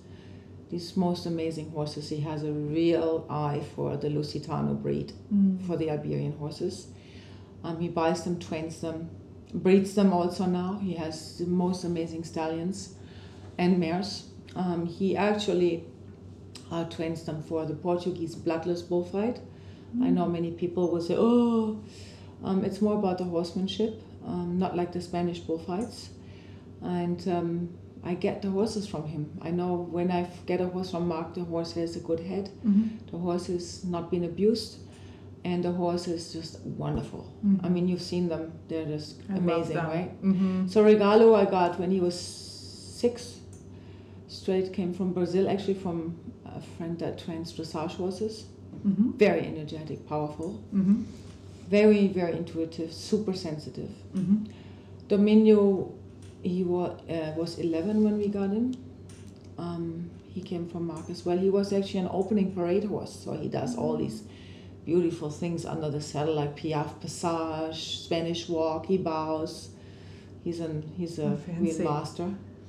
these 0.71 0.97
most 0.97 1.25
amazing 1.25 1.71
horses. 1.71 2.09
He 2.11 2.21
has 2.21 2.43
a 2.43 2.53
real 2.53 3.25
eye 3.31 3.63
for 3.75 3.97
the 3.97 4.09
Lusitano 4.09 4.75
breed, 4.83 5.13
Mm. 5.33 5.63
for 5.67 5.77
the 5.77 5.91
Iberian 5.91 6.33
horses. 6.33 6.89
Um, 7.65 7.81
he 7.81 7.89
buys 7.89 8.25
them, 8.25 8.39
trains 8.39 8.81
them, 8.81 9.09
breeds 9.55 9.95
them 9.95 10.13
also 10.13 10.47
now. 10.47 10.79
He 10.83 10.95
has 10.95 11.39
the 11.39 11.47
most 11.47 11.85
amazing 11.85 12.25
stallions 12.25 12.97
and 13.57 13.79
mares. 13.79 14.29
Um, 14.57 14.85
he 14.87 15.17
actually 15.17 15.85
uh, 16.73 16.85
trains 16.85 17.23
them 17.25 17.43
for 17.43 17.65
the 17.65 17.75
Portuguese 17.75 18.35
bloodless 18.35 18.83
bullfight. 18.83 19.41
I 20.03 20.11
know 20.11 20.27
many 20.27 20.51
people 20.51 20.91
will 20.91 21.01
say, 21.01 21.15
oh, 21.17 21.81
um, 22.45 22.63
it's 22.65 22.83
more 22.83 22.99
about 22.99 23.17
the 23.19 23.25
horsemanship, 23.25 24.03
um, 24.29 24.59
not 24.59 24.77
like 24.77 24.93
the 24.93 25.01
Spanish 25.01 25.41
bullfights. 25.41 26.11
And 26.83 27.21
um, 27.29 27.49
I 28.05 28.15
get 28.15 28.43
the 28.43 28.51
horses 28.51 28.87
from 28.87 29.05
him. 29.07 29.25
I 29.43 29.51
know 29.51 29.89
when 29.91 30.11
I 30.11 30.29
get 30.47 30.61
a 30.61 30.69
horse 30.69 30.91
from 30.93 31.09
Mark, 31.09 31.35
the 31.35 31.45
horse 31.45 31.73
has 31.73 31.97
a 31.97 32.01
good 32.01 32.21
head, 32.21 32.51
Mhm. 32.65 32.89
the 33.11 33.19
horse 33.19 33.49
is 33.49 33.85
not 33.85 34.11
been 34.11 34.25
abused, 34.25 34.79
and 35.45 35.65
the 35.65 35.73
horse 35.73 36.07
is 36.09 36.33
just 36.33 36.61
wonderful. 36.85 37.25
Mhm. 37.45 37.61
I 37.65 37.69
mean, 37.69 37.89
you've 37.89 38.03
seen 38.13 38.29
them, 38.29 38.53
they're 38.69 38.87
just 38.87 39.21
I 39.29 39.37
amazing, 39.39 39.77
right? 39.77 40.11
Mhm. 40.23 40.69
So 40.71 40.85
Regalo 40.85 41.35
I 41.35 41.45
got 41.51 41.79
when 41.81 41.91
he 41.91 42.01
was 42.01 42.15
six. 43.03 43.41
Straight 44.29 44.73
came 44.73 44.93
from 44.93 45.13
Brazil, 45.13 45.49
actually 45.49 45.75
from 45.75 46.15
a 46.45 46.61
friend 46.61 46.99
that 46.99 47.19
trains 47.19 47.53
dressage 47.53 47.97
horses. 47.97 48.45
Mhm. 48.87 49.15
Very 49.19 49.45
energetic, 49.47 50.07
powerful, 50.07 50.61
Mhm. 50.73 51.05
Very 51.69 52.09
very 52.09 52.37
intuitive, 52.37 52.93
super 52.93 53.35
sensitive. 53.35 53.91
Mhm. 54.15 54.47
Dominio, 55.09 55.93
he 56.43 56.65
was 56.65 56.99
uh, 57.11 57.35
was 57.37 57.59
11 57.59 58.03
when 58.05 58.17
we 58.19 58.29
got 58.29 58.51
him. 58.51 58.75
Um, 59.59 60.11
he 60.35 60.41
came 60.41 60.67
from 60.69 60.87
Mark 60.87 61.11
as 61.11 61.25
well. 61.27 61.37
He 61.39 61.51
was 61.51 61.73
actually 61.73 62.01
an 62.01 62.09
opening 62.13 62.53
parade 62.55 62.85
horse, 62.85 63.15
so 63.25 63.33
he 63.33 63.49
does 63.49 63.77
all 63.77 63.97
these 63.97 64.23
beautiful 64.87 65.31
things 65.31 65.65
under 65.67 65.91
the 65.91 66.01
saddle, 66.01 66.35
like 66.35 66.57
Piaffe 66.57 67.01
Passage, 67.01 67.99
Spanish 68.05 68.49
Walk. 68.49 68.87
He 68.87 68.97
bows. 68.99 69.71
He's 70.45 70.61
an 70.61 70.83
he's 70.97 71.19
a 71.19 71.25
Oh, 71.25 71.39
real 71.61 71.67
fancy. 71.73 71.85
master, 71.85 72.29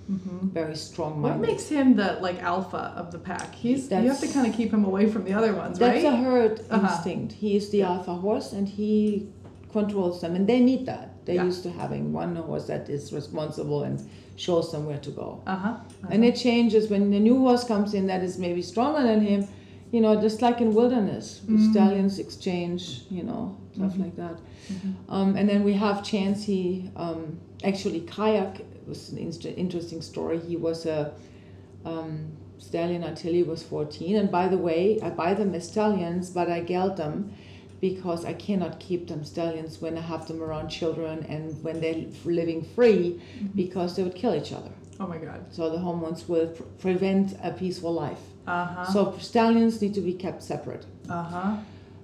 Mhm. 0.10 0.52
very 0.52 0.76
strong 0.76 1.22
What 1.22 1.40
makes 1.40 1.70
him 1.70 1.96
the 1.96 2.18
like 2.22 2.42
alpha 2.42 2.94
of 2.96 3.12
the 3.12 3.20
pack? 3.20 3.54
He's 3.56 3.92
you 3.92 3.98
have 4.14 4.20
to 4.22 4.28
kind 4.28 4.48
of 4.48 4.54
keep 4.56 4.72
him 4.74 4.84
away 4.86 5.06
from 5.08 5.24
the 5.24 5.34
other 5.34 5.54
ones, 5.54 5.80
right? 5.80 5.94
That's 5.94 6.04
right? 6.06 6.14
a 6.14 6.18
herd 6.18 6.62
Uh-huh. 6.70 6.88
instinct. 6.88 7.34
He 7.34 7.56
is 7.56 7.70
the 7.70 7.80
Yeah. 7.80 7.92
alpha 7.94 8.16
horse, 8.16 8.52
and 8.54 8.68
he 8.68 9.28
controls 9.72 10.22
them, 10.22 10.36
and 10.36 10.48
they 10.48 10.60
need 10.60 10.86
that. 10.88 11.08
They're 11.26 11.36
Yeah. 11.36 11.46
used 11.52 11.64
to 11.64 11.70
having 11.84 12.12
one 12.12 12.36
horse 12.36 12.66
that 12.68 12.90
is 12.90 13.14
responsible 13.14 13.84
and 13.84 14.00
shows 14.36 14.72
them 14.72 14.86
where 14.88 14.98
to 15.08 15.12
go. 15.12 15.30
uh 15.46 15.56
huh. 15.56 15.76
And 16.12 16.24
it 16.26 16.36
changes 16.36 16.90
when 16.90 17.12
the 17.12 17.20
new 17.20 17.38
horse 17.46 17.64
comes 17.64 17.94
in 17.94 18.08
that 18.08 18.24
is 18.24 18.38
maybe 18.40 18.62
stronger 18.62 19.04
than 19.10 19.22
him, 19.22 19.46
you 19.92 20.02
know, 20.02 20.14
just 20.20 20.42
like 20.42 20.60
in 20.62 20.74
wilderness, 20.74 21.42
Mhm. 21.46 21.70
stallions 21.72 22.18
exchange, 22.20 22.82
you 23.12 23.24
know, 23.30 23.42
stuff 23.76 23.94
Mhm. 23.96 24.00
like 24.06 24.16
that. 24.16 24.38
Mhm. 24.74 24.94
Um, 25.16 25.36
and 25.38 25.46
then 25.50 25.64
we 25.64 25.74
have 25.74 26.02
Chance. 26.04 26.46
He 26.46 26.90
um, 26.96 27.38
actually 27.64 28.02
kayak 28.02 28.62
was 28.88 29.10
an 29.12 29.18
inst- 29.18 29.46
interesting 29.46 30.02
story. 30.02 30.40
He 30.40 30.56
was 30.56 30.86
a 30.86 31.12
um, 31.86 32.28
stallion 32.58 33.04
until 33.04 33.34
he 33.34 33.44
was 33.44 33.64
14. 33.64 34.16
And 34.16 34.32
by 34.32 34.48
the 34.48 34.58
way, 34.58 35.00
I 35.02 35.10
buy 35.10 35.34
them 35.34 35.54
as 35.56 35.68
stallions, 35.70 36.30
but 36.30 36.50
I 36.50 36.60
geld 36.62 36.98
them 36.98 37.32
because 37.82 38.26
I 38.26 38.34
cannot 38.34 38.80
keep 38.80 39.08
them 39.08 39.24
stallions 39.24 39.80
when 39.82 39.98
I 39.98 40.02
have 40.02 40.28
them 40.28 40.42
around 40.44 40.70
children 40.70 41.26
and 41.30 41.56
when 41.64 41.80
they're 41.80 42.04
living 42.26 42.62
free 42.76 43.22
Mhm. 43.40 43.56
because 43.56 43.96
they 43.96 44.04
would 44.04 44.16
kill 44.16 44.36
each 44.36 44.52
other. 44.52 44.72
Oh 45.00 45.08
my 45.08 45.18
god. 45.18 45.46
So 45.52 45.70
the 45.70 45.80
hormones 45.80 46.28
will 46.28 46.48
pr- 46.48 46.64
prevent 46.82 47.38
a 47.42 47.52
peaceful 47.52 47.94
life. 47.94 48.20
Uh 48.46 48.66
huh. 48.66 48.86
So 48.92 49.16
stallions 49.20 49.82
need 49.82 49.94
to 49.94 50.02
be 50.02 50.14
kept 50.14 50.44
separate. 50.44 50.86
uh 51.10 51.24
huh. 51.24 51.56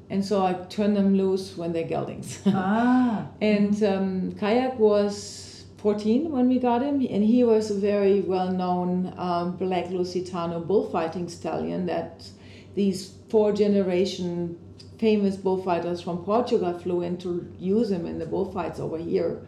And 0.10 0.24
so 0.24 0.45
I 0.45 0.53
turn 0.70 0.93
them 0.93 1.16
loose 1.18 1.58
when 1.58 1.74
they're 1.74 1.88
geldings. 1.88 2.39
ah. 2.45 3.26
and 3.41 3.76
um, 3.84 4.32
Kayak 4.39 4.80
was 4.80 5.44
14 5.89 6.31
when 6.31 6.47
we 6.49 6.57
got 6.57 6.81
him, 6.81 6.95
and 7.11 7.23
he 7.23 7.43
was 7.43 7.69
a 7.69 7.75
very 7.75 8.21
well 8.21 8.51
known 8.51 9.13
um, 9.17 9.55
black 9.55 9.86
Lusitano 9.89 10.65
bullfighting 10.65 11.29
stallion 11.29 11.86
that 11.86 12.27
these 12.73 13.13
four 13.29 13.51
generation 13.53 14.57
famous 14.97 15.36
bullfighters 15.38 16.01
from 16.01 16.23
Portugal 16.23 16.73
flew 16.79 17.03
in 17.03 17.17
to 17.17 17.47
use 17.59 17.91
him 17.91 18.07
in 18.07 18.17
the 18.17 18.25
bullfights 18.25 18.79
over 18.79 18.97
here. 18.97 19.39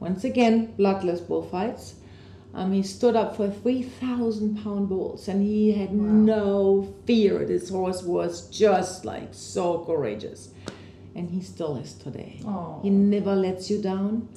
Once 0.00 0.24
again, 0.24 0.74
bloodless 0.76 1.20
bullfights. 1.20 1.94
Um, 2.52 2.72
he 2.72 2.82
stood 2.82 3.14
up 3.14 3.36
for 3.36 3.48
3,000 3.48 4.64
pound 4.64 4.88
bulls 4.88 5.28
and 5.28 5.40
he 5.40 5.70
had 5.70 5.90
Wow. 5.90 6.04
no 6.04 6.94
fear. 7.04 7.44
This 7.44 7.68
horse 7.68 8.02
was 8.02 8.48
just 8.50 9.04
like 9.04 9.28
so 9.30 9.84
courageous. 9.86 10.48
And 11.14 11.30
he 11.30 11.42
still 11.42 11.76
is 11.76 11.92
today. 11.94 12.40
Oh. 12.44 12.80
He 12.82 12.90
never 12.90 13.36
lets 13.36 13.70
you 13.70 13.80
down. 13.80 14.28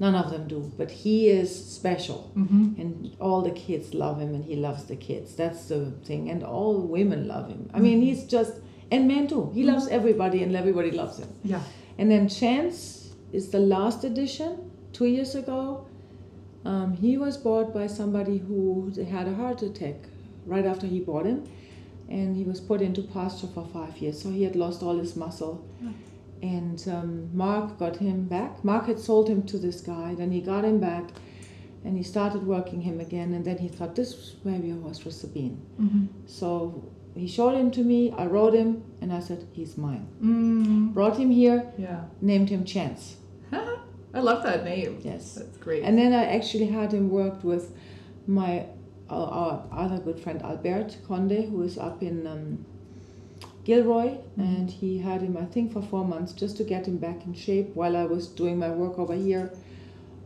None 0.00 0.14
of 0.14 0.30
them 0.30 0.48
do. 0.48 0.72
But 0.76 0.90
he 0.90 1.28
is 1.28 1.50
special. 1.72 2.32
Mm-hmm. 2.36 2.80
And 2.80 3.16
all 3.20 3.42
the 3.42 3.52
kids 3.52 3.94
love 3.94 4.20
him 4.20 4.34
and 4.34 4.44
he 4.44 4.56
loves 4.56 4.84
the 4.84 4.96
kids. 4.96 5.34
That's 5.36 5.66
the 5.66 5.92
thing. 6.04 6.30
And 6.30 6.42
all 6.42 6.80
women 6.80 7.28
love 7.28 7.48
him. 7.48 7.70
I 7.72 7.78
mean, 7.78 8.00
he's 8.02 8.24
just, 8.24 8.54
and 8.90 9.06
men 9.06 9.28
too. 9.28 9.50
He 9.54 9.62
loves 9.62 9.86
everybody 9.88 10.42
and 10.42 10.54
everybody 10.56 10.90
loves 10.90 11.18
him. 11.18 11.28
Yeah. 11.44 11.60
And 11.96 12.10
then 12.10 12.28
Chance 12.28 13.14
is 13.32 13.50
the 13.50 13.60
last 13.60 14.04
edition, 14.04 14.70
two 14.92 15.06
years 15.06 15.34
ago. 15.34 15.86
Um, 16.64 16.96
he 16.96 17.16
was 17.16 17.36
bought 17.36 17.72
by 17.72 17.86
somebody 17.86 18.38
who 18.38 18.92
had 19.10 19.28
a 19.28 19.34
heart 19.34 19.62
attack 19.62 19.96
right 20.44 20.66
after 20.66 20.86
he 20.86 21.00
bought 21.00 21.26
him. 21.26 21.46
And 22.08 22.36
he 22.36 22.44
was 22.44 22.60
put 22.60 22.82
into 22.82 23.02
pasture 23.02 23.46
for 23.46 23.64
five 23.72 23.96
years. 23.98 24.20
So 24.20 24.30
he 24.30 24.42
had 24.42 24.56
lost 24.56 24.82
all 24.82 24.98
his 24.98 25.14
muscle. 25.16 25.64
Yeah. 25.80 25.90
And 26.44 26.78
um, 26.88 27.30
Mark 27.34 27.78
got 27.78 27.96
him 27.96 28.24
back. 28.24 28.62
Mark 28.62 28.86
had 28.86 28.98
sold 28.98 29.28
him 29.30 29.44
to 29.44 29.56
this 29.56 29.80
guy. 29.80 30.14
Then 30.14 30.30
he 30.30 30.40
got 30.42 30.62
him 30.62 30.78
back 30.78 31.04
and 31.84 31.96
he 31.96 32.02
started 32.02 32.42
working 32.46 32.82
him 32.82 33.00
again. 33.00 33.32
And 33.32 33.42
then 33.44 33.56
he 33.56 33.68
thought, 33.68 33.94
this 33.96 34.36
may 34.44 34.58
be 34.58 34.70
a 34.70 34.74
horse 34.76 34.98
for 34.98 35.10
Sabine. 35.10 35.56
Mm-hmm. 35.80 36.06
So 36.26 36.46
he 37.14 37.26
showed 37.26 37.54
him 37.54 37.70
to 37.70 37.82
me. 37.82 38.12
I 38.12 38.26
rode 38.26 38.52
him 38.52 38.82
and 39.00 39.10
I 39.10 39.20
said, 39.20 39.46
he's 39.52 39.78
mine. 39.78 40.06
Mm. 40.22 40.92
Brought 40.92 41.16
him 41.16 41.30
here, 41.30 41.72
Yeah. 41.78 42.02
named 42.20 42.50
him 42.50 42.64
Chance. 42.64 43.16
I 43.52 44.20
love 44.20 44.42
that 44.42 44.64
name. 44.64 45.00
Yes. 45.02 45.36
That's 45.36 45.56
great. 45.56 45.82
And 45.82 45.96
then 45.96 46.12
I 46.12 46.24
actually 46.36 46.66
had 46.66 46.92
him 46.92 47.08
worked 47.08 47.42
with 47.42 47.74
my 48.26 48.66
uh, 49.10 49.14
our 49.40 49.64
other 49.70 49.98
good 49.98 50.18
friend 50.18 50.40
Albert 50.42 50.96
Conde, 51.06 51.44
who 51.50 51.62
is 51.62 51.76
up 51.78 52.02
in 52.02 52.26
um, 52.26 52.64
Gilroy, 53.64 54.18
and 54.36 54.70
he 54.70 54.98
had 54.98 55.22
him 55.22 55.36
I 55.36 55.44
think 55.46 55.72
for 55.72 55.82
four 55.82 56.04
months 56.04 56.32
just 56.32 56.56
to 56.58 56.64
get 56.64 56.86
him 56.86 56.98
back 56.98 57.24
in 57.26 57.34
shape 57.34 57.74
while 57.74 57.96
I 57.96 58.04
was 58.04 58.28
doing 58.28 58.58
my 58.58 58.70
work 58.70 58.98
over 58.98 59.14
here. 59.14 59.50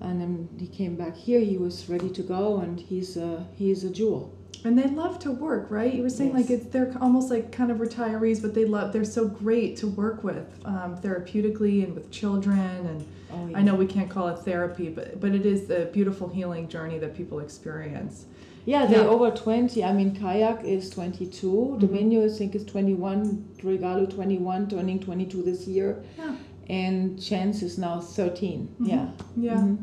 And 0.00 0.20
then 0.20 0.48
he 0.58 0.66
came 0.66 0.94
back 0.96 1.16
here. 1.16 1.40
He 1.40 1.56
was 1.56 1.88
ready 1.88 2.10
to 2.10 2.22
go, 2.22 2.58
and 2.58 2.78
he's 2.78 3.16
a 3.16 3.46
he's 3.56 3.84
a 3.84 3.90
jewel. 3.90 4.32
And 4.64 4.76
they 4.76 4.88
love 4.88 5.20
to 5.20 5.30
work, 5.30 5.70
right? 5.70 5.94
You 5.94 6.02
were 6.02 6.10
saying 6.10 6.30
Yes. 6.36 6.40
like 6.40 6.50
it's 6.50 6.66
they're 6.66 6.92
almost 7.00 7.30
like 7.30 7.52
kind 7.52 7.70
of 7.70 7.78
retirees, 7.78 8.42
but 8.42 8.54
they 8.54 8.64
love 8.64 8.92
they're 8.92 9.04
so 9.04 9.26
great 9.28 9.76
to 9.78 9.86
work 9.86 10.24
with 10.24 10.46
um, 10.64 10.96
therapeutically 10.96 11.84
and 11.84 11.94
with 11.94 12.10
children. 12.10 12.58
And 12.86 13.04
Oh, 13.30 13.50
I 13.54 13.60
know 13.60 13.74
we 13.74 13.86
can't 13.86 14.08
call 14.08 14.28
it 14.28 14.38
therapy, 14.38 14.88
but 14.88 15.20
but 15.20 15.34
it 15.34 15.44
is 15.46 15.70
a 15.70 15.84
beautiful 15.92 16.28
healing 16.28 16.66
journey 16.68 16.98
that 16.98 17.14
people 17.14 17.40
experience. 17.40 18.24
Yeah, 18.68 18.84
they're 18.84 19.04
Yeah. 19.04 19.08
over 19.16 19.30
20. 19.30 19.82
I 19.82 19.92
mean, 19.94 20.10
Kayak 20.14 20.62
is 20.62 20.90
22. 20.90 21.50
Mhm. 21.50 21.80
Dominio, 21.80 22.24
I 22.26 22.28
think, 22.28 22.54
is 22.54 22.64
21. 22.66 23.44
Regalo, 23.62 24.04
21, 24.06 24.68
turning 24.68 24.98
22 25.00 25.42
this 25.42 25.66
year. 25.66 26.02
Yeah. 26.18 26.36
And 26.68 27.18
Chance 27.18 27.62
is 27.62 27.78
now 27.78 27.98
13. 27.98 28.68
Mhm. 28.78 28.86
Yeah. 28.88 29.06
Yeah. 29.38 29.54
Mhm. 29.56 29.78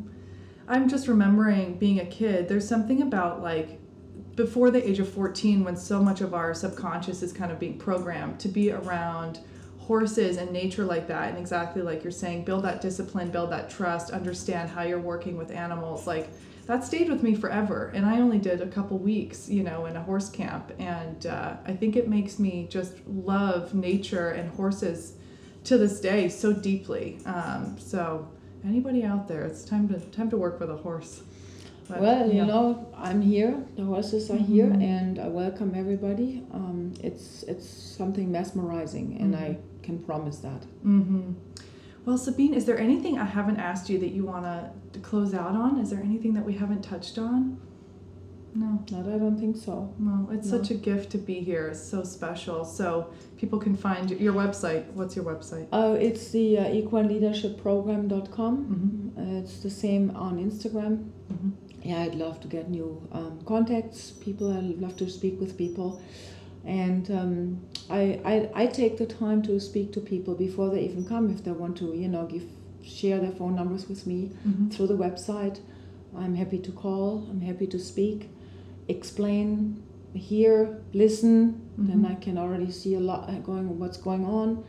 I'm 0.67 0.88
just 0.88 1.07
remembering 1.07 1.77
being 1.79 1.99
a 1.99 2.05
kid. 2.05 2.47
There's 2.47 2.67
something 2.67 3.01
about 3.01 3.41
like 3.41 3.79
before 4.36 4.69
the 4.69 4.88
age 4.88 4.99
of 4.99 5.07
14 5.09 5.63
when 5.63 5.75
so 5.77 6.03
much 6.03 6.21
of 6.21 6.33
our 6.36 6.53
subconscious 6.53 7.23
is 7.23 7.31
kind 7.33 7.51
of 7.51 7.57
being 7.59 7.77
programmed 7.79 8.38
to 8.39 8.49
be 8.49 8.71
around 8.71 9.39
horses 9.79 10.38
and 10.38 10.51
nature 10.51 10.83
like 10.86 11.07
that 11.07 11.29
and 11.29 11.38
exactly 11.38 11.81
like 11.81 12.03
you're 12.03 12.11
saying 12.23 12.43
build 12.43 12.63
that 12.63 12.81
discipline 12.81 13.29
build 13.29 13.49
that 13.51 13.69
trust 13.69 14.09
understand 14.11 14.67
how 14.69 14.81
you're 14.81 14.99
working 15.13 15.38
with 15.38 15.51
animals 15.51 16.05
like 16.07 16.27
that 16.66 16.84
stayed 16.84 17.09
with 17.09 17.22
me 17.24 17.36
forever 17.36 17.91
and 17.95 18.05
i 18.05 18.20
only 18.20 18.38
did 18.39 18.61
a 18.61 18.68
couple 18.68 18.97
weeks 18.97 19.49
you 19.49 19.63
know 19.63 19.86
in 19.86 19.95
a 19.95 20.01
horse 20.03 20.30
camp 20.30 20.72
and 20.80 21.26
uh, 21.28 21.55
i 21.66 21.74
think 21.74 21.95
it 21.95 22.07
makes 22.07 22.39
me 22.39 22.68
just 22.70 22.93
love 23.07 23.74
nature 23.74 24.30
and 24.30 24.49
horses 24.51 25.13
to 25.63 25.78
this 25.78 25.99
day 25.99 26.28
so 26.30 26.51
deeply 26.53 27.20
um, 27.26 27.76
so 27.80 28.28
anybody 28.66 29.03
out 29.03 29.28
there 29.28 29.43
it's 29.43 29.63
time 29.63 29.88
to 29.88 29.99
time 30.18 30.30
to 30.30 30.38
work 30.38 30.59
with 30.59 30.70
a 30.70 30.78
horse 30.78 31.22
But, 31.88 32.01
Well, 32.01 32.32
you 32.34 32.43
know, 32.51 32.88
I'm 32.97 33.22
here. 33.22 33.53
The 33.78 33.84
horses 33.86 34.32
are 34.32 34.41
here, 34.53 34.70
Mhm. 34.74 34.82
and 34.97 35.20
I 35.20 35.28
welcome 35.28 35.70
everybody. 35.84 36.41
Um, 36.51 36.80
it's 37.07 37.43
it's 37.51 37.68
something 37.99 38.28
mesmerizing, 38.32 39.07
and 39.22 39.32
Mhm. 39.36 39.43
I 39.45 39.49
can 39.86 39.97
promise 39.99 40.38
that. 40.47 40.61
hmm 40.82 41.34
Well, 42.05 42.18
Sabine, 42.18 42.55
is 42.59 42.66
there 42.66 42.80
anything 42.88 43.13
I 43.26 43.28
haven't 43.38 43.59
asked 43.70 43.88
you 43.91 43.97
that 44.03 44.13
you 44.18 44.24
want 44.26 44.43
to 44.49 44.57
close 44.99 45.33
out 45.33 45.55
on? 45.55 45.79
Is 45.79 45.89
there 45.89 46.01
anything 46.01 46.33
that 46.33 46.45
we 46.45 46.53
haven't 46.53 46.83
touched 46.83 47.17
on? 47.17 47.59
No. 48.57 48.81
Not, 48.89 49.07
I 49.13 49.17
don't 49.17 49.37
think 49.37 49.57
so. 49.57 49.93
Well, 49.99 50.29
it's 50.31 50.47
No. 50.47 50.57
such 50.57 50.71
a 50.71 50.75
gift 50.75 51.11
to 51.11 51.17
be 51.17 51.41
here. 51.41 51.67
It's 51.67 51.83
so 51.83 52.03
special. 52.03 52.63
So 52.63 53.07
people 53.37 53.59
can 53.59 53.75
find 53.75 54.09
your 54.11 54.33
website. 54.33 54.85
What's 54.93 55.15
your 55.15 55.25
website? 55.25 55.67
Uh, 55.73 55.97
it's 55.99 56.31
the 56.31 56.59
uh, 56.59 56.63
equineleadershipprogram.com. 56.65 58.57
Mm-hmm. 59.17 59.19
Uh, 59.19 59.39
it's 59.41 59.59
the 59.59 59.69
same 59.69 60.11
on 60.15 60.37
Instagram. 60.37 61.09
Mm-hmm. 61.31 61.49
Yeah, 61.83 62.01
I'd 62.03 62.15
love 62.15 62.39
to 62.41 62.47
get 62.47 62.69
new 62.69 63.01
um, 63.11 63.41
contacts, 63.45 64.11
people. 64.11 64.51
I'd 64.57 64.79
love 64.81 64.95
to 64.97 65.09
speak 65.09 65.39
with 65.39 65.57
people. 65.57 66.01
And 66.63 67.11
um, 67.11 67.61
I, 67.91 68.19
I, 68.25 68.49
I 68.63 68.65
take 68.67 68.97
the 68.97 69.05
time 69.05 69.43
to 69.43 69.59
speak 69.59 69.91
to 69.93 69.99
people 69.99 70.33
before 70.33 70.69
they 70.71 70.81
even 70.81 71.05
come 71.05 71.29
if 71.29 71.43
they 71.43 71.51
want 71.51 71.77
to, 71.77 71.93
you 71.93 72.07
know, 72.07 72.25
give 72.25 72.47
share 72.86 73.19
their 73.19 73.31
phone 73.31 73.55
numbers 73.55 73.88
with 73.89 74.05
me 74.07 74.31
Mm-hmm. 74.47 74.69
through 74.69 74.88
the 74.88 74.97
website. 74.97 75.59
I'm 76.15 76.36
happy 76.36 76.59
to 76.59 76.71
call, 76.71 77.27
I'm 77.29 77.41
happy 77.41 77.67
to 77.67 77.79
speak, 77.79 78.29
explain, 78.88 79.81
hear, 80.13 80.79
listen. 80.93 81.61
Then 81.77 82.03
Mhm. 82.03 82.11
I 82.11 82.15
can 82.15 82.38
already 82.38 82.71
see 82.71 82.95
a 82.95 82.99
lot 83.01 83.29
uh, 83.29 83.39
going 83.39 83.77
what's 83.79 83.97
going 83.97 84.23
on. 84.25 84.63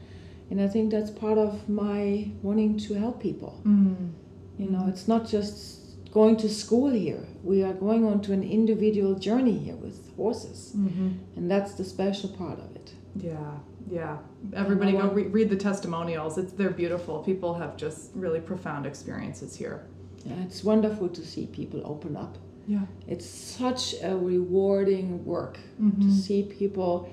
And 0.50 0.60
I 0.60 0.68
think 0.68 0.90
that's 0.90 1.10
part 1.10 1.38
of 1.38 1.68
my 1.68 2.30
wanting 2.42 2.76
to 2.78 2.94
help 2.94 3.20
people. 3.20 3.60
Mm. 3.64 4.10
You 4.58 4.70
know, 4.70 4.80
Mhm. 4.80 4.88
it's 4.88 5.06
not 5.06 5.26
just 5.28 5.80
going 6.12 6.36
to 6.36 6.48
school 6.48 6.90
here. 6.90 7.22
We 7.44 7.62
are 7.62 7.74
going 7.74 8.04
on 8.04 8.20
to 8.22 8.32
an 8.32 8.42
individual 8.42 9.14
journey 9.14 9.56
here 9.58 9.76
with 9.76 9.98
horses. 10.16 10.72
Mm-hmm. 10.76 11.08
And 11.36 11.50
that's 11.50 11.74
the 11.74 11.84
special 11.84 12.30
part 12.30 12.58
of 12.58 12.74
it. 12.74 12.94
Yeah, 13.22 13.58
yeah. 13.90 14.18
Everybody 14.54 14.92
go 14.92 15.08
re- 15.10 15.28
read 15.28 15.50
the 15.50 15.56
testimonials. 15.56 16.38
It's 16.38 16.52
they're 16.52 16.70
beautiful. 16.70 17.22
People 17.22 17.54
have 17.54 17.76
just 17.76 18.10
really 18.14 18.40
profound 18.40 18.86
experiences 18.86 19.56
here. 19.56 19.86
Yeah, 20.24 20.34
it's 20.44 20.64
wonderful 20.64 21.08
to 21.08 21.24
see 21.24 21.46
people 21.46 21.82
open 21.84 22.16
up. 22.16 22.36
Yeah. 22.66 22.86
It's 23.06 23.26
such 23.28 23.94
a 24.02 24.16
rewarding 24.16 25.24
work 25.24 25.58
Mhm. 25.80 26.00
to 26.02 26.10
see 26.10 26.42
people 26.42 27.08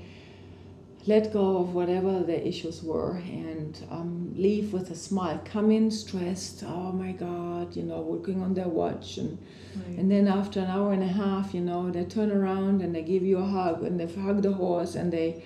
let 1.06 1.34
go 1.34 1.58
of 1.58 1.76
whatever 1.76 2.24
their 2.24 2.40
issues 2.40 2.82
were 2.82 3.18
and 3.30 3.78
um, 3.92 4.34
leave 4.38 4.72
with 4.72 4.90
a 4.90 4.96
smile. 4.96 5.40
Come 5.44 5.70
in 5.70 5.92
stressed, 5.92 6.64
oh 6.66 6.92
my 6.94 7.12
God, 7.12 7.76
you 7.76 7.84
know, 7.84 8.00
working 8.02 8.42
on 8.42 8.54
their 8.54 8.70
watch. 8.70 9.18
And, 9.18 9.38
Right. 9.76 9.98
and 10.00 10.10
then 10.10 10.28
after 10.28 10.60
an 10.62 10.68
hour 10.68 10.94
and 10.94 11.04
a 11.04 11.08
half, 11.08 11.54
you 11.54 11.60
know, 11.62 11.90
they 11.92 12.06
turn 12.06 12.32
around 12.32 12.82
and 12.82 12.94
they 12.96 13.02
give 13.02 13.24
you 13.24 13.40
a 13.40 13.44
hug 13.46 13.84
and 13.84 14.00
they 14.00 14.06
hug 14.06 14.42
the 14.44 14.54
horse 14.54 14.96
and 14.96 15.12
they, 15.12 15.44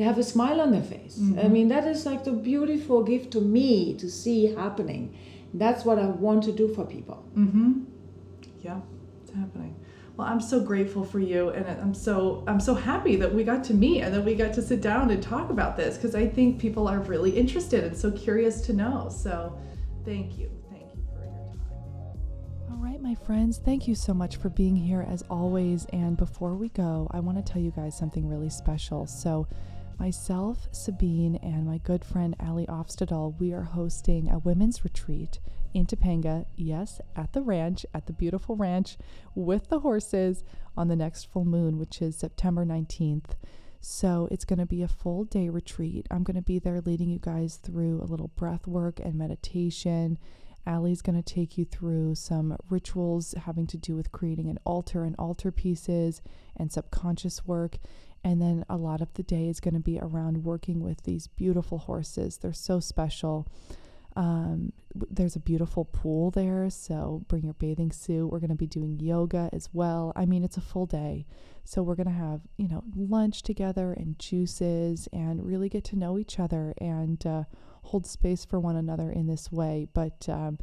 they 0.00 0.06
have 0.06 0.16
a 0.16 0.22
smile 0.22 0.62
on 0.62 0.70
their 0.72 0.82
face. 0.82 1.18
I 1.20 1.44
Mhm. 1.44 1.50
mean, 1.52 1.68
that 1.68 1.86
is 1.86 2.06
like 2.06 2.24
the 2.24 2.32
beautiful 2.32 3.02
gift 3.02 3.32
to 3.32 3.40
me 3.42 3.92
to 3.96 4.08
see 4.08 4.46
happening. 4.46 5.12
That's 5.52 5.84
what 5.84 5.98
I 5.98 6.06
want 6.06 6.42
to 6.44 6.52
do 6.52 6.68
for 6.68 6.86
people. 6.86 7.18
Mm-hmm. 7.36 7.72
Yeah, 8.62 8.80
it's 9.20 9.32
happening. 9.32 9.74
Well, 10.16 10.26
I'm 10.26 10.40
so 10.40 10.58
grateful 10.64 11.04
for 11.04 11.18
you, 11.20 11.50
and 11.50 11.66
I'm 11.82 11.92
so 11.92 12.42
I'm 12.46 12.60
so 12.60 12.72
happy 12.72 13.16
that 13.16 13.34
we 13.34 13.44
got 13.44 13.62
to 13.64 13.74
meet 13.74 14.00
and 14.00 14.14
that 14.14 14.24
we 14.24 14.34
got 14.34 14.54
to 14.54 14.62
sit 14.62 14.80
down 14.80 15.10
and 15.10 15.22
talk 15.22 15.50
about 15.50 15.76
this 15.76 15.96
because 15.98 16.14
I 16.14 16.26
think 16.26 16.58
people 16.58 16.88
are 16.88 17.00
really 17.00 17.32
interested 17.42 17.84
and 17.84 17.94
so 17.94 18.10
curious 18.10 18.62
to 18.62 18.72
know. 18.72 19.10
So, 19.10 19.52
thank 20.06 20.38
you, 20.38 20.48
thank 20.70 20.88
you 20.94 21.02
for 21.12 21.24
your 21.26 21.44
time. 21.52 22.70
All 22.70 22.78
right, 22.88 23.02
my 23.02 23.16
friends, 23.26 23.58
thank 23.58 23.86
you 23.86 23.94
so 23.94 24.14
much 24.14 24.36
for 24.36 24.48
being 24.48 24.76
here 24.76 25.02
as 25.14 25.20
always. 25.28 25.84
And 25.92 26.16
before 26.16 26.54
we 26.54 26.70
go, 26.70 27.06
I 27.10 27.20
want 27.20 27.36
to 27.36 27.52
tell 27.52 27.60
you 27.60 27.70
guys 27.70 27.94
something 27.98 28.26
really 28.26 28.48
special. 28.48 29.06
So. 29.06 29.46
Myself, 30.00 30.66
Sabine, 30.72 31.36
and 31.42 31.66
my 31.66 31.76
good 31.76 32.06
friend 32.06 32.34
Ali 32.40 32.64
Ofstadal, 32.64 33.38
we 33.38 33.52
are 33.52 33.64
hosting 33.64 34.30
a 34.30 34.38
women's 34.38 34.82
retreat 34.82 35.40
in 35.74 35.84
Topanga, 35.84 36.46
yes, 36.56 37.02
at 37.14 37.34
the 37.34 37.42
ranch, 37.42 37.84
at 37.92 38.06
the 38.06 38.14
beautiful 38.14 38.56
ranch 38.56 38.96
with 39.34 39.68
the 39.68 39.80
horses 39.80 40.42
on 40.74 40.88
the 40.88 40.96
next 40.96 41.30
full 41.30 41.44
moon, 41.44 41.76
which 41.76 42.00
is 42.00 42.16
September 42.16 42.64
19th. 42.64 43.32
So 43.82 44.26
it's 44.30 44.46
going 44.46 44.58
to 44.58 44.64
be 44.64 44.82
a 44.82 44.88
full 44.88 45.24
day 45.24 45.50
retreat. 45.50 46.06
I'm 46.10 46.22
going 46.22 46.34
to 46.34 46.40
be 46.40 46.58
there 46.58 46.80
leading 46.80 47.10
you 47.10 47.18
guys 47.18 47.56
through 47.56 48.00
a 48.00 48.08
little 48.08 48.28
breath 48.28 48.66
work 48.66 49.00
and 49.00 49.16
meditation. 49.16 50.16
Allie's 50.66 51.02
going 51.02 51.22
to 51.22 51.34
take 51.34 51.58
you 51.58 51.64
through 51.66 52.14
some 52.14 52.56
rituals 52.70 53.34
having 53.44 53.66
to 53.66 53.76
do 53.76 53.96
with 53.96 54.12
creating 54.12 54.48
an 54.48 54.58
altar 54.64 55.04
and 55.04 55.16
altar 55.18 55.50
pieces 55.50 56.22
and 56.56 56.72
subconscious 56.72 57.46
work. 57.46 57.78
And 58.22 58.40
then 58.40 58.64
a 58.68 58.76
lot 58.76 59.00
of 59.00 59.12
the 59.14 59.22
day 59.22 59.48
is 59.48 59.60
going 59.60 59.74
to 59.74 59.80
be 59.80 59.98
around 60.00 60.44
working 60.44 60.80
with 60.80 61.02
these 61.04 61.26
beautiful 61.28 61.78
horses. 61.78 62.38
They're 62.38 62.52
so 62.52 62.80
special. 62.80 63.46
Um, 64.16 64.72
there's 64.94 65.36
a 65.36 65.40
beautiful 65.40 65.84
pool 65.84 66.30
there, 66.30 66.68
so 66.68 67.24
bring 67.28 67.44
your 67.44 67.54
bathing 67.54 67.92
suit. 67.92 68.26
We're 68.26 68.40
going 68.40 68.50
to 68.50 68.56
be 68.56 68.66
doing 68.66 68.98
yoga 68.98 69.48
as 69.52 69.70
well. 69.72 70.12
I 70.16 70.26
mean, 70.26 70.42
it's 70.42 70.56
a 70.56 70.60
full 70.60 70.86
day. 70.86 71.26
So 71.64 71.82
we're 71.82 71.94
going 71.94 72.08
to 72.08 72.12
have, 72.12 72.40
you 72.56 72.68
know, 72.68 72.82
lunch 72.96 73.42
together 73.42 73.92
and 73.92 74.18
juices 74.18 75.08
and 75.12 75.46
really 75.46 75.68
get 75.68 75.84
to 75.84 75.96
know 75.96 76.18
each 76.18 76.40
other 76.40 76.74
and 76.78 77.24
uh, 77.24 77.44
hold 77.82 78.06
space 78.06 78.44
for 78.44 78.58
one 78.58 78.76
another 78.76 79.10
in 79.10 79.28
this 79.28 79.52
way. 79.52 79.86
But 79.94 80.28
um, 80.28 80.58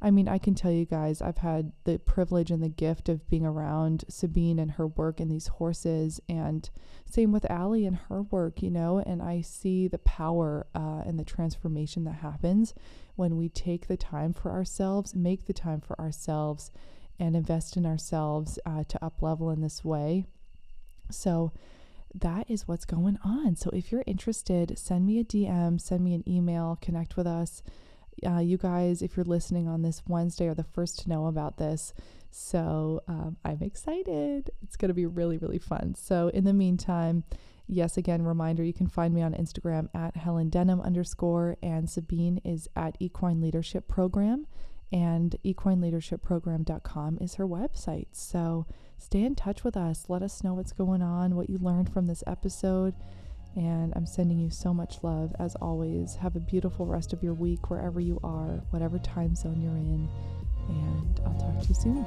I 0.00 0.12
mean, 0.12 0.28
I 0.28 0.38
can 0.38 0.54
tell 0.54 0.70
you 0.70 0.84
guys, 0.84 1.20
I've 1.20 1.38
had 1.38 1.72
the 1.82 1.98
privilege 1.98 2.52
and 2.52 2.62
the 2.62 2.68
gift 2.68 3.08
of 3.08 3.28
being 3.28 3.44
around 3.44 4.04
Sabine 4.08 4.60
and 4.60 4.72
her 4.72 4.86
work 4.86 5.18
and 5.18 5.30
these 5.30 5.48
horses, 5.48 6.20
and 6.28 6.70
same 7.04 7.32
with 7.32 7.50
Allie 7.50 7.84
and 7.84 7.96
her 8.08 8.22
work, 8.22 8.62
you 8.62 8.70
know, 8.70 9.02
and 9.04 9.20
I 9.20 9.40
see 9.40 9.88
the 9.88 9.98
power 9.98 10.68
uh, 10.72 11.02
and 11.04 11.18
the 11.18 11.24
transformation 11.24 12.04
that 12.04 12.16
happens 12.16 12.74
when 13.16 13.36
we 13.36 13.48
take 13.48 13.88
the 13.88 13.96
time 13.96 14.32
for 14.34 14.52
ourselves, 14.52 15.16
make 15.16 15.46
the 15.46 15.52
time 15.52 15.80
for 15.80 16.00
ourselves, 16.00 16.70
and 17.18 17.34
invest 17.34 17.76
in 17.76 17.84
ourselves 17.84 18.60
uh, 18.64 18.84
to 18.84 19.04
up 19.04 19.20
level 19.20 19.50
in 19.50 19.62
this 19.62 19.84
way. 19.84 20.24
So, 21.10 21.52
that 22.14 22.50
is 22.50 22.66
what's 22.66 22.86
going 22.86 23.18
on. 23.24 23.56
So, 23.56 23.70
if 23.70 23.90
you're 23.90 24.04
interested, 24.06 24.78
send 24.78 25.06
me 25.06 25.18
a 25.18 25.24
DM, 25.24 25.80
send 25.80 26.04
me 26.04 26.14
an 26.14 26.22
email, 26.28 26.78
connect 26.80 27.16
with 27.16 27.26
us 27.26 27.62
uh, 28.26 28.38
you 28.38 28.56
guys, 28.56 29.02
if 29.02 29.16
you're 29.16 29.24
listening 29.24 29.68
on 29.68 29.82
this 29.82 30.02
Wednesday, 30.06 30.48
are 30.48 30.54
the 30.54 30.64
first 30.64 31.00
to 31.00 31.08
know 31.08 31.26
about 31.26 31.56
this. 31.56 31.92
So 32.30 33.02
um, 33.08 33.36
I'm 33.44 33.62
excited. 33.62 34.50
It's 34.62 34.76
going 34.76 34.88
to 34.88 34.94
be 34.94 35.06
really, 35.06 35.38
really 35.38 35.58
fun. 35.58 35.94
So 35.94 36.28
in 36.28 36.44
the 36.44 36.52
meantime, 36.52 37.24
yes, 37.66 37.96
again, 37.96 38.22
reminder 38.22 38.62
you 38.62 38.72
can 38.72 38.88
find 38.88 39.14
me 39.14 39.22
on 39.22 39.34
Instagram 39.34 39.88
at 39.94 40.16
Helen 40.16 40.48
Denham 40.48 40.80
underscore, 40.80 41.56
and 41.62 41.88
Sabine 41.88 42.40
is 42.44 42.68
at 42.76 42.96
Equine 43.00 43.40
Leadership 43.40 43.88
Program, 43.88 44.46
and 44.92 45.36
equineleadershipprogram.com 45.44 47.18
is 47.20 47.34
her 47.34 47.46
website. 47.46 48.08
So 48.12 48.66
stay 48.96 49.22
in 49.22 49.34
touch 49.34 49.64
with 49.64 49.76
us. 49.76 50.06
Let 50.08 50.22
us 50.22 50.42
know 50.42 50.54
what's 50.54 50.72
going 50.72 51.02
on, 51.02 51.36
what 51.36 51.50
you 51.50 51.58
learned 51.58 51.92
from 51.92 52.06
this 52.06 52.24
episode. 52.26 52.94
And 53.56 53.92
I'm 53.96 54.06
sending 54.06 54.38
you 54.38 54.50
so 54.50 54.72
much 54.72 54.98
love 55.02 55.34
as 55.38 55.54
always. 55.56 56.16
Have 56.16 56.36
a 56.36 56.40
beautiful 56.40 56.86
rest 56.86 57.12
of 57.12 57.22
your 57.22 57.34
week 57.34 57.70
wherever 57.70 58.00
you 58.00 58.20
are, 58.22 58.62
whatever 58.70 58.98
time 58.98 59.34
zone 59.34 59.60
you're 59.60 59.76
in. 59.76 60.08
And 60.68 61.20
I'll 61.24 61.34
talk 61.34 61.60
to 61.62 61.68
you 61.68 61.74
soon. 61.74 62.06